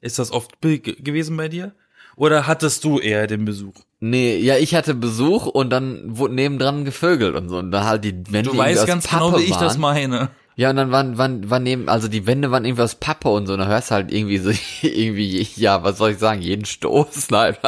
Ist 0.00 0.18
das 0.18 0.30
oft 0.32 0.60
gewesen 0.62 1.36
bei 1.36 1.48
dir? 1.48 1.72
Oder 2.16 2.46
hattest 2.46 2.84
du 2.84 2.98
eher 2.98 3.26
den 3.26 3.44
Besuch? 3.44 3.74
Nee, 4.00 4.36
ja, 4.38 4.56
ich 4.56 4.74
hatte 4.74 4.94
Besuch 4.94 5.46
und 5.46 5.70
dann 5.70 6.02
wurde 6.18 6.34
nebendran 6.34 6.84
gevögelt 6.84 7.34
und 7.36 7.48
so. 7.48 7.58
Und 7.58 7.70
da 7.70 7.84
halt 7.84 8.04
die 8.04 8.14
Wände 8.32 8.50
Du 8.50 8.56
weißt 8.56 8.86
ganz 8.86 9.06
Pappe 9.06 9.26
genau, 9.26 9.38
wie 9.38 9.44
ich 9.44 9.50
waren. 9.52 9.60
das 9.64 9.78
meine. 9.78 10.30
Ja, 10.56 10.70
und 10.70 10.76
dann 10.76 10.90
waren, 10.90 11.16
waren, 11.16 11.48
waren 11.48 11.62
neben, 11.62 11.88
also 11.88 12.08
die 12.08 12.26
Wände 12.26 12.50
waren 12.50 12.64
irgendwie 12.64 12.82
aus 12.82 12.94
Pappe 12.96 13.28
und 13.30 13.46
so, 13.46 13.54
und 13.54 13.60
da 13.60 13.66
hörst 13.66 13.90
du 13.90 13.94
halt 13.94 14.12
irgendwie 14.12 14.38
so, 14.38 14.50
irgendwie, 14.82 15.46
ja, 15.56 15.82
was 15.82 15.96
soll 15.98 16.10
ich 16.12 16.18
sagen, 16.18 16.42
jeden 16.42 16.64
Stoß, 16.66 17.30
nein. 17.30 17.56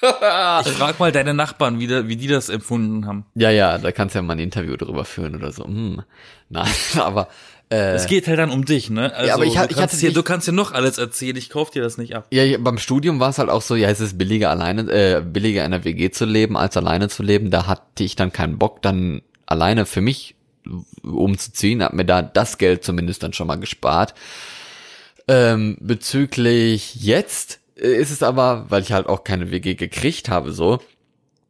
Ich 0.00 0.72
frag 0.74 1.00
mal 1.00 1.10
deine 1.10 1.34
Nachbarn, 1.34 1.80
wie, 1.80 1.88
da- 1.88 2.06
wie 2.06 2.14
die 2.14 2.28
das 2.28 2.48
empfunden 2.50 3.04
haben. 3.06 3.26
ja, 3.34 3.50
ja, 3.50 3.78
da 3.78 3.90
kannst 3.90 4.14
du 4.14 4.20
ja 4.20 4.22
mal 4.22 4.34
ein 4.34 4.38
Interview 4.38 4.76
drüber 4.76 5.04
führen 5.04 5.34
oder 5.34 5.50
so. 5.50 5.64
Hm. 5.64 6.02
Nein, 6.50 6.68
aber, 7.00 7.26
äh, 7.70 7.94
Es 7.94 8.06
geht 8.06 8.26
halt 8.26 8.38
dann 8.38 8.50
um 8.50 8.64
dich, 8.64 8.88
ne? 8.90 9.14
Also, 9.14 9.32
aber 9.32 9.44
ich 9.44 9.58
hab- 9.58 9.68
du, 9.68 9.72
ich 9.72 9.76
kannst 9.78 9.92
hatte 9.94 10.00
dir, 10.00 10.06
dich- 10.08 10.14
du 10.14 10.22
kannst 10.22 10.48
dir 10.48 10.52
noch 10.52 10.72
alles 10.72 10.98
erzählen, 10.98 11.36
ich 11.36 11.50
kauf 11.50 11.70
dir 11.70 11.82
das 11.82 11.98
nicht 11.98 12.14
ab. 12.16 12.26
ja, 12.30 12.42
ja, 12.44 12.58
beim 12.58 12.78
Studium 12.78 13.20
war 13.20 13.30
es 13.30 13.38
halt 13.38 13.50
auch 13.50 13.62
so, 13.62 13.74
ja, 13.76 13.88
es 13.90 14.00
ist 14.00 14.16
billiger 14.18 14.50
alleine, 14.50 14.82
äh, 14.90 15.20
billiger 15.22 15.64
in 15.64 15.70
der 15.72 15.84
WG 15.84 16.10
zu 16.10 16.24
leben, 16.24 16.56
als 16.56 16.76
alleine 16.76 17.08
zu 17.08 17.22
leben. 17.22 17.50
Da 17.50 17.66
hatte 17.66 18.02
ich 18.04 18.16
dann 18.16 18.32
keinen 18.32 18.58
Bock, 18.58 18.80
dann 18.82 19.22
alleine 19.46 19.84
für 19.86 20.00
mich 20.00 20.34
umzuziehen, 21.02 21.82
hab 21.82 21.92
mir 21.94 22.04
da 22.04 22.22
das 22.22 22.58
Geld 22.58 22.84
zumindest 22.84 23.22
dann 23.22 23.32
schon 23.32 23.46
mal 23.46 23.56
gespart. 23.58 24.14
Ähm, 25.26 25.76
bezüglich 25.80 26.94
jetzt 26.96 27.60
äh, 27.76 27.88
ist 27.96 28.10
es 28.10 28.22
aber, 28.22 28.66
weil 28.68 28.82
ich 28.82 28.92
halt 28.92 29.06
auch 29.06 29.24
keine 29.24 29.50
WG 29.50 29.74
gekriegt 29.74 30.28
habe, 30.30 30.52
so, 30.52 30.80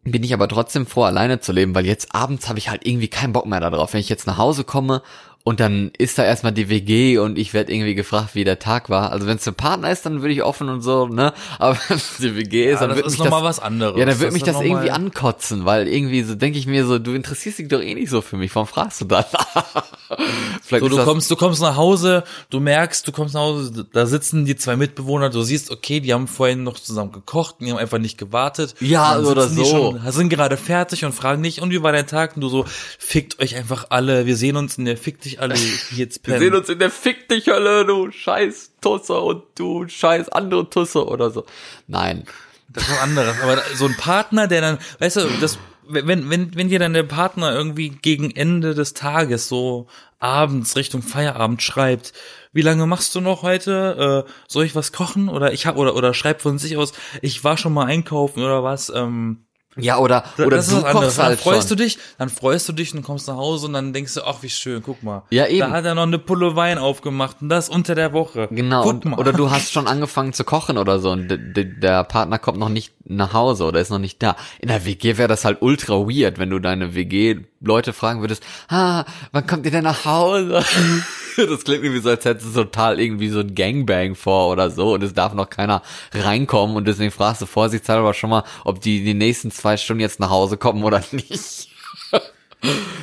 bin 0.04 0.22
ich 0.24 0.34
aber 0.34 0.48
trotzdem 0.48 0.86
froh, 0.86 1.02
alleine 1.04 1.38
zu 1.40 1.52
leben, 1.52 1.74
weil 1.74 1.86
jetzt 1.86 2.14
abends 2.14 2.48
habe 2.48 2.58
ich 2.58 2.70
halt 2.70 2.86
irgendwie 2.86 3.08
keinen 3.08 3.32
Bock 3.32 3.46
mehr 3.46 3.60
darauf. 3.60 3.92
Wenn 3.92 4.00
ich 4.00 4.08
jetzt 4.08 4.26
nach 4.26 4.38
Hause 4.38 4.64
komme 4.64 5.02
und 5.44 5.60
dann 5.60 5.90
ist 5.96 6.18
da 6.18 6.24
erstmal 6.24 6.52
die 6.52 6.68
WG 6.68 7.18
und 7.18 7.38
ich 7.38 7.54
werde 7.54 7.72
irgendwie 7.72 7.94
gefragt, 7.94 8.34
wie 8.34 8.44
der 8.44 8.58
Tag 8.58 8.90
war. 8.90 9.12
Also 9.12 9.26
wenn 9.26 9.38
es 9.38 9.48
ein 9.48 9.54
Partner 9.54 9.90
ist, 9.90 10.04
dann 10.04 10.20
würde 10.20 10.34
ich 10.34 10.42
offen 10.42 10.68
und 10.68 10.82
so, 10.82 11.06
ne? 11.06 11.32
Aber 11.58 11.78
wenn 11.88 11.96
es 11.96 12.18
die 12.18 12.36
WG 12.36 12.66
ist, 12.70 12.80
Ja, 12.80 12.86
dann 12.86 12.96
wird 12.96 13.06
mich 13.06 13.18
noch 13.18 13.30
mal 13.30 13.42
das, 13.42 13.58
was 13.58 13.60
anderes. 13.60 13.98
ja, 13.98 14.04
dann 14.04 14.18
wird 14.20 14.28
Das 14.28 14.34
mich 14.34 14.42
das 14.42 14.60
irgendwie 14.60 14.90
ankotzen, 14.90 15.64
weil 15.64 15.88
irgendwie 15.88 16.22
so 16.22 16.34
denke 16.34 16.58
ich 16.58 16.66
mir 16.66 16.84
so, 16.84 16.98
du 16.98 17.14
interessierst 17.14 17.58
dich 17.60 17.68
doch 17.68 17.80
eh 17.80 17.94
nicht 17.94 18.10
so 18.10 18.20
für 18.20 18.36
mich. 18.36 18.54
Warum 18.54 18.68
fragst 18.68 19.00
du 19.00 19.06
dann? 19.06 19.24
Vielleicht 20.62 20.84
So, 20.84 20.88
du 20.88 21.02
kommst, 21.04 21.30
du 21.30 21.36
kommst 21.36 21.62
nach 21.62 21.76
Hause, 21.76 22.24
du 22.50 22.60
merkst, 22.60 23.06
du 23.06 23.12
kommst 23.12 23.34
nach 23.34 23.40
Hause, 23.42 23.86
da 23.92 24.06
sitzen 24.06 24.44
die 24.44 24.56
zwei 24.56 24.76
Mitbewohner, 24.76 25.30
du 25.30 25.42
siehst, 25.42 25.70
okay, 25.70 26.00
die 26.00 26.12
haben 26.12 26.28
vorhin 26.28 26.62
noch 26.62 26.78
zusammen 26.78 27.12
gekocht, 27.12 27.56
die 27.60 27.70
haben 27.70 27.78
einfach 27.78 27.98
nicht 27.98 28.18
gewartet. 28.18 28.74
Ja, 28.80 29.18
oder 29.18 29.48
so. 29.48 29.64
Schon, 29.64 30.12
sind 30.12 30.28
gerade 30.28 30.56
fertig 30.56 31.04
und 31.04 31.12
fragen 31.14 31.40
nicht, 31.40 31.60
und 31.60 31.70
wie 31.70 31.82
war 31.82 31.92
dein 31.92 32.06
Tag? 32.06 32.36
Und 32.36 32.42
du 32.42 32.48
so, 32.48 32.64
fickt 32.98 33.38
euch 33.40 33.56
einfach 33.56 33.86
alle, 33.90 34.26
wir 34.26 34.36
sehen 34.36 34.56
uns 34.56 34.76
in 34.78 34.84
der 34.84 34.96
Fick 34.96 35.20
dich 35.20 35.37
alle, 35.38 35.54
jetzt 35.90 36.26
Wir 36.26 36.34
pennen. 36.34 36.38
sehen 36.40 36.54
uns 36.54 36.68
in 36.68 36.78
der 36.78 36.90
Fick 36.90 37.28
dich 37.28 37.46
Hölle, 37.48 37.84
du 37.84 38.10
scheiß 38.10 38.72
Tusse 38.80 39.18
und 39.18 39.44
du 39.56 39.88
scheiß 39.88 40.28
andere 40.30 40.68
Tusse 40.68 41.06
oder 41.06 41.30
so. 41.30 41.44
Nein. 41.86 42.24
Das 42.70 42.84
ist 42.84 42.90
was 42.90 43.00
anderes. 43.00 43.34
Aber 43.42 43.62
so 43.74 43.86
ein 43.86 43.96
Partner, 43.96 44.46
der 44.46 44.60
dann, 44.60 44.78
weißt 44.98 45.16
du, 45.16 45.28
das, 45.40 45.58
wenn, 45.88 46.28
wenn, 46.28 46.54
wenn 46.54 46.68
dir 46.68 46.78
dann 46.78 46.92
der 46.92 47.02
Partner 47.04 47.54
irgendwie 47.54 47.88
gegen 47.88 48.30
Ende 48.30 48.74
des 48.74 48.92
Tages 48.92 49.48
so 49.48 49.86
abends 50.18 50.76
Richtung 50.76 51.02
Feierabend 51.02 51.62
schreibt, 51.62 52.12
wie 52.52 52.62
lange 52.62 52.86
machst 52.86 53.14
du 53.14 53.20
noch 53.20 53.42
heute? 53.42 54.24
Äh, 54.26 54.30
soll 54.48 54.64
ich 54.64 54.74
was 54.74 54.92
kochen? 54.92 55.28
Oder 55.28 55.52
ich 55.52 55.66
hab, 55.66 55.76
oder, 55.76 55.94
oder 55.94 56.12
schreibt 56.12 56.42
von 56.42 56.58
sich 56.58 56.76
aus, 56.76 56.92
ich 57.22 57.42
war 57.44 57.56
schon 57.56 57.72
mal 57.72 57.86
einkaufen 57.86 58.42
oder 58.42 58.62
was, 58.62 58.90
ähm, 58.94 59.46
Ja, 59.80 59.98
oder, 59.98 60.24
oder 60.38 60.56
das 60.56 60.68
du 60.68 60.80
kochst 60.82 61.18
Dann 61.18 61.26
halt 61.26 61.40
freust 61.40 61.68
schon. 61.68 61.76
du 61.76 61.84
dich, 61.84 61.98
dann 62.18 62.28
freust 62.28 62.68
du 62.68 62.72
dich 62.72 62.94
und 62.94 63.02
kommst 63.02 63.28
nach 63.28 63.36
Hause 63.36 63.66
und 63.66 63.72
dann 63.72 63.92
denkst 63.92 64.14
du, 64.14 64.22
ach, 64.24 64.36
wie 64.42 64.50
schön, 64.50 64.82
guck 64.82 65.02
mal. 65.02 65.22
Ja, 65.30 65.46
eben. 65.46 65.60
Da 65.60 65.70
hat 65.70 65.84
er 65.84 65.94
noch 65.94 66.02
eine 66.02 66.18
Pulle 66.18 66.56
Wein 66.56 66.78
aufgemacht 66.78 67.36
und 67.40 67.48
das 67.48 67.68
unter 67.68 67.94
der 67.94 68.12
Woche. 68.12 68.48
Genau, 68.50 68.82
Guck 68.82 69.04
mal. 69.04 69.18
oder 69.18 69.32
du 69.32 69.50
hast 69.52 69.72
schon 69.72 69.86
angefangen 69.86 70.32
zu 70.32 70.44
kochen 70.44 70.78
oder 70.78 70.98
so 70.98 71.10
und 71.10 71.28
de, 71.28 71.38
de, 71.38 71.64
der 71.80 72.04
Partner 72.04 72.38
kommt 72.38 72.58
noch 72.58 72.68
nicht 72.68 72.92
nach 73.04 73.32
Hause 73.32 73.64
oder 73.64 73.80
ist 73.80 73.90
noch 73.90 73.98
nicht 73.98 74.22
da. 74.22 74.36
In 74.60 74.68
der 74.68 74.84
WG 74.84 75.16
wäre 75.16 75.28
das 75.28 75.44
halt 75.44 75.62
ultra 75.62 75.94
weird, 75.94 76.38
wenn 76.38 76.50
du 76.50 76.58
deine 76.58 76.94
WG-Leute 76.94 77.92
fragen 77.92 78.20
würdest, 78.20 78.42
ah, 78.68 79.04
wann 79.32 79.46
kommt 79.46 79.64
ihr 79.64 79.72
denn 79.72 79.84
nach 79.84 80.04
Hause? 80.04 80.62
das 81.48 81.64
klingt 81.64 81.84
irgendwie 81.84 82.00
so, 82.02 82.10
als 82.10 82.24
hättest 82.24 82.48
du 82.56 82.64
total 82.64 83.00
irgendwie 83.00 83.28
so 83.28 83.40
ein 83.40 83.54
Gangbang 83.54 84.14
vor 84.14 84.50
oder 84.50 84.70
so 84.70 84.94
und 84.94 85.02
es 85.02 85.14
darf 85.14 85.34
noch 85.34 85.48
keiner 85.50 85.82
reinkommen 86.12 86.76
und 86.76 86.86
deswegen 86.86 87.10
fragst 87.10 87.42
du 87.42 87.46
vorsichtshalber 87.46 88.12
schon 88.14 88.30
mal, 88.30 88.44
ob 88.64 88.80
die 88.80 89.04
die 89.04 89.14
nächsten 89.14 89.50
zwei 89.50 89.76
Stunden 89.76 90.00
jetzt 90.00 90.20
nach 90.20 90.30
Hause 90.30 90.56
kommen 90.56 90.84
oder 90.84 91.02
nicht. 91.12 91.68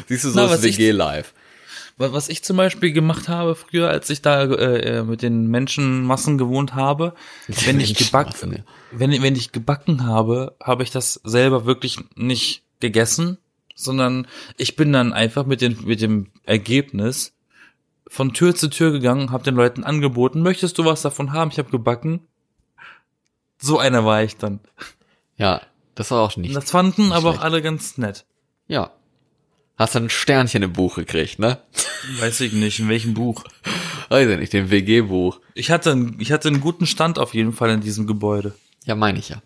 Siehst 0.07 0.23
du 0.25 0.29
so 0.29 0.39
Na, 0.39 0.53
ich- 0.55 0.77
WG-Live. 0.77 1.33
Wa- 1.97 2.11
Was 2.11 2.27
ich 2.29 2.43
zum 2.43 2.57
Beispiel 2.57 2.91
gemacht 2.91 3.29
habe 3.29 3.55
früher, 3.55 3.89
als 3.89 4.09
ich 4.09 4.21
da 4.21 4.43
äh, 4.43 4.97
äh, 4.97 5.03
mit 5.03 5.21
den 5.21 5.47
Menschenmassen 5.47 6.37
gewohnt 6.37 6.75
habe, 6.75 7.13
wenn 7.65 7.79
ich 7.79 7.95
gebacken, 7.95 8.63
wenn, 8.91 9.11
wenn 9.23 9.35
ich 9.35 9.51
gebacken 9.53 10.05
habe, 10.05 10.55
habe 10.61 10.83
ich 10.83 10.91
das 10.91 11.21
selber 11.23 11.65
wirklich 11.65 11.97
nicht 12.15 12.63
gegessen, 12.81 13.37
sondern 13.75 14.27
ich 14.57 14.75
bin 14.75 14.91
dann 14.91 15.13
einfach 15.13 15.45
mit, 15.45 15.61
den, 15.61 15.77
mit 15.85 16.01
dem 16.01 16.27
Ergebnis 16.45 17.31
von 18.07 18.33
Tür 18.33 18.55
zu 18.55 18.69
Tür 18.69 18.91
gegangen, 18.91 19.31
habe 19.31 19.43
den 19.43 19.55
Leuten 19.55 19.83
angeboten, 19.83 20.41
möchtest 20.41 20.77
du 20.77 20.85
was 20.85 21.01
davon 21.01 21.33
haben? 21.33 21.51
Ich 21.51 21.57
habe 21.59 21.69
gebacken. 21.71 22.21
So 23.57 23.79
einer 23.79 24.05
war 24.05 24.23
ich 24.23 24.37
dann. 24.37 24.59
Ja, 25.37 25.61
das 25.95 26.11
war 26.11 26.21
auch 26.21 26.35
nicht 26.37 26.55
das 26.55 26.71
fanden 26.71 27.11
aber 27.11 27.29
auch 27.29 27.33
schlecht. 27.33 27.43
alle 27.43 27.61
ganz 27.61 27.97
nett. 27.97 28.25
Ja. 28.67 28.91
Hast 29.77 29.95
du 29.95 29.99
ein 29.99 30.09
Sternchen 30.09 30.63
im 30.63 30.71
Buch 30.73 30.95
gekriegt, 30.95 31.39
ne? 31.39 31.59
Weiß 32.19 32.39
ich 32.41 32.53
nicht, 32.53 32.79
in 32.79 32.87
welchem 32.87 33.13
Buch. 33.13 33.43
Weiß 34.09 34.29
ich 34.29 34.39
nicht, 34.39 34.53
dem 34.53 34.71
WG-Buch. 34.71 35.41
Ich 35.53 35.69
hatte, 35.71 35.91
einen- 35.91 36.17
ich 36.19 36.31
hatte 36.31 36.47
einen 36.47 36.61
guten 36.61 36.85
Stand 36.85 37.19
auf 37.19 37.33
jeden 37.33 37.51
Fall 37.51 37.69
in 37.71 37.81
diesem 37.81 38.07
Gebäude. 38.07 38.53
Ja, 38.85 38.95
meine 38.95 39.19
ich 39.19 39.29
ja. 39.29 39.41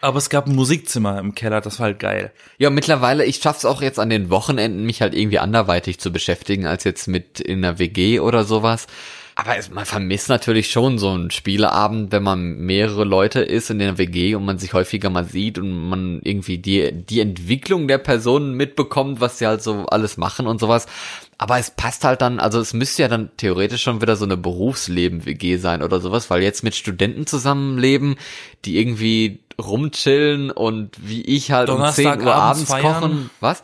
Aber 0.00 0.18
es 0.18 0.30
gab 0.30 0.46
ein 0.46 0.54
Musikzimmer 0.54 1.18
im 1.18 1.34
Keller, 1.34 1.60
das 1.60 1.80
war 1.80 1.86
halt 1.86 1.98
geil. 1.98 2.32
Ja, 2.58 2.70
mittlerweile, 2.70 3.24
ich 3.24 3.36
schaff's 3.36 3.64
auch 3.64 3.82
jetzt 3.82 3.98
an 3.98 4.10
den 4.10 4.30
Wochenenden, 4.30 4.84
mich 4.84 5.02
halt 5.02 5.14
irgendwie 5.14 5.40
anderweitig 5.40 5.98
zu 5.98 6.12
beschäftigen, 6.12 6.66
als 6.66 6.84
jetzt 6.84 7.08
mit 7.08 7.40
in 7.40 7.64
einer 7.64 7.80
WG 7.80 8.20
oder 8.20 8.44
sowas. 8.44 8.86
Aber 9.34 9.56
es, 9.56 9.70
man 9.70 9.86
vermisst 9.86 10.28
natürlich 10.28 10.68
schon 10.68 10.98
so 10.98 11.10
einen 11.10 11.30
Spieleabend, 11.30 12.10
wenn 12.10 12.24
man 12.24 12.58
mehrere 12.58 13.04
Leute 13.04 13.40
ist 13.40 13.70
in 13.70 13.78
der 13.78 13.96
WG 13.96 14.34
und 14.34 14.44
man 14.44 14.58
sich 14.58 14.72
häufiger 14.72 15.10
mal 15.10 15.24
sieht 15.24 15.58
und 15.58 15.88
man 15.88 16.20
irgendwie 16.24 16.58
die, 16.58 16.90
die 16.92 17.20
Entwicklung 17.20 17.86
der 17.86 17.98
Personen 17.98 18.54
mitbekommt, 18.54 19.20
was 19.20 19.38
sie 19.38 19.46
halt 19.46 19.62
so 19.62 19.86
alles 19.86 20.16
machen 20.16 20.48
und 20.48 20.58
sowas. 20.58 20.86
Aber 21.38 21.56
es 21.56 21.70
passt 21.70 22.02
halt 22.02 22.20
dann, 22.20 22.40
also 22.40 22.58
es 22.58 22.72
müsste 22.72 23.02
ja 23.02 23.08
dann 23.08 23.30
theoretisch 23.36 23.82
schon 23.84 24.02
wieder 24.02 24.16
so 24.16 24.24
eine 24.24 24.36
Berufsleben-WG 24.36 25.56
sein 25.58 25.82
oder 25.82 26.00
sowas, 26.00 26.30
weil 26.30 26.42
jetzt 26.42 26.64
mit 26.64 26.74
Studenten 26.74 27.24
zusammenleben, 27.24 28.16
die 28.64 28.76
irgendwie 28.76 29.38
rumchillen 29.60 30.50
und 30.50 30.96
wie 31.00 31.22
ich 31.22 31.50
halt 31.50 31.68
um 31.70 31.84
10 31.84 32.22
Uhr 32.22 32.34
abends 32.34 32.70
feiern. 32.70 32.82
kochen. 32.82 33.30
Was? 33.40 33.62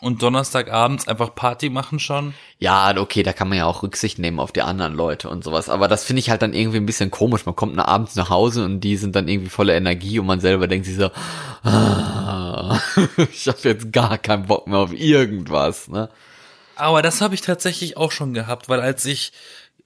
Und 0.00 0.22
Donnerstagabends 0.22 1.08
einfach 1.08 1.34
Party 1.34 1.68
machen 1.68 1.98
schon. 1.98 2.32
Ja, 2.58 2.96
okay, 2.96 3.22
da 3.22 3.34
kann 3.34 3.50
man 3.50 3.58
ja 3.58 3.66
auch 3.66 3.82
Rücksicht 3.82 4.18
nehmen 4.18 4.40
auf 4.40 4.50
die 4.50 4.62
anderen 4.62 4.94
Leute 4.94 5.28
und 5.28 5.44
sowas. 5.44 5.68
Aber 5.68 5.88
das 5.88 6.04
finde 6.04 6.20
ich 6.20 6.30
halt 6.30 6.40
dann 6.40 6.54
irgendwie 6.54 6.78
ein 6.78 6.86
bisschen 6.86 7.10
komisch. 7.10 7.44
Man 7.44 7.54
kommt 7.54 7.76
nach 7.76 7.86
abends 7.86 8.16
nach 8.16 8.30
Hause 8.30 8.64
und 8.64 8.80
die 8.80 8.96
sind 8.96 9.14
dann 9.14 9.28
irgendwie 9.28 9.50
voller 9.50 9.74
Energie 9.74 10.18
und 10.18 10.24
man 10.24 10.40
selber 10.40 10.68
denkt 10.68 10.86
sich 10.86 10.96
so, 10.96 11.10
ah, 11.64 12.80
ich 13.30 13.46
habe 13.46 13.58
jetzt 13.64 13.92
gar 13.92 14.16
keinen 14.16 14.46
Bock 14.46 14.66
mehr 14.66 14.78
auf 14.78 14.92
irgendwas. 14.92 15.88
Ne? 15.88 16.08
Aber 16.76 17.02
das 17.02 17.20
habe 17.20 17.34
ich 17.34 17.42
tatsächlich 17.42 17.98
auch 17.98 18.10
schon 18.10 18.32
gehabt, 18.32 18.70
weil 18.70 18.80
als 18.80 19.04
ich 19.04 19.32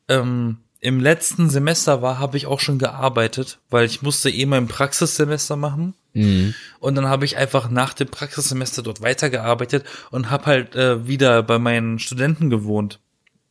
ähm, 0.08 0.58
im 0.84 1.00
letzten 1.00 1.48
Semester 1.48 2.02
war, 2.02 2.18
habe 2.18 2.36
ich 2.36 2.46
auch 2.46 2.60
schon 2.60 2.78
gearbeitet, 2.78 3.58
weil 3.70 3.86
ich 3.86 4.02
musste 4.02 4.28
eh 4.28 4.44
mein 4.44 4.68
Praxissemester 4.68 5.56
machen. 5.56 5.94
Mhm. 6.12 6.54
Und 6.78 6.94
dann 6.94 7.08
habe 7.08 7.24
ich 7.24 7.38
einfach 7.38 7.70
nach 7.70 7.94
dem 7.94 8.08
Praxissemester 8.08 8.82
dort 8.82 9.00
weitergearbeitet 9.00 9.86
und 10.10 10.30
habe 10.30 10.44
halt 10.44 10.76
äh, 10.76 11.08
wieder 11.08 11.42
bei 11.42 11.58
meinen 11.58 11.98
Studenten 11.98 12.50
gewohnt. 12.50 13.00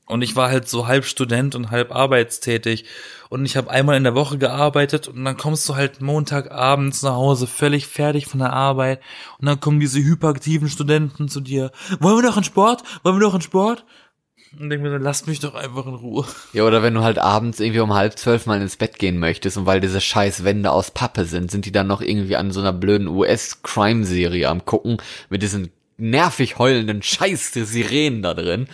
Und 0.06 0.22
ich 0.22 0.36
war 0.36 0.50
halt 0.50 0.70
so 0.70 0.86
halb 0.86 1.06
Student 1.06 1.56
und 1.56 1.72
halb 1.72 1.92
arbeitstätig. 1.92 2.86
Und 3.30 3.46
ich 3.46 3.58
habe 3.58 3.72
einmal 3.72 3.98
in 3.98 4.04
der 4.04 4.14
Woche 4.14 4.38
gearbeitet 4.38 5.08
und 5.08 5.26
dann 5.26 5.36
kommst 5.36 5.68
du 5.68 5.76
halt 5.76 6.02
Montagabends 6.02 7.02
nach 7.02 7.16
Hause, 7.16 7.48
völlig 7.48 7.88
fertig 7.88 8.28
von 8.28 8.42
der 8.42 8.54
Arbeit. 8.54 9.02
Und 9.40 9.48
dann 9.48 9.60
kommen 9.60 9.80
diese 9.80 10.04
hyperaktiven 10.04 10.70
Studenten 10.70 11.30
zu 11.30 11.40
dir. 11.40 11.72
Wollen 12.00 12.18
wir 12.18 12.30
noch 12.30 12.38
in 12.38 12.44
Sport? 12.44 12.84
Wollen 13.02 13.16
wir 13.16 13.26
noch 13.26 13.34
in 13.34 13.42
Sport? 13.42 13.86
Und 14.60 14.70
denk 14.70 14.84
mir, 14.84 14.92
dann 14.92 15.02
lasst 15.02 15.28
mich 15.28 15.40
doch 15.40 15.56
einfach 15.56 15.86
in 15.88 15.96
Ruhe. 15.96 16.26
Ja, 16.54 16.64
oder 16.64 16.84
wenn 16.84 16.94
du 16.94 17.02
halt 17.02 17.18
abends 17.18 17.60
irgendwie 17.60 17.80
um 17.80 17.94
halb 17.94 18.18
zwölf 18.18 18.46
mal 18.46 18.62
ins 18.62 18.78
Bett 18.78 19.00
gehen 19.00 19.18
möchtest 19.18 19.58
und 19.58 19.66
weil 19.66 19.82
diese 19.82 20.00
scheiß 20.00 20.44
Wände 20.44 20.72
aus 20.72 20.92
Pappe 20.92 21.26
sind, 21.26 21.50
sind 21.50 21.66
die 21.66 21.72
dann 21.72 21.88
noch 21.88 22.02
irgendwie 22.02 22.36
an 22.36 22.52
so 22.52 22.60
einer 22.60 22.74
blöden 22.74 23.08
US-Crime-Serie 23.08 24.48
am 24.48 24.66
gucken 24.66 24.98
mit 25.30 25.42
diesen 25.42 25.72
nervig 25.98 26.58
heulenden 26.60 27.02
scheiß 27.02 27.54
Sirenen 27.54 28.22
da 28.22 28.34
drin. 28.34 28.68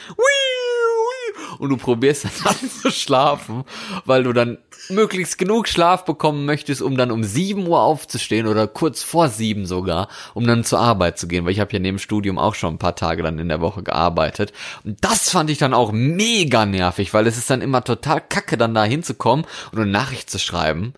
Und 1.60 1.70
du 1.70 1.78
probierst 1.78 2.24
dann 2.24 2.32
an 2.46 2.70
zu 2.82 2.90
schlafen, 2.90 3.66
weil 4.06 4.24
du 4.24 4.34
dann 4.34 4.58
möglichst 4.90 5.38
genug 5.38 5.68
Schlaf 5.68 6.06
bekommen 6.06 6.46
möchtest, 6.46 6.82
um 6.82 6.98
dann 6.98 7.12
um 7.12 7.24
sieben 7.24 7.68
Uhr 7.68 7.82
aufzustehen 7.82 8.48
oder 8.48 8.66
kurz 8.66 9.04
vor 9.04 9.28
sieben 9.28 9.66
sogar, 9.66 10.08
um 10.34 10.48
dann 10.48 10.64
zur 10.64 10.80
Arbeit 10.80 11.20
zu 11.20 11.28
gehen, 11.28 11.46
weil 11.46 11.52
ich 11.52 11.60
habe 11.60 11.74
ja 11.74 11.80
neben 11.80 12.00
Studium 12.00 12.40
auch 12.40 12.56
schon 12.56 12.76
ein 12.76 12.80
paar 12.80 12.96
Tage 12.96 13.22
dann 13.22 13.40
in 13.40 13.50
der 13.50 13.62
Woche 13.62 13.84
gearbeitet. 13.84 14.54
Und 14.86 14.98
das 15.04 15.30
fand 15.30 15.50
ich 15.50 15.58
dann 15.58 15.74
auch 15.74 15.92
mega 15.92 16.66
nervig, 16.66 17.14
weil 17.14 17.28
es 17.28 17.38
ist 17.38 17.50
dann 17.50 17.62
immer 17.62 17.84
total 17.84 18.22
kacke, 18.22 18.58
dann 18.58 18.74
da 18.74 18.86
hinzukommen 18.86 19.46
und 19.72 19.80
eine 19.80 19.92
Nachricht 19.92 20.30
zu 20.30 20.40
schreiben. 20.40 20.94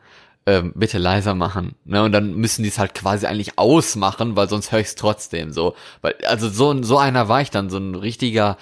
Ähm, 0.47 0.73
bitte 0.75 0.97
leiser 0.97 1.35
machen. 1.35 1.75
Ne? 1.85 2.01
Und 2.01 2.13
dann 2.13 2.33
müssen 2.33 2.63
die 2.63 2.69
es 2.69 2.79
halt 2.79 2.95
quasi 2.95 3.27
eigentlich 3.27 3.59
ausmachen, 3.59 4.35
weil 4.35 4.49
sonst 4.49 4.71
höre 4.71 4.79
ich 4.79 4.87
es 4.87 4.95
trotzdem 4.95 5.53
so. 5.53 5.75
Weil, 6.01 6.15
also 6.25 6.49
so, 6.49 6.81
so 6.81 6.97
einer 6.97 7.27
war 7.27 7.41
ich 7.41 7.51
dann, 7.51 7.69
so 7.69 7.77
ein 7.77 7.93
richtiger 7.93 8.57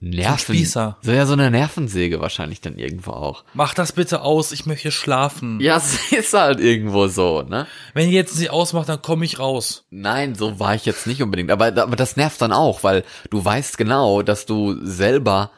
Nerven. 0.00 0.54
Spießer. 0.54 0.98
So 1.00 1.12
ja, 1.12 1.24
so 1.26 1.32
eine 1.32 1.50
Nervensäge 1.50 2.20
wahrscheinlich 2.20 2.60
dann 2.60 2.78
irgendwo 2.78 3.12
auch. 3.12 3.44
Mach 3.54 3.74
das 3.74 3.92
bitte 3.92 4.20
aus, 4.20 4.52
ich 4.52 4.66
möchte 4.66 4.90
schlafen. 4.90 5.58
Ja, 5.60 5.76
es 5.78 6.12
ist 6.12 6.34
halt 6.34 6.60
irgendwo 6.60 7.08
so, 7.08 7.42
ne? 7.42 7.66
Wenn 7.94 8.08
ihr 8.08 8.14
jetzt 8.14 8.38
nicht 8.38 8.50
ausmacht, 8.50 8.88
dann 8.88 9.02
komme 9.02 9.24
ich 9.24 9.38
raus. 9.38 9.84
Nein, 9.90 10.34
so 10.34 10.60
war 10.60 10.74
ich 10.74 10.84
jetzt 10.84 11.06
nicht 11.06 11.22
unbedingt. 11.22 11.50
Aber, 11.50 11.66
aber 11.66 11.96
das 11.96 12.16
nervt 12.16 12.40
dann 12.42 12.52
auch, 12.52 12.84
weil 12.84 13.04
du 13.30 13.44
weißt 13.44 13.78
genau, 13.78 14.22
dass 14.22 14.46
du 14.46 14.76
selber 14.84 15.50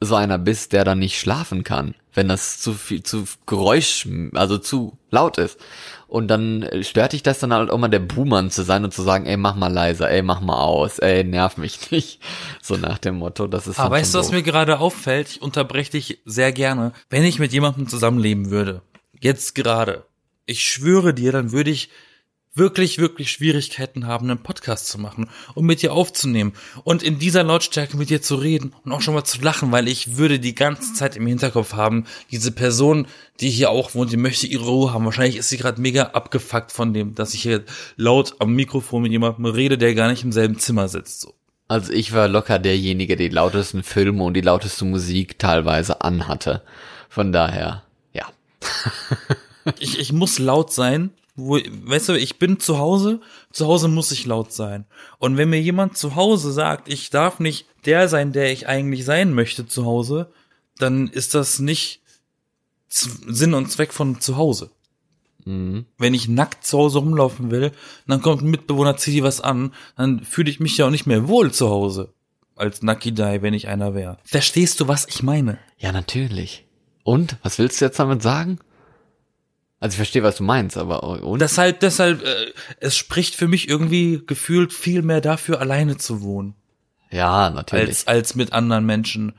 so 0.00 0.14
einer 0.14 0.38
bist, 0.38 0.72
der 0.72 0.84
dann 0.84 0.98
nicht 0.98 1.18
schlafen 1.18 1.62
kann, 1.62 1.94
wenn 2.14 2.28
das 2.28 2.58
zu 2.60 2.72
viel, 2.72 3.02
zu 3.02 3.24
Geräusch, 3.46 4.08
also 4.34 4.58
zu 4.58 4.98
laut 5.10 5.38
ist. 5.38 5.58
Und 6.10 6.26
dann 6.26 6.68
stört 6.82 7.12
dich 7.12 7.22
das 7.22 7.38
dann 7.38 7.54
halt 7.54 7.70
auch 7.70 7.78
mal 7.78 7.86
der 7.86 8.00
Buhmann 8.00 8.50
zu 8.50 8.64
sein 8.64 8.82
und 8.82 8.92
zu 8.92 9.02
sagen, 9.02 9.26
ey, 9.26 9.36
mach 9.36 9.54
mal 9.54 9.72
leiser, 9.72 10.10
ey, 10.10 10.22
mach 10.22 10.40
mal 10.40 10.60
aus, 10.60 10.98
ey, 10.98 11.22
nerv 11.22 11.56
mich 11.56 11.90
nicht. 11.92 12.20
So 12.60 12.76
nach 12.76 12.98
dem 12.98 13.14
Motto, 13.14 13.46
das 13.46 13.68
ist 13.68 13.78
Aber 13.78 13.94
weißt 13.94 14.12
du, 14.12 14.18
was 14.18 14.32
mir 14.32 14.42
gerade 14.42 14.80
auffällt? 14.80 15.28
Ich 15.28 15.40
unterbreche 15.40 15.92
dich 15.92 16.18
sehr 16.24 16.50
gerne. 16.50 16.92
Wenn 17.10 17.22
ich 17.22 17.38
mit 17.38 17.52
jemandem 17.52 17.86
zusammenleben 17.86 18.50
würde, 18.50 18.82
jetzt 19.20 19.54
gerade, 19.54 20.04
ich 20.46 20.64
schwöre 20.64 21.14
dir, 21.14 21.30
dann 21.30 21.52
würde 21.52 21.70
ich 21.70 21.90
wirklich, 22.54 22.98
wirklich 22.98 23.30
Schwierigkeiten 23.30 24.06
haben, 24.06 24.28
einen 24.28 24.42
Podcast 24.42 24.88
zu 24.88 24.98
machen 24.98 25.30
und 25.54 25.66
mit 25.66 25.82
dir 25.82 25.92
aufzunehmen 25.92 26.52
und 26.82 27.02
in 27.02 27.18
dieser 27.18 27.44
Lautstärke 27.44 27.96
mit 27.96 28.10
dir 28.10 28.22
zu 28.22 28.34
reden 28.34 28.72
und 28.84 28.92
auch 28.92 29.00
schon 29.00 29.14
mal 29.14 29.24
zu 29.24 29.40
lachen, 29.40 29.70
weil 29.70 29.86
ich 29.86 30.16
würde 30.16 30.40
die 30.40 30.54
ganze 30.54 30.92
Zeit 30.94 31.16
im 31.16 31.26
Hinterkopf 31.26 31.74
haben, 31.74 32.06
diese 32.30 32.50
Person, 32.50 33.06
die 33.40 33.50
hier 33.50 33.70
auch 33.70 33.94
wohnt, 33.94 34.10
die 34.10 34.16
möchte 34.16 34.46
ihre 34.46 34.64
Ruhe 34.64 34.92
haben. 34.92 35.04
Wahrscheinlich 35.04 35.36
ist 35.36 35.48
sie 35.48 35.58
gerade 35.58 35.80
mega 35.80 36.02
abgefuckt 36.08 36.72
von 36.72 36.92
dem, 36.92 37.14
dass 37.14 37.34
ich 37.34 37.42
hier 37.42 37.64
laut 37.96 38.34
am 38.40 38.52
Mikrofon 38.52 39.02
mit 39.02 39.12
jemandem 39.12 39.46
rede, 39.46 39.78
der 39.78 39.94
gar 39.94 40.10
nicht 40.10 40.24
im 40.24 40.32
selben 40.32 40.58
Zimmer 40.58 40.88
sitzt. 40.88 41.20
So. 41.20 41.34
Also 41.68 41.92
ich 41.92 42.12
war 42.12 42.26
locker 42.26 42.58
derjenige, 42.58 43.16
der 43.16 43.28
die 43.28 43.34
lautesten 43.34 43.84
Filme 43.84 44.24
und 44.24 44.34
die 44.34 44.40
lauteste 44.40 44.84
Musik 44.84 45.38
teilweise 45.38 46.00
anhatte. 46.00 46.62
Von 47.08 47.30
daher, 47.30 47.84
ja. 48.12 48.26
ich, 49.78 50.00
ich 50.00 50.12
muss 50.12 50.40
laut 50.40 50.72
sein. 50.72 51.10
Wo, 51.40 51.58
weißt 51.58 52.10
du, 52.10 52.12
ich 52.14 52.38
bin 52.38 52.60
zu 52.60 52.78
Hause, 52.78 53.20
zu 53.52 53.66
Hause 53.66 53.88
muss 53.88 54.12
ich 54.12 54.26
laut 54.26 54.52
sein. 54.52 54.84
Und 55.18 55.36
wenn 55.36 55.50
mir 55.50 55.60
jemand 55.60 55.96
zu 55.96 56.14
Hause 56.14 56.52
sagt, 56.52 56.88
ich 56.88 57.10
darf 57.10 57.40
nicht 57.40 57.66
der 57.86 58.08
sein, 58.08 58.32
der 58.32 58.52
ich 58.52 58.68
eigentlich 58.68 59.04
sein 59.04 59.32
möchte 59.32 59.66
zu 59.66 59.84
Hause, 59.84 60.30
dann 60.78 61.08
ist 61.08 61.34
das 61.34 61.58
nicht 61.58 62.00
Sinn 62.88 63.54
und 63.54 63.70
Zweck 63.70 63.92
von 63.92 64.20
zu 64.20 64.36
Hause. 64.36 64.70
Mhm. 65.44 65.86
Wenn 65.98 66.14
ich 66.14 66.28
nackt 66.28 66.66
zu 66.66 66.78
Hause 66.78 66.98
rumlaufen 66.98 67.50
will, 67.50 67.72
dann 68.06 68.22
kommt 68.22 68.42
ein 68.42 68.50
Mitbewohner, 68.50 68.96
zieht 68.96 69.14
dir 69.14 69.24
was 69.24 69.40
an, 69.40 69.72
dann 69.96 70.24
fühle 70.24 70.50
ich 70.50 70.60
mich 70.60 70.76
ja 70.76 70.86
auch 70.86 70.90
nicht 70.90 71.06
mehr 71.06 71.28
wohl 71.28 71.52
zu 71.52 71.68
Hause. 71.68 72.12
Als 72.56 72.80
Die, 72.80 73.42
wenn 73.42 73.54
ich 73.54 73.68
einer 73.68 73.94
wäre. 73.94 74.18
Verstehst 74.22 74.80
du, 74.80 74.88
was 74.88 75.06
ich 75.08 75.22
meine? 75.22 75.58
Ja, 75.78 75.92
natürlich. 75.92 76.66
Und? 77.04 77.36
Was 77.42 77.58
willst 77.58 77.80
du 77.80 77.86
jetzt 77.86 77.98
damit 77.98 78.22
sagen? 78.22 78.58
Also 79.80 79.94
ich 79.94 79.96
verstehe, 79.96 80.22
was 80.22 80.36
du 80.36 80.44
meinst, 80.44 80.76
aber 80.76 81.02
und? 81.22 81.40
Deshalb, 81.40 81.80
deshalb, 81.80 82.22
äh, 82.22 82.52
es 82.80 82.96
spricht 82.96 83.34
für 83.34 83.48
mich 83.48 83.68
irgendwie 83.68 84.22
gefühlt 84.26 84.74
viel 84.74 85.00
mehr 85.00 85.22
dafür, 85.22 85.60
alleine 85.60 85.96
zu 85.96 86.20
wohnen, 86.20 86.54
ja, 87.10 87.48
natürlich. 87.48 87.88
als, 87.88 88.06
als 88.06 88.34
mit 88.34 88.52
anderen 88.52 88.84
Menschen. 88.84 89.32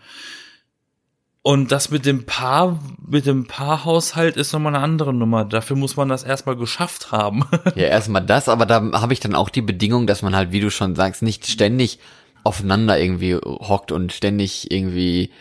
Und 1.43 1.71
das 1.71 1.89
mit 1.89 2.05
dem 2.05 2.25
Paar, 2.25 2.79
mit 3.03 3.25
dem 3.25 3.47
Paarhaushalt 3.47 4.37
ist 4.37 4.53
nochmal 4.53 4.75
eine 4.75 4.83
andere 4.83 5.11
Nummer. 5.11 5.43
Dafür 5.43 5.75
muss 5.75 5.95
man 5.95 6.07
das 6.07 6.23
erstmal 6.23 6.55
geschafft 6.55 7.11
haben. 7.11 7.45
Ja, 7.75 7.87
erstmal 7.87 8.23
das, 8.23 8.47
aber 8.47 8.65
da 8.65 8.91
habe 8.93 9.13
ich 9.13 9.19
dann 9.19 9.33
auch 9.33 9.49
die 9.49 9.61
Bedingung, 9.61 10.05
dass 10.05 10.21
man 10.21 10.35
halt, 10.35 10.51
wie 10.51 10.59
du 10.59 10.69
schon 10.69 10.95
sagst, 10.95 11.23
nicht 11.23 11.47
ständig 11.47 11.99
aufeinander 12.43 12.99
irgendwie 12.99 13.35
hockt 13.35 13.91
und 13.91 14.11
ständig 14.11 14.71
irgendwie 14.71 15.31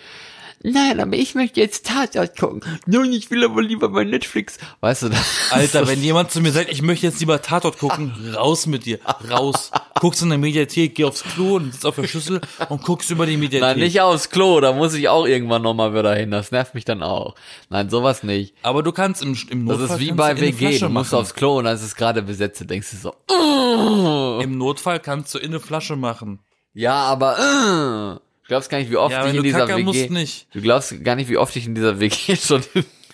Nein, 0.63 1.01
aber 1.01 1.15
ich 1.17 1.35
möchte 1.35 1.59
jetzt 1.59 1.87
Tatort 1.87 2.37
gucken. 2.39 2.63
Nein, 2.85 3.13
ich 3.15 3.31
will 3.31 3.43
aber 3.45 3.63
lieber 3.63 3.89
bei 3.89 4.05
Netflix. 4.05 4.59
Weißt 4.81 5.05
du, 5.05 5.09
das 5.09 5.51
Alter, 5.51 5.89
wenn 5.89 6.03
jemand 6.03 6.31
zu 6.31 6.43
mir 6.43 6.53
sagt, 6.53 6.71
ich 6.71 6.83
möchte 6.83 7.07
jetzt 7.07 7.19
lieber 7.21 7.41
Tatort 7.41 7.79
gucken, 7.79 8.13
raus 8.35 8.67
mit 8.67 8.85
dir, 8.85 8.99
raus. 9.31 9.71
Guckst 10.01 10.21
in 10.23 10.29
der 10.29 10.37
Mediathek, 10.37 10.95
geh 10.95 11.05
aufs 11.05 11.23
Klo 11.23 11.57
und 11.57 11.73
sitzt 11.73 11.87
auf 11.87 11.97
der 11.97 12.07
Schüssel 12.07 12.43
und 12.69 12.83
guckst 12.85 13.11
über 13.11 13.25
die 13.25 13.39
Mediathek. 13.39 13.69
Nein, 13.69 13.79
nicht 13.79 14.03
aufs 14.03 14.29
Klo, 14.29 14.61
da 14.61 14.75
muss 14.75 14.93
ich 14.93 15.09
auch 15.09 15.27
irgendwann 15.27 15.63
nochmal 15.63 15.95
wieder 15.95 16.15
hin. 16.15 16.31
Das 16.31 16.51
nervt 16.51 16.75
mich 16.75 16.85
dann 16.85 17.03
auch. 17.03 17.37
Nein, 17.71 17.89
sowas 17.89 18.23
nicht. 18.23 18.55
Aber 18.63 18.83
du 18.83 18.93
kannst 18.93 19.23
im, 19.23 19.35
im 19.49 19.67
Das 19.67 19.79
Notfall 19.79 19.97
ist 19.97 20.07
wie 20.07 20.13
bei 20.13 20.35
du 20.35 20.43
WG. 20.43 20.79
Du 20.79 20.91
musst 20.91 21.15
aufs 21.15 21.33
Klo 21.35 21.59
und 21.59 21.67
ist 21.67 21.83
es 21.83 21.95
gerade 21.97 22.21
besetzt. 22.21 22.61
Du 22.61 22.67
denkst 22.67 22.91
dir 22.91 22.99
so. 22.99 24.41
Im 24.43 24.59
Notfall 24.59 25.01
kannst 25.01 25.35
du 25.35 25.39
in 25.39 25.49
eine 25.49 25.61
Flasche 25.61 25.97
machen. 25.97 26.41
ja, 26.75 26.95
aber 26.95 28.19
äh. 28.19 28.30
Du 28.51 28.55
glaubst 28.55 28.69
gar 28.69 28.79
nicht, 28.79 28.91
wie 28.91 28.97
oft 28.97 29.13
Ja, 29.13 29.25
ich 29.29 29.35
in 29.37 29.45
dieser 29.45 29.61
kackern 29.61 29.87
WG. 29.87 30.27
Du 30.53 30.61
glaubst 30.61 31.05
gar 31.05 31.15
nicht, 31.15 31.29
wie 31.29 31.37
oft 31.37 31.55
ich 31.55 31.67
in 31.67 31.77
dieser 31.77 32.01
WG 32.01 32.35
schon 32.45 32.65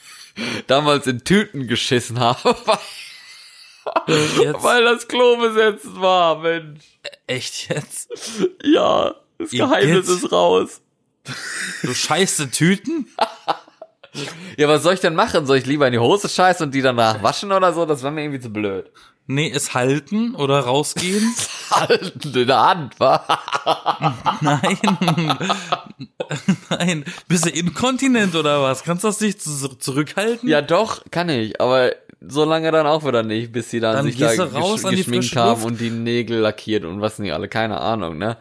damals 0.67 1.07
in 1.07 1.25
Tüten 1.25 1.69
geschissen 1.69 2.21
habe, 2.21 2.57
weil, 2.65 4.17
Jetzt, 4.41 4.63
weil 4.63 4.83
das 4.85 5.07
Klo 5.07 5.37
besetzt 5.37 6.01
war, 6.01 6.39
Mensch. 6.39 6.85
echt 7.27 7.69
jetzt? 7.69 8.09
Ja, 8.65 9.15
das 9.37 9.51
Geheimnis 9.51 10.07
Git. 10.07 10.17
ist 10.17 10.33
raus. 10.33 10.81
Du 11.83 11.93
scheiße 11.93 12.51
Tüten? 12.51 13.07
Ja, 14.57 14.69
was 14.69 14.83
soll 14.83 14.95
ich 14.95 15.01
denn 15.01 15.15
machen? 15.15 15.47
Soll 15.47 15.59
ich 15.59 15.67
lieber 15.67 15.87
in 15.87 15.93
die 15.93 15.99
Hose 15.99 16.29
scheißen 16.29 16.67
und 16.67 16.75
die 16.75 16.83
danach 16.83 17.23
waschen 17.23 17.53
oder 17.53 17.73
so? 17.73 17.85
Das 17.87 18.03
war 18.03 18.11
mir 18.11 18.23
irgendwie 18.23 18.41
zu 18.41 18.51
blöd. 18.51 18.91
Nee, 19.29 19.51
es 19.53 19.75
halten 19.75 20.35
oder 20.37 20.61
rausgehen? 20.61 21.35
Halten 21.71 22.33
in 22.33 22.47
der 22.47 22.61
Hand, 22.63 23.01
wa? 23.01 23.25
Nein. 24.41 24.79
Nein. 26.71 27.05
Bist 27.29 27.45
du 27.47 27.51
inkontinent 27.51 28.35
oder 28.37 28.63
was? 28.63 28.85
Kannst 28.85 29.05
du 29.05 29.09
das 29.09 29.21
nicht 29.21 29.43
zu- 29.43 29.69
zurückhalten? 29.77 30.49
Ja, 30.49 30.63
doch, 30.63 31.03
kann 31.11 31.29
ich, 31.29 31.61
aber 31.61 31.93
so 32.21 32.45
lange 32.45 32.71
dann 32.71 32.87
auch 32.87 33.05
wieder 33.05 33.23
nicht, 33.23 33.53
bis 33.53 33.71
sie 33.71 33.81
dann, 33.81 33.97
Dann 33.97 34.05
sich 34.07 34.17
da 34.17 34.29
raus 34.45 34.83
gesch 34.85 34.97
geschminkt 34.97 35.35
haben 35.37 35.63
und 35.65 35.81
die 35.81 35.91
Nägel 35.91 36.39
lackiert 36.39 36.85
und 36.85 37.01
was 37.01 37.19
nicht 37.19 37.33
alle, 37.33 37.49
keine 37.49 37.81
Ahnung, 37.81 38.19
ne? 38.19 38.37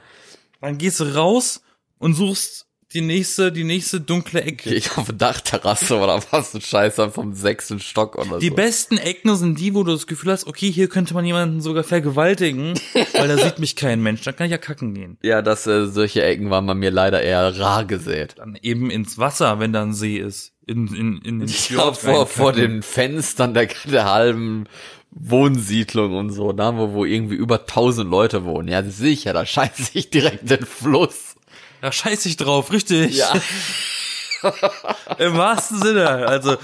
Dann 0.61 0.78
gehst 0.78 0.99
du 0.99 1.03
raus 1.15 1.61
und 1.99 2.13
suchst 2.13 2.64
die 2.95 3.01
nächste, 3.01 3.51
die 3.51 3.63
nächste 3.65 3.99
dunkle 4.01 4.41
Ecke. 4.41 4.73
Ich 4.73 4.97
auf 4.97 5.05
der 5.05 5.15
Dachterrasse 5.15 5.97
oder 5.97 6.19
was, 6.31 6.53
du 6.53 6.61
Scheiße, 6.61 7.11
vom 7.11 7.33
sechsten 7.33 7.79
Stock 7.79 8.15
oder 8.15 8.39
Die 8.39 8.47
so. 8.49 8.55
besten 8.55 8.97
Ecken 8.97 9.35
sind 9.35 9.59
die, 9.59 9.75
wo 9.75 9.83
du 9.83 9.91
das 9.91 10.07
Gefühl 10.07 10.31
hast, 10.31 10.47
okay, 10.47 10.71
hier 10.71 10.87
könnte 10.87 11.13
man 11.13 11.25
jemanden 11.25 11.61
sogar 11.61 11.83
vergewaltigen, 11.83 12.73
weil 13.13 13.27
da 13.27 13.37
sieht 13.37 13.59
mich 13.59 13.75
kein 13.75 14.01
Mensch, 14.01 14.21
da 14.21 14.31
kann 14.31 14.45
ich 14.45 14.51
ja 14.51 14.57
kacken 14.57 14.93
gehen. 14.93 15.17
Ja, 15.21 15.41
dass 15.41 15.67
äh, 15.67 15.87
solche 15.87 16.23
Ecken 16.23 16.49
waren 16.49 16.65
bei 16.65 16.73
mir 16.73 16.89
leider 16.91 17.21
eher 17.21 17.59
rar 17.59 17.85
gesät. 17.85 18.35
Dann 18.37 18.57
eben 18.61 18.89
ins 18.89 19.17
Wasser, 19.17 19.59
wenn 19.59 19.73
da 19.73 19.81
ein 19.83 19.93
See 19.93 20.17
ist. 20.17 20.53
In, 20.67 20.87
in, 20.87 21.21
in 21.21 21.39
den 21.39 21.47
Ich 21.47 21.67
glaub, 21.67 21.95
vor, 21.95 22.25
vor 22.25 22.51
den 22.53 22.81
Fenstern 22.81 23.53
der, 23.53 23.67
der 23.85 24.11
halben 24.11 24.65
Wohnsiedlung 25.11 26.17
und 26.17 26.31
so, 26.31 26.51
da 26.51 26.75
wo, 26.77 26.93
wo 26.93 27.05
irgendwie 27.05 27.35
über 27.35 27.65
tausend 27.65 28.09
Leute 28.09 28.43
wohnen. 28.45 28.67
Ja, 28.67 28.83
sicher, 28.83 29.33
da 29.33 29.45
scheiße 29.45 29.91
ich 29.93 30.09
direkt 30.09 30.49
den 30.49 30.65
Fluss. 30.65 31.24
Da 31.86 31.91
scheiß 31.91 32.25
ich 32.25 32.36
drauf, 32.36 32.71
richtig. 32.71 33.15
Ja. 33.15 33.31
Im 35.19 35.38
wahrsten 35.38 35.79
Sinne. 35.79 36.27
Also, 36.27 36.57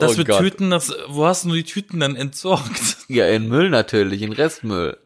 das 0.00 0.14
Oh 0.14 0.16
mit 0.16 0.26
Gott. 0.26 0.40
Tüten, 0.40 0.70
das, 0.70 0.92
wo 1.06 1.26
hast 1.26 1.44
du 1.44 1.52
die 1.52 1.62
Tüten 1.62 2.00
dann 2.00 2.16
entsorgt? 2.16 2.96
Ja, 3.06 3.28
in 3.28 3.46
Müll 3.46 3.70
natürlich, 3.70 4.22
in 4.22 4.32
Restmüll. 4.32 4.96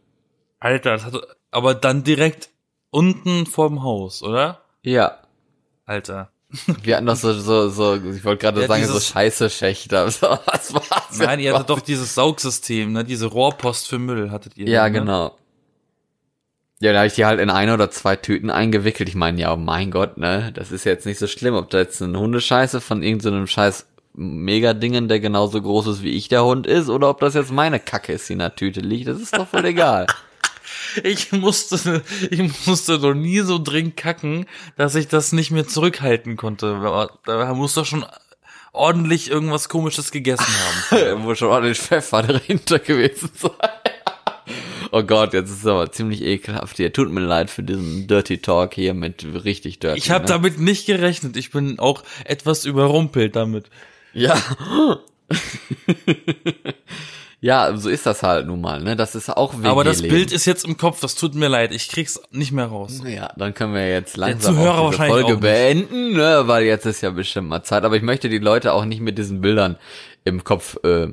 Alter, 0.58 0.92
das 0.92 1.04
hat, 1.04 1.14
aber 1.50 1.74
dann 1.74 2.02
direkt 2.02 2.48
unten 2.88 3.44
vorm 3.44 3.82
Haus, 3.82 4.22
oder? 4.22 4.62
Ja. 4.82 5.18
Alter. 5.84 6.30
Wir 6.82 6.96
hatten 6.96 7.04
doch 7.04 7.16
so, 7.16 7.34
so, 7.34 7.68
so, 7.68 7.96
ich 7.96 8.24
wollte 8.24 8.40
gerade 8.40 8.62
Ja, 8.62 8.68
sagen, 8.68 8.84
so 8.86 8.92
dieses- 8.94 9.08
scheiße 9.08 9.50
Schächter. 9.50 10.10
So, 10.10 10.28
was 10.46 10.72
war's? 10.72 11.18
Nein, 11.18 11.40
ihr 11.40 11.52
hattet 11.52 11.68
doch 11.68 11.80
dieses 11.82 12.14
Saugsystem, 12.14 12.92
ne? 12.92 13.04
Diese 13.04 13.26
Rohrpost 13.26 13.86
für 13.86 13.98
Müll 13.98 14.30
hattet 14.30 14.56
ihr. 14.56 14.66
Ja, 14.66 14.84
ne? 14.84 14.92
genau. 15.00 15.36
Ja, 16.84 16.92
da 16.92 16.98
habe 16.98 17.06
ich 17.06 17.14
die 17.14 17.24
halt 17.24 17.40
in 17.40 17.48
eine 17.48 17.72
oder 17.72 17.90
zwei 17.90 18.14
Tüten 18.14 18.50
eingewickelt. 18.50 19.08
Ich 19.08 19.14
meine, 19.14 19.40
ja, 19.40 19.54
oh 19.54 19.56
mein 19.56 19.90
Gott, 19.90 20.18
ne, 20.18 20.52
das 20.52 20.70
ist 20.70 20.84
jetzt 20.84 21.06
nicht 21.06 21.18
so 21.18 21.26
schlimm, 21.26 21.54
ob 21.54 21.70
da 21.70 21.78
jetzt 21.78 22.02
eine 22.02 22.18
Hundescheiße 22.18 22.82
von 22.82 23.02
irgendeinem 23.02 23.46
scheiß 23.46 23.86
Mega-Dingen, 24.12 25.08
der 25.08 25.18
genauso 25.18 25.62
groß 25.62 25.86
ist 25.86 26.02
wie 26.02 26.10
ich 26.10 26.28
der 26.28 26.44
Hund 26.44 26.66
ist, 26.66 26.90
oder 26.90 27.08
ob 27.08 27.20
das 27.20 27.32
jetzt 27.32 27.50
meine 27.50 27.80
Kacke 27.80 28.12
ist, 28.12 28.28
die 28.28 28.34
in 28.34 28.40
der 28.40 28.54
Tüte 28.54 28.80
liegt, 28.80 29.08
das 29.08 29.18
ist 29.18 29.34
doch 29.34 29.48
voll 29.48 29.64
egal. 29.64 30.06
Ich 31.02 31.32
musste, 31.32 32.02
ich 32.30 32.66
musste 32.66 32.98
noch 32.98 33.14
nie 33.14 33.40
so 33.40 33.58
dringend 33.58 33.96
kacken, 33.96 34.46
dass 34.76 34.94
ich 34.94 35.08
das 35.08 35.32
nicht 35.32 35.50
mehr 35.50 35.66
zurückhalten 35.66 36.36
konnte. 36.36 37.08
Da 37.24 37.54
muss 37.54 37.74
doch 37.74 37.84
schon 37.84 38.04
ordentlich 38.74 39.30
irgendwas 39.30 39.68
komisches 39.68 40.10
gegessen 40.10 40.46
haben. 40.90 41.22
Muss 41.22 41.38
schon 41.38 41.48
ordentlich 41.48 41.78
Pfeffer 41.78 42.22
dahinter 42.26 42.78
gewesen 42.78 43.30
sein. 43.34 43.52
Oh 44.96 45.02
Gott, 45.02 45.34
jetzt 45.34 45.50
ist 45.50 45.58
es 45.58 45.66
aber 45.66 45.90
ziemlich 45.90 46.22
ekelhaft 46.22 46.76
hier. 46.76 46.92
Tut 46.92 47.10
mir 47.10 47.18
leid 47.18 47.50
für 47.50 47.64
diesen 47.64 48.06
Dirty 48.06 48.38
Talk 48.38 48.74
hier 48.74 48.94
mit 48.94 49.26
richtig 49.42 49.80
Dirty. 49.80 49.98
Ich 49.98 50.12
habe 50.12 50.22
ne? 50.22 50.28
damit 50.28 50.60
nicht 50.60 50.86
gerechnet. 50.86 51.36
Ich 51.36 51.50
bin 51.50 51.80
auch 51.80 52.04
etwas 52.24 52.64
überrumpelt 52.64 53.34
damit. 53.34 53.70
Ja. 54.12 54.40
ja, 57.40 57.76
so 57.76 57.88
ist 57.88 58.06
das 58.06 58.22
halt 58.22 58.46
nun 58.46 58.60
mal, 58.60 58.84
ne? 58.84 58.94
Das 58.94 59.16
ist 59.16 59.30
auch 59.30 59.58
WG 59.58 59.66
Aber 59.66 59.82
das. 59.82 60.00
Bild 60.00 60.30
ist 60.30 60.44
jetzt 60.44 60.64
im 60.64 60.76
Kopf, 60.76 61.00
das 61.00 61.16
tut 61.16 61.34
mir 61.34 61.48
leid. 61.48 61.72
Ich 61.72 61.88
krieg's 61.88 62.20
nicht 62.30 62.52
mehr 62.52 62.66
raus. 62.66 63.02
Ja, 63.04 63.32
dann 63.36 63.52
können 63.52 63.74
wir 63.74 63.90
jetzt 63.90 64.16
langsam 64.16 64.54
Zuhörer 64.54 64.78
auch 64.78 64.90
diese 64.90 65.00
wahrscheinlich 65.00 65.24
Folge 65.24 65.38
auch 65.38 65.40
beenden, 65.40 66.12
ne? 66.12 66.44
Weil 66.46 66.66
jetzt 66.66 66.86
ist 66.86 67.00
ja 67.00 67.10
bestimmt 67.10 67.48
mal 67.48 67.64
Zeit. 67.64 67.82
Aber 67.82 67.96
ich 67.96 68.02
möchte 68.04 68.28
die 68.28 68.38
Leute 68.38 68.72
auch 68.72 68.84
nicht 68.84 69.00
mit 69.00 69.18
diesen 69.18 69.40
Bildern 69.40 69.76
im 70.22 70.44
Kopf, 70.44 70.76
äh, 70.84 71.08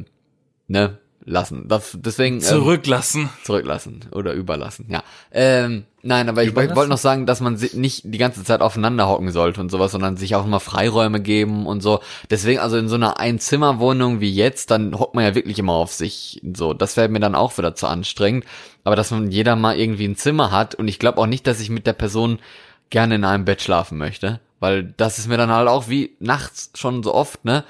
ne? 0.67 0.99
Lassen. 1.24 1.67
Das, 1.67 1.97
deswegen 1.99 2.36
ähm, 2.36 2.41
Zurücklassen. 2.41 3.30
zurücklassen 3.43 4.05
oder 4.11 4.34
überlassen. 4.34 4.88
Ja. 4.89 5.03
Ähm, 5.32 5.86
nein, 6.01 6.30
aber 6.30 6.43
ich 6.43 6.49
Überlassen? 6.49 6.76
wollte 6.76 6.89
noch 6.89 6.97
sagen, 6.97 7.26
dass 7.26 7.41
man 7.41 7.59
nicht 7.74 8.01
die 8.05 8.17
ganze 8.17 8.43
Zeit 8.43 8.61
aufeinander 8.61 9.07
hocken 9.07 9.32
sollte 9.32 9.61
und 9.61 9.69
sowas, 9.69 9.91
sondern 9.91 10.17
sich 10.17 10.36
auch 10.36 10.45
mal 10.45 10.59
Freiräume 10.59 11.22
geben 11.22 11.67
und 11.67 11.82
so. 11.82 11.99
Deswegen 12.30 12.59
also 12.59 12.78
in 12.78 12.88
so 12.88 12.95
einer 12.95 13.19
Einzimmerwohnung 13.19 14.19
wie 14.19 14.34
jetzt, 14.34 14.72
dann 14.72 14.97
hockt 14.97 15.13
man 15.13 15.24
ja 15.24 15.36
wirklich 15.36 15.59
immer 15.59 15.74
auf 15.74 15.93
sich. 15.93 16.41
So, 16.55 16.74
das 16.74 16.97
wäre 16.97 17.09
mir 17.09 17.19
dann 17.19 17.36
auch 17.36 17.57
wieder 17.57 17.76
zu 17.76 17.88
anstrengend. 17.88 18.45
Aber 18.84 18.95
dass 18.95 19.11
man 19.11 19.30
jeder 19.30 19.55
mal 19.55 19.78
irgendwie 19.78 20.07
ein 20.07 20.15
Zimmer 20.15 20.51
hat 20.51 20.74
und 20.76 20.88
ich 20.88 20.97
glaube 20.97 21.19
auch 21.19 21.28
nicht, 21.28 21.45
dass 21.45 21.59
ich 21.59 21.69
mit 21.69 21.86
der 21.86 21.93
Person 21.93 22.39
gerne 22.89 23.15
in 23.15 23.26
einem 23.26 23.45
Bett 23.45 23.61
schlafen 23.61 23.97
möchte, 23.97 24.39
weil 24.59 24.93
das 24.97 25.19
ist 25.19 25.28
mir 25.28 25.38
dann 25.38 25.51
halt 25.51 25.67
auch 25.67 25.88
wie 25.88 26.15
nachts 26.19 26.72
schon 26.76 27.03
so 27.03 27.13
oft, 27.13 27.45
ne? 27.45 27.63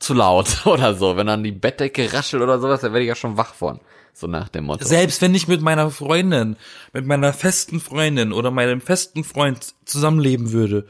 Zu 0.00 0.14
laut 0.14 0.48
oder 0.66 0.94
so. 0.94 1.16
Wenn 1.16 1.28
dann 1.28 1.44
die 1.44 1.52
Bettdecke 1.52 2.12
raschelt 2.12 2.42
oder 2.42 2.58
sowas, 2.58 2.80
dann 2.80 2.92
werde 2.92 3.04
ich 3.04 3.08
ja 3.08 3.14
schon 3.14 3.36
wach 3.36 3.54
von. 3.54 3.78
So 4.12 4.26
nach 4.26 4.48
dem 4.48 4.64
Motto. 4.64 4.84
Selbst 4.84 5.22
wenn 5.22 5.34
ich 5.36 5.46
mit 5.46 5.62
meiner 5.62 5.90
Freundin, 5.90 6.56
mit 6.92 7.06
meiner 7.06 7.32
festen 7.32 7.78
Freundin 7.80 8.32
oder 8.32 8.50
meinem 8.50 8.80
festen 8.80 9.22
Freund 9.22 9.74
zusammenleben 9.84 10.50
würde, 10.50 10.86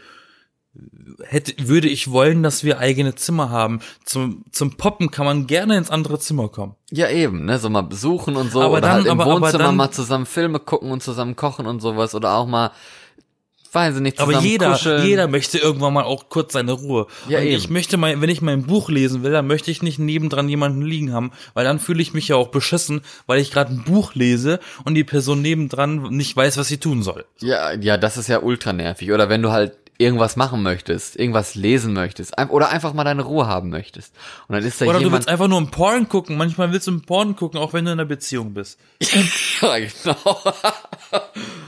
hätte, 1.25 1.69
würde 1.69 1.89
ich 1.89 2.11
wollen, 2.11 2.43
dass 2.43 2.65
wir 2.65 2.79
eigene 2.79 3.15
Zimmer 3.15 3.51
haben. 3.51 3.81
Zum, 4.05 4.45
zum 4.53 4.77
Poppen 4.77 5.11
kann 5.11 5.27
man 5.27 5.47
gerne 5.47 5.77
ins 5.77 5.91
andere 5.91 6.19
Zimmer 6.19 6.49
kommen. 6.49 6.77
Ja, 6.91 7.09
eben, 7.11 7.45
ne, 7.45 7.59
so 7.59 7.69
mal 7.69 7.83
besuchen 7.83 8.37
und 8.37 8.51
so, 8.53 8.61
Aber 8.63 8.73
oder 8.75 8.81
dann- 8.83 8.93
halt 8.93 9.07
im 9.07 9.13
aber- 9.21 9.25
aber 9.31 9.41
Wohnzimmer 9.43 9.65
dann- 9.65 9.77
mal 9.77 9.91
zusammen 9.91 10.27
Filme 10.27 10.59
gucken 10.61 10.91
und 10.91 11.03
zusammen 11.03 11.37
kochen 11.37 11.67
und 11.67 11.81
sowas, 11.81 12.15
oder 12.15 12.35
auch 12.35 12.47
mal, 12.47 12.71
weiß 13.73 13.97
ich 13.97 14.01
nicht, 14.03 14.21
Aber 14.21 14.41
jeder, 14.41 14.73
kuscheln. 14.73 15.07
jeder 15.07 15.29
möchte 15.29 15.59
irgendwann 15.59 15.93
mal 15.93 16.05
auch 16.05 16.29
kurz 16.29 16.53
seine 16.53 16.73
Ruhe. 16.73 17.07
Ja, 17.29 17.39
und 17.39 17.47
eben. 17.47 17.57
ich 17.57 17.71
möchte 17.71 17.97
mal, 17.97 18.21
wenn 18.21 18.31
ich 18.31 18.43
mein 18.43 18.65
Buch 18.65 18.89
lesen 18.91 19.23
will, 19.23 19.33
dann 19.33 19.47
möchte 19.47 19.71
ich 19.71 19.83
nicht 19.83 19.99
nebendran 19.99 20.49
jemanden 20.49 20.83
liegen 20.83 21.13
haben, 21.13 21.33
weil 21.55 21.65
dann 21.65 21.79
fühle 21.79 22.03
ich 22.03 22.15
mich 22.15 22.29
ja 22.29 22.37
auch 22.37 22.49
beschissen, 22.49 23.03
weil 23.27 23.41
ich 23.41 23.51
gerade 23.51 23.73
ein 23.73 23.85
Buch 23.85 24.15
lese 24.15 24.61
und 24.85 24.95
die 24.95 25.05
Person 25.05 25.43
nebendran 25.43 26.03
nicht 26.11 26.37
weiß, 26.37 26.57
was 26.57 26.69
sie 26.69 26.79
tun 26.79 27.03
soll. 27.03 27.25
Ja, 27.41 27.73
ja, 27.73 27.97
das 27.97 28.17
ist 28.17 28.29
ja 28.29 28.43
ultra 28.43 28.73
nervig. 28.73 29.13
Oder 29.13 29.29
wenn 29.29 29.43
du 29.43 29.51
halt 29.51 29.77
irgendwas 30.01 30.37
machen 30.37 30.63
möchtest, 30.63 31.17
irgendwas 31.17 31.55
lesen 31.55 31.93
möchtest, 31.93 32.35
oder 32.49 32.71
einfach 32.71 32.95
mal 32.95 33.05
deine 33.05 33.23
Ruhe 33.23 33.47
haben 33.47 33.69
möchtest. 33.69 34.15
Und 34.49 34.55
dann 34.55 34.65
ist 34.65 34.81
da 34.81 34.87
Oder 34.87 34.95
du 34.95 35.01
jemand, 35.01 35.15
willst 35.15 35.29
einfach 35.29 35.47
nur 35.47 35.61
ein 35.61 35.71
Porn 35.71 36.09
gucken. 36.09 36.39
Manchmal 36.39 36.73
willst 36.73 36.87
du 36.87 36.93
ein 36.93 37.03
Porn 37.03 37.37
gucken, 37.37 37.61
auch 37.61 37.75
wenn 37.75 37.85
du 37.85 37.93
in 37.93 38.01
einer 38.01 38.09
Beziehung 38.09 38.55
bist. 38.55 38.81
ja, 39.61 39.79
genau. 39.79 40.39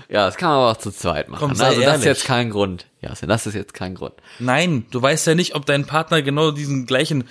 Ja, 0.08 0.26
das 0.26 0.36
kann 0.36 0.50
man 0.50 0.58
aber 0.58 0.70
auch 0.72 0.76
zu 0.76 0.90
zweit 0.90 1.28
machen. 1.28 1.40
Komm, 1.40 1.54
sei 1.54 1.68
also 1.68 1.80
das 1.80 1.98
ist 2.00 2.04
jetzt 2.04 2.24
kein 2.24 2.50
Grund. 2.50 2.86
Ja, 3.00 3.14
das 3.14 3.46
ist 3.46 3.54
jetzt 3.54 3.74
kein 3.74 3.94
Grund. 3.94 4.14
Nein, 4.38 4.86
du 4.90 5.00
weißt 5.00 5.26
ja 5.26 5.34
nicht, 5.34 5.54
ob 5.54 5.66
dein 5.66 5.86
Partner 5.86 6.22
genau 6.22 6.50
diesen 6.50 6.86
gleichen. 6.86 7.24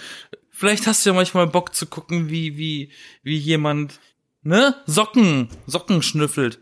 Vielleicht 0.49 0.87
hast 0.87 1.05
du 1.05 1.11
ja 1.11 1.15
manchmal 1.15 1.47
Bock 1.47 1.73
zu 1.75 1.85
gucken, 1.85 2.29
wie 2.29 2.57
wie 2.57 2.91
wie 3.23 3.37
jemand 3.37 3.99
ne 4.43 4.75
Socken 4.85 5.49
Socken 5.65 6.01
schnüffelt. 6.01 6.59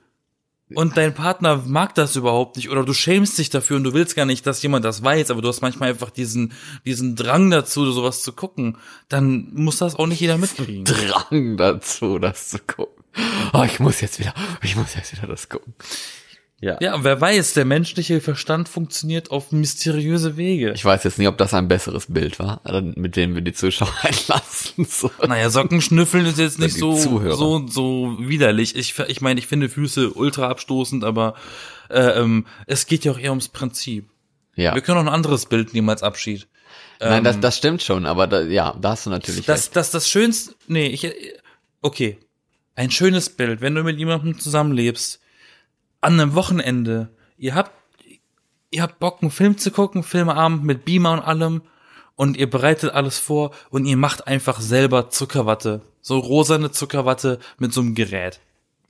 Und 0.76 0.98
dein 0.98 1.16
Partner 1.16 1.64
mag 1.66 1.96
das 1.96 2.16
überhaupt 2.16 2.56
nicht 2.56 2.70
oder 2.70 2.84
du 2.84 2.94
schämst 2.94 3.40
dich 3.40 3.50
dafür 3.50 3.78
und 3.78 3.84
du 3.84 3.94
willst 3.94 4.16
gar 4.16 4.26
nicht, 4.26 4.46
dass 4.46 4.62
jemand 4.62 4.86
das 4.86 5.04
weiß, 5.04 5.32
aber 5.32 5.42
du 5.42 5.48
hast 5.48 5.62
manchmal 5.62 5.90
einfach 5.90 6.12
diesen 6.12 6.54
diesen 6.86 7.16
Drang 7.16 7.50
dazu, 7.50 7.92
sowas 7.92 8.22
zu 8.22 8.34
gucken. 8.34 8.78
Dann 9.08 9.50
muss 9.54 9.78
das 9.78 9.96
auch 9.96 10.06
nicht 10.06 10.20
jeder 10.20 10.38
mitkriegen. 10.38 10.86
Drang 10.86 11.58
dazu, 11.58 12.20
das 12.20 12.50
zu 12.50 12.60
gucken. 12.60 12.99
Oh, 13.54 13.64
ich 13.64 13.80
muss 13.80 14.02
jetzt 14.02 14.20
wieder, 14.20 14.34
ich 14.62 14.76
muss 14.76 14.96
jetzt 14.96 15.12
wieder 15.16 15.28
das 15.28 15.50
gucken. 15.50 15.74
Ja. 16.62 16.78
Ja, 16.82 17.04
wer 17.06 17.20
weiß, 17.22 17.54
der 17.54 17.64
menschliche 17.64 18.20
Verstand 18.20 18.68
funktioniert 18.68 19.32
auf 19.32 19.54
mysteriöse 19.54 20.36
Wege. 20.36 20.74
Ich 20.74 20.84
weiß 20.84 21.06
jetzt 21.06 21.18
nicht, 21.18 21.30
ob 21.30 21.38
das 21.38 21.54
ein 21.54 21.70
besseres 21.70 22.08
Bild 22.08 22.38
war, 22.38 22.62
mit 22.96 23.16
dem 23.16 23.34
wir 23.34 23.42
die 23.42 23.54
Zuschauer 23.54 23.94
entlassen. 24.04 24.84
So. 24.84 25.10
Naja, 25.26 25.50
Sockenschnüffeln 25.50 26.26
ist 26.26 26.38
jetzt 26.38 26.60
nicht 26.60 26.76
so, 26.76 26.98
Zuhörer. 26.98 27.38
so, 27.38 27.66
so 27.68 28.18
widerlich. 28.20 28.76
Ich, 28.76 29.00
ich 29.00 29.22
meine, 29.22 29.40
ich 29.40 29.48
finde 29.48 29.70
Füße 29.70 30.12
ultra 30.12 30.50
abstoßend, 30.50 31.06
aber 31.06 31.36
äh, 31.90 32.20
ähm, 32.20 32.46
es 32.68 32.88
geht 32.88 33.06
ja 33.06 33.14
auch 33.14 33.20
eher 33.20 33.32
ums 33.32 33.48
Prinzip. 33.48 34.10
Ja. 34.56 34.76
Wir 34.76 34.82
können 34.82 34.98
auch 34.98 35.04
ein 35.04 35.08
anderes 35.14 35.46
Bild 35.46 35.74
nehmen 35.74 35.90
als 35.90 36.04
Abschied. 36.04 36.48
Nein, 37.00 37.24
das, 37.24 37.40
das 37.40 37.56
stimmt 37.56 37.82
schon, 37.82 38.06
aber 38.06 38.28
da, 38.28 38.42
ja, 38.42 38.76
da 38.82 38.90
hast 38.90 39.06
du 39.06 39.10
natürlich 39.10 39.46
Das, 39.46 39.68
recht. 39.68 39.76
das, 39.78 39.92
das 39.92 40.10
Schönste, 40.10 40.54
nee, 40.68 40.88
ich, 40.88 41.10
okay. 41.82 42.18
Ein 42.80 42.92
schönes 42.92 43.30
Bild, 43.30 43.60
wenn 43.60 43.76
du 43.76 43.84
mit 43.84 43.98
jemandem 44.00 44.40
zusammenlebst, 44.40 45.20
an 46.00 46.14
einem 46.14 46.34
Wochenende, 46.34 47.10
ihr 47.38 47.54
habt, 47.54 47.72
ihr 48.72 48.82
habt 48.82 49.00
Bock, 49.00 49.18
einen 49.22 49.32
Film 49.32 49.58
zu 49.58 49.70
gucken, 49.72 50.02
Filmeabend 50.02 50.64
mit 50.64 50.86
Beamer 50.86 51.12
und 51.12 51.20
allem, 51.20 51.62
und 52.16 52.38
ihr 52.38 52.50
bereitet 52.50 52.94
alles 52.94 53.20
vor 53.20 53.52
und 53.70 53.86
ihr 53.86 53.98
macht 53.98 54.28
einfach 54.28 54.62
selber 54.62 55.10
Zuckerwatte. 55.10 55.82
So 56.02 56.20
rosane 56.20 56.72
Zuckerwatte 56.72 57.40
mit 57.58 57.74
so 57.74 57.82
einem 57.82 57.96
Gerät. 57.96 58.40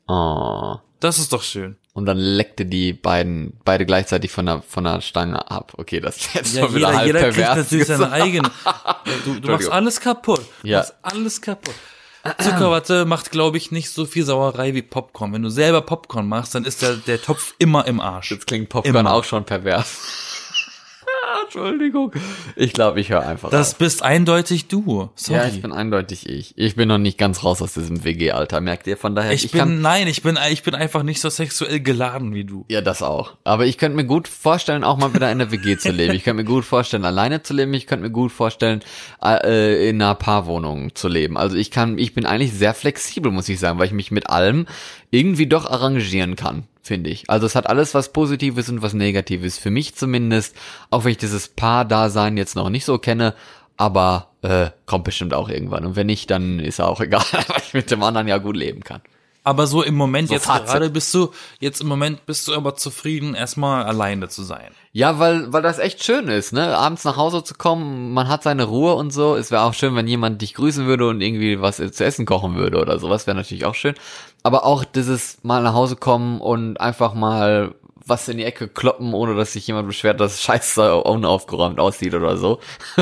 Oh. 0.07 0.75
Das 0.99 1.17
ist 1.17 1.33
doch 1.33 1.41
schön. 1.41 1.75
Und 1.93 2.05
dann 2.05 2.17
leckte 2.17 2.67
die 2.67 2.93
beiden, 2.93 3.53
beide 3.65 3.87
gleichzeitig 3.87 4.29
von 4.29 4.45
der, 4.45 4.61
von 4.61 4.83
der 4.83 5.01
Stange 5.01 5.49
ab. 5.49 5.73
Okay, 5.77 5.99
das 5.99 6.17
ist 6.17 6.33
jetzt 6.35 6.55
Ja, 6.55 6.69
wieder 6.75 6.89
jeder, 6.89 6.93
halb 6.97 7.07
jeder 7.07 7.19
kriegt 7.21 7.35
pervers. 7.37 7.57
natürlich 7.57 7.87
seine 7.87 8.11
eigene. 8.11 8.51
Du, 9.25 9.39
du 9.39 9.49
machst 9.51 9.71
alles 9.71 9.99
kaputt. 9.99 10.41
Du 10.61 10.67
Ja. 10.67 10.77
machst 10.79 10.93
alles 11.01 11.41
kaputt. 11.41 11.73
Zuckerwatte 12.39 13.05
macht, 13.05 13.31
glaube 13.31 13.57
ich, 13.57 13.71
nicht 13.71 13.89
so 13.89 14.05
viel 14.05 14.23
Sauerei 14.23 14.73
wie 14.73 14.81
Popcorn. 14.81 15.33
Wenn 15.33 15.41
du 15.41 15.49
selber 15.49 15.81
Popcorn 15.81 16.27
machst, 16.27 16.53
dann 16.55 16.65
ist 16.65 16.81
der, 16.81 16.95
der 16.95 17.21
Topf 17.21 17.53
immer 17.59 17.87
im 17.87 17.99
Arsch. 17.99 18.31
Jetzt 18.31 18.47
klingt 18.47 18.69
Popcorn 18.69 18.95
Immer. 18.95 19.13
auch 19.13 19.23
schon 19.23 19.45
pervers. 19.45 19.99
Entschuldigung. 21.43 22.11
Ich 22.55 22.73
glaube, 22.73 22.99
ich 22.99 23.09
höre 23.09 23.25
einfach 23.25 23.49
Das 23.49 23.73
auf. 23.73 23.77
bist 23.79 24.03
eindeutig 24.03 24.67
du. 24.67 25.09
Sorry. 25.15 25.39
Ja, 25.39 25.45
ich 25.47 25.61
bin 25.61 25.71
eindeutig 25.71 26.27
ich. 26.29 26.53
Ich 26.57 26.75
bin 26.75 26.87
noch 26.87 26.97
nicht 26.97 27.17
ganz 27.17 27.43
raus 27.43 27.61
aus 27.61 27.73
diesem 27.73 28.03
WG-Alter, 28.03 28.61
merkt 28.61 28.87
ihr? 28.87 28.97
Von 28.97 29.15
daher, 29.15 29.31
ich, 29.33 29.51
bin, 29.51 29.81
nein, 29.81 30.07
ich 30.07 30.21
bin, 30.21 30.37
ich 30.51 30.63
bin 30.63 30.75
einfach 30.75 31.03
nicht 31.03 31.21
so 31.21 31.29
sexuell 31.29 31.79
geladen 31.79 32.33
wie 32.33 32.43
du. 32.45 32.65
Ja, 32.69 32.81
das 32.81 33.01
auch. 33.01 33.35
Aber 33.43 33.65
ich 33.65 33.77
könnte 33.77 33.95
mir 33.95 34.05
gut 34.05 34.27
vorstellen, 34.27 34.83
auch 34.83 34.97
mal 34.97 35.13
wieder 35.13 35.31
in 35.31 35.39
der 35.39 35.51
WG 35.51 35.77
zu 35.79 35.91
leben. 35.91 36.13
Ich 36.13 36.23
könnte 36.23 36.43
mir 36.43 36.49
gut 36.49 36.65
vorstellen, 36.65 37.05
alleine 37.05 37.41
zu 37.43 37.53
leben. 37.53 37.73
Ich 37.73 37.87
könnte 37.87 38.03
mir 38.03 38.11
gut 38.11 38.31
vorstellen, 38.31 38.81
äh, 39.23 39.89
in 39.89 40.01
einer 40.01 40.15
Paarwohnung 40.15 40.95
zu 40.95 41.07
leben. 41.07 41.37
Also 41.37 41.55
ich 41.55 41.71
kann, 41.71 41.97
ich 41.97 42.13
bin 42.13 42.25
eigentlich 42.25 42.53
sehr 42.53 42.73
flexibel, 42.73 43.31
muss 43.31 43.49
ich 43.49 43.59
sagen, 43.59 43.79
weil 43.79 43.87
ich 43.87 43.93
mich 43.93 44.11
mit 44.11 44.29
allem 44.29 44.65
irgendwie 45.11 45.47
doch 45.47 45.65
arrangieren 45.69 46.35
kann, 46.35 46.63
finde 46.81 47.09
ich. 47.09 47.29
Also 47.29 47.45
es 47.45 47.55
hat 47.55 47.67
alles 47.67 47.93
was 47.93 48.13
Positives 48.13 48.69
und 48.69 48.81
was 48.81 48.93
Negatives. 48.93 49.57
Für 49.57 49.71
mich 49.71 49.95
zumindest, 49.95 50.55
auch 50.89 51.03
wenn 51.03 51.11
ich 51.11 51.17
dieses 51.17 51.47
Paar-Dasein 51.47 52.37
jetzt 52.37 52.55
noch 52.55 52.69
nicht 52.69 52.85
so 52.85 52.97
kenne, 52.97 53.33
aber 53.77 54.27
äh, 54.41 54.69
kommt 54.85 55.05
bestimmt 55.05 55.33
auch 55.33 55.49
irgendwann. 55.49 55.85
Und 55.85 55.95
wenn 55.95 56.07
nicht, 56.07 56.29
dann 56.29 56.59
ist 56.59 56.79
auch 56.81 56.99
egal, 57.01 57.23
weil 57.31 57.61
ich 57.65 57.73
mit 57.73 57.91
dem 57.91 58.03
anderen 58.03 58.27
ja 58.27 58.37
gut 58.37 58.55
leben 58.57 58.83
kann. 58.83 59.01
Aber 59.43 59.67
so 59.67 59.81
im 59.81 59.95
Moment 59.95 60.27
So 60.27 60.33
jetzt 60.35 60.45
Fazit. 60.45 60.67
gerade 60.67 60.89
bist 60.89 61.13
du, 61.13 61.31
jetzt 61.59 61.79
im 61.81 61.87
Moment 61.87 62.25
bist 62.25 62.47
du 62.47 62.53
aber 62.53 62.75
zufrieden, 62.75 63.35
erstmal 63.35 63.83
alleine 63.83 64.27
zu 64.27 64.43
sein. 64.43 64.71
Ja, 64.91 65.17
weil, 65.17 65.51
weil 65.53 65.61
das 65.61 65.79
echt 65.79 66.03
schön 66.03 66.27
ist, 66.27 66.51
ne? 66.51 66.77
Abends 66.77 67.05
nach 67.05 67.15
Hause 67.15 67.43
zu 67.43 67.53
kommen, 67.55 68.13
man 68.13 68.27
hat 68.27 68.43
seine 68.43 68.65
Ruhe 68.65 68.95
und 68.95 69.11
so. 69.11 69.35
Es 69.35 69.49
wäre 69.49 69.63
auch 69.63 69.73
schön, 69.73 69.95
wenn 69.95 70.07
jemand 70.07 70.41
dich 70.41 70.55
grüßen 70.55 70.85
würde 70.87 71.07
und 71.07 71.21
irgendwie 71.21 71.61
was 71.61 71.77
zu 71.77 72.03
essen 72.03 72.25
kochen 72.25 72.55
würde 72.55 72.79
oder 72.79 72.99
sowas, 72.99 73.27
wäre 73.27 73.37
natürlich 73.37 73.65
auch 73.65 73.75
schön. 73.75 73.95
Aber 74.43 74.65
auch 74.65 74.85
dieses 74.85 75.39
mal 75.43 75.61
nach 75.61 75.73
Hause 75.73 75.95
kommen 75.95 76.39
und 76.39 76.79
einfach 76.79 77.13
mal 77.13 77.75
was 78.05 78.27
in 78.27 78.37
die 78.37 78.43
Ecke 78.43 78.67
kloppen, 78.67 79.13
ohne 79.13 79.35
dass 79.35 79.53
sich 79.53 79.67
jemand 79.67 79.87
beschwert, 79.87 80.19
dass 80.19 80.41
Scheiße 80.41 81.03
unaufgeräumt 81.03 81.79
aussieht 81.79 82.13
oder 82.13 82.37
so. 82.37 82.59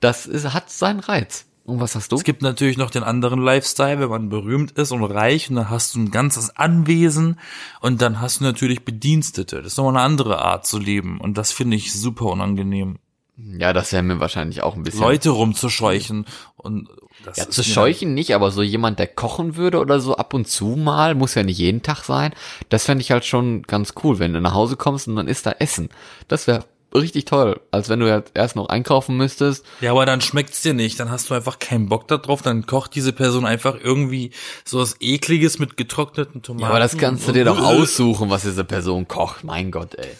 das 0.00 0.26
ist, 0.26 0.52
hat 0.52 0.70
seinen 0.70 1.00
Reiz. 1.00 1.46
Und 1.64 1.80
was 1.80 1.94
hast 1.94 2.10
du? 2.10 2.16
Es 2.16 2.24
gibt 2.24 2.42
natürlich 2.42 2.78
noch 2.78 2.90
den 2.90 3.04
anderen 3.04 3.40
Lifestyle, 3.40 4.00
wenn 4.00 4.08
man 4.08 4.28
berühmt 4.28 4.72
ist 4.72 4.90
und 4.90 5.04
reich 5.04 5.50
und 5.50 5.56
dann 5.56 5.70
hast 5.70 5.94
du 5.94 6.00
ein 6.00 6.10
ganzes 6.10 6.56
Anwesen 6.56 7.38
und 7.80 8.02
dann 8.02 8.20
hast 8.20 8.40
du 8.40 8.44
natürlich 8.44 8.84
Bedienstete. 8.84 9.58
Das 9.58 9.72
ist 9.72 9.76
nochmal 9.76 9.96
eine 9.96 10.04
andere 10.04 10.40
Art 10.40 10.66
zu 10.66 10.78
leben 10.78 11.20
und 11.20 11.38
das 11.38 11.52
finde 11.52 11.76
ich 11.76 11.92
super 11.92 12.26
unangenehm. 12.26 12.98
Ja, 13.36 13.72
das 13.72 13.92
wäre 13.92 14.02
mir 14.02 14.20
wahrscheinlich 14.20 14.62
auch 14.62 14.74
ein 14.74 14.82
bisschen. 14.82 15.00
Leute 15.00 15.30
rumzuscheuchen 15.30 16.26
und 16.56 16.88
das 17.24 17.36
Ja, 17.36 17.48
zu 17.48 17.62
scheuchen 17.62 18.14
nicht, 18.14 18.34
aber 18.34 18.50
so 18.50 18.62
jemand, 18.62 18.98
der 18.98 19.06
kochen 19.06 19.56
würde 19.56 19.78
oder 19.78 20.00
so 20.00 20.16
ab 20.16 20.34
und 20.34 20.48
zu 20.48 20.76
mal, 20.76 21.14
muss 21.14 21.34
ja 21.34 21.42
nicht 21.42 21.58
jeden 21.58 21.82
Tag 21.82 22.04
sein. 22.04 22.32
Das 22.68 22.84
fände 22.84 23.02
ich 23.02 23.10
halt 23.10 23.24
schon 23.24 23.62
ganz 23.62 23.94
cool, 24.02 24.18
wenn 24.18 24.32
du 24.32 24.40
nach 24.40 24.54
Hause 24.54 24.76
kommst 24.76 25.08
und 25.08 25.16
dann 25.16 25.28
ist 25.28 25.46
da 25.46 25.52
Essen. 25.58 25.88
Das 26.28 26.46
wäre 26.46 26.64
richtig 26.94 27.24
toll. 27.24 27.60
Als 27.70 27.88
wenn 27.88 28.00
du 28.00 28.08
jetzt 28.08 28.32
erst 28.34 28.56
noch 28.56 28.68
einkaufen 28.68 29.16
müsstest. 29.16 29.64
Ja, 29.80 29.92
aber 29.92 30.06
dann 30.06 30.20
schmeckt's 30.20 30.62
dir 30.62 30.74
nicht, 30.74 30.98
dann 30.98 31.10
hast 31.10 31.30
du 31.30 31.34
einfach 31.34 31.58
keinen 31.58 31.88
Bock 31.88 32.08
da 32.08 32.18
drauf, 32.18 32.42
dann 32.42 32.66
kocht 32.66 32.94
diese 32.94 33.12
Person 33.12 33.46
einfach 33.46 33.76
irgendwie 33.80 34.32
so 34.64 34.80
was 34.80 34.96
ekliges 35.00 35.58
mit 35.58 35.76
getrockneten 35.76 36.42
Tomaten. 36.42 36.62
Ja, 36.62 36.70
aber 36.70 36.80
das 36.80 36.96
kannst 36.96 37.28
du 37.28 37.32
dir 37.32 37.44
doch 37.44 37.60
aussuchen, 37.60 38.30
was 38.30 38.42
diese 38.42 38.64
Person 38.64 39.08
kocht. 39.08 39.44
Mein 39.44 39.70
Gott, 39.70 39.94
ey. 39.94 40.10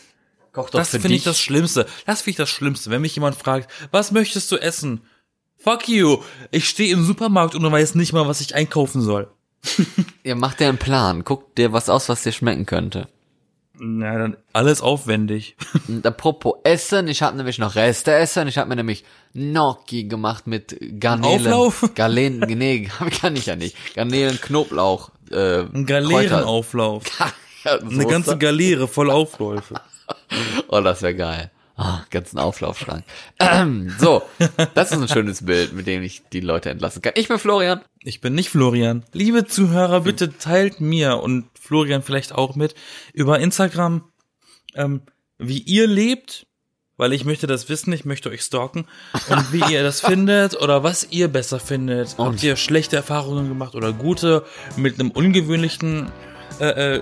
Koch 0.52 0.70
doch 0.70 0.80
Das 0.80 0.90
finde 0.90 1.14
ich 1.14 1.24
das 1.24 1.38
Schlimmste. 1.38 1.86
Das 2.06 2.22
finde 2.22 2.30
ich 2.30 2.36
das 2.36 2.50
Schlimmste, 2.50 2.90
wenn 2.90 3.02
mich 3.02 3.14
jemand 3.14 3.36
fragt, 3.36 3.70
was 3.90 4.10
möchtest 4.10 4.50
du 4.50 4.56
essen? 4.56 5.02
Fuck 5.62 5.88
you. 5.88 6.18
Ich 6.50 6.68
stehe 6.68 6.92
im 6.92 7.04
Supermarkt 7.04 7.54
und 7.54 7.70
weiß 7.70 7.94
nicht 7.94 8.12
mal, 8.12 8.26
was 8.26 8.40
ich 8.40 8.54
einkaufen 8.54 9.00
soll. 9.02 9.28
Ja, 10.22 10.34
mach 10.34 10.52
dir 10.54 10.68
einen 10.68 10.78
Plan. 10.78 11.24
Guck 11.24 11.54
dir 11.54 11.72
was 11.72 11.88
aus, 11.88 12.08
was 12.10 12.22
dir 12.22 12.32
schmecken 12.32 12.66
könnte. 12.66 13.08
Na, 13.78 14.18
dann 14.18 14.36
alles 14.52 14.82
aufwendig. 14.82 15.56
Und 15.88 16.06
apropos 16.06 16.56
Essen, 16.64 17.08
ich 17.08 17.22
habe 17.22 17.38
nämlich 17.38 17.56
noch 17.58 17.74
Reste 17.74 18.12
essen. 18.12 18.46
Ich 18.46 18.58
habe 18.58 18.68
mir 18.68 18.76
nämlich 18.76 19.04
Gnocchi 19.32 20.04
gemacht 20.04 20.46
mit 20.46 20.76
Garnelen. 21.00 21.40
Auflauf? 21.46 21.90
Garnelen, 21.94 22.40
nee, 22.58 22.90
kann 23.20 23.34
ich 23.36 23.46
ja 23.46 23.56
nicht. 23.56 23.74
Garnelen, 23.94 24.38
Knoblauch, 24.38 25.10
äh, 25.30 25.60
Ein 25.60 25.86
Galeerenauflauf. 25.86 27.04
Kräuter- 27.04 27.86
Eine 27.90 28.06
ganze 28.06 28.36
Galeere 28.36 28.86
voll 28.88 29.10
Aufläufe. 29.10 29.80
Oh, 30.68 30.80
das 30.82 31.00
wäre 31.00 31.14
geil. 31.14 31.50
Ah, 31.82 32.04
ganzen 32.10 32.38
Auflaufschrank. 32.38 33.04
Ähm, 33.38 33.90
so, 33.98 34.20
das 34.74 34.92
ist 34.92 35.00
ein 35.00 35.08
schönes 35.08 35.46
Bild, 35.46 35.72
mit 35.72 35.86
dem 35.86 36.02
ich 36.02 36.20
die 36.30 36.40
Leute 36.40 36.68
entlassen 36.68 37.00
kann. 37.00 37.14
Ich 37.16 37.28
bin 37.28 37.38
Florian. 37.38 37.80
Ich 38.00 38.20
bin 38.20 38.34
nicht 38.34 38.50
Florian. 38.50 39.02
Liebe 39.14 39.46
Zuhörer, 39.46 40.02
bitte 40.02 40.36
teilt 40.36 40.82
mir 40.82 41.16
und 41.16 41.46
Florian 41.58 42.02
vielleicht 42.02 42.32
auch 42.32 42.54
mit 42.54 42.74
über 43.14 43.38
Instagram, 43.38 44.04
ähm, 44.74 45.00
wie 45.38 45.60
ihr 45.60 45.86
lebt, 45.86 46.46
weil 46.98 47.14
ich 47.14 47.24
möchte 47.24 47.46
das 47.46 47.70
wissen, 47.70 47.94
ich 47.94 48.04
möchte 48.04 48.28
euch 48.28 48.42
stalken 48.42 48.86
und 49.30 49.50
wie 49.50 49.72
ihr 49.72 49.82
das 49.82 50.02
findet 50.02 50.60
oder 50.60 50.82
was 50.82 51.08
ihr 51.10 51.28
besser 51.28 51.60
findet. 51.60 52.18
Habt 52.18 52.42
ihr 52.42 52.56
schlechte 52.56 52.96
Erfahrungen 52.96 53.48
gemacht 53.48 53.74
oder 53.74 53.94
gute 53.94 54.44
mit 54.76 55.00
einem 55.00 55.10
ungewöhnlichen 55.12 56.12
äh, 56.60 56.96
äh, 56.96 57.00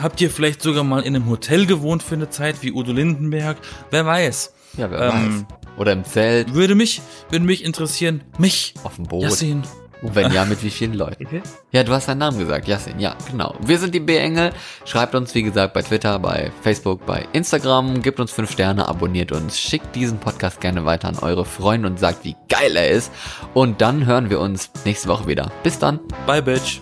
Habt 0.00 0.20
ihr 0.20 0.30
vielleicht 0.30 0.62
sogar 0.62 0.84
mal 0.84 1.00
in 1.02 1.16
einem 1.16 1.28
Hotel 1.28 1.66
gewohnt 1.66 2.02
für 2.04 2.14
eine 2.14 2.30
Zeit 2.30 2.62
wie 2.62 2.72
Udo 2.72 2.92
Lindenberg? 2.92 3.56
Wer 3.90 4.06
weiß. 4.06 4.54
Ja, 4.76 4.90
wer 4.90 5.00
Ähm, 5.12 5.40
weiß. 5.40 5.58
Oder 5.76 5.92
im 5.92 6.04
Zelt, 6.04 6.54
Würde 6.54 6.74
mich, 6.74 7.00
würde 7.30 7.44
mich 7.44 7.64
interessieren, 7.64 8.22
mich, 8.38 8.74
auf 8.84 8.96
dem 8.96 9.06
Boot. 9.06 9.22
Yassin. 9.24 9.62
Und 10.02 10.14
wenn 10.16 10.32
ja, 10.32 10.44
mit 10.44 10.62
wie 10.64 10.70
vielen 10.70 10.94
Leuten? 10.94 11.24
Okay. 11.26 11.42
Ja, 11.70 11.84
du 11.84 11.92
hast 11.92 12.08
deinen 12.08 12.18
Namen 12.18 12.38
gesagt, 12.38 12.66
Yassin, 12.68 12.98
ja, 12.98 13.14
genau. 13.30 13.54
Wir 13.64 13.78
sind 13.78 13.94
die 13.94 14.00
B-Engel. 14.00 14.52
Schreibt 14.84 15.14
uns, 15.14 15.34
wie 15.34 15.42
gesagt, 15.44 15.74
bei 15.74 15.82
Twitter, 15.82 16.18
bei 16.18 16.50
Facebook, 16.62 17.06
bei 17.06 17.26
Instagram. 17.32 18.02
Gebt 18.02 18.18
uns 18.20 18.32
fünf 18.32 18.50
Sterne, 18.50 18.88
abonniert 18.88 19.30
uns, 19.32 19.60
schickt 19.60 19.94
diesen 19.94 20.18
Podcast 20.18 20.60
gerne 20.60 20.84
weiter 20.84 21.08
an 21.08 21.18
eure 21.20 21.44
Freunde 21.44 21.88
und 21.88 21.98
sagt, 22.00 22.24
wie 22.24 22.36
geil 22.48 22.76
er 22.76 22.90
ist. 22.90 23.12
Und 23.54 23.80
dann 23.80 24.04
hören 24.06 24.28
wir 24.30 24.40
uns 24.40 24.70
nächste 24.84 25.08
Woche 25.08 25.26
wieder. 25.26 25.50
Bis 25.62 25.78
dann. 25.78 26.00
Bye, 26.26 26.42
Bitch. 26.42 26.80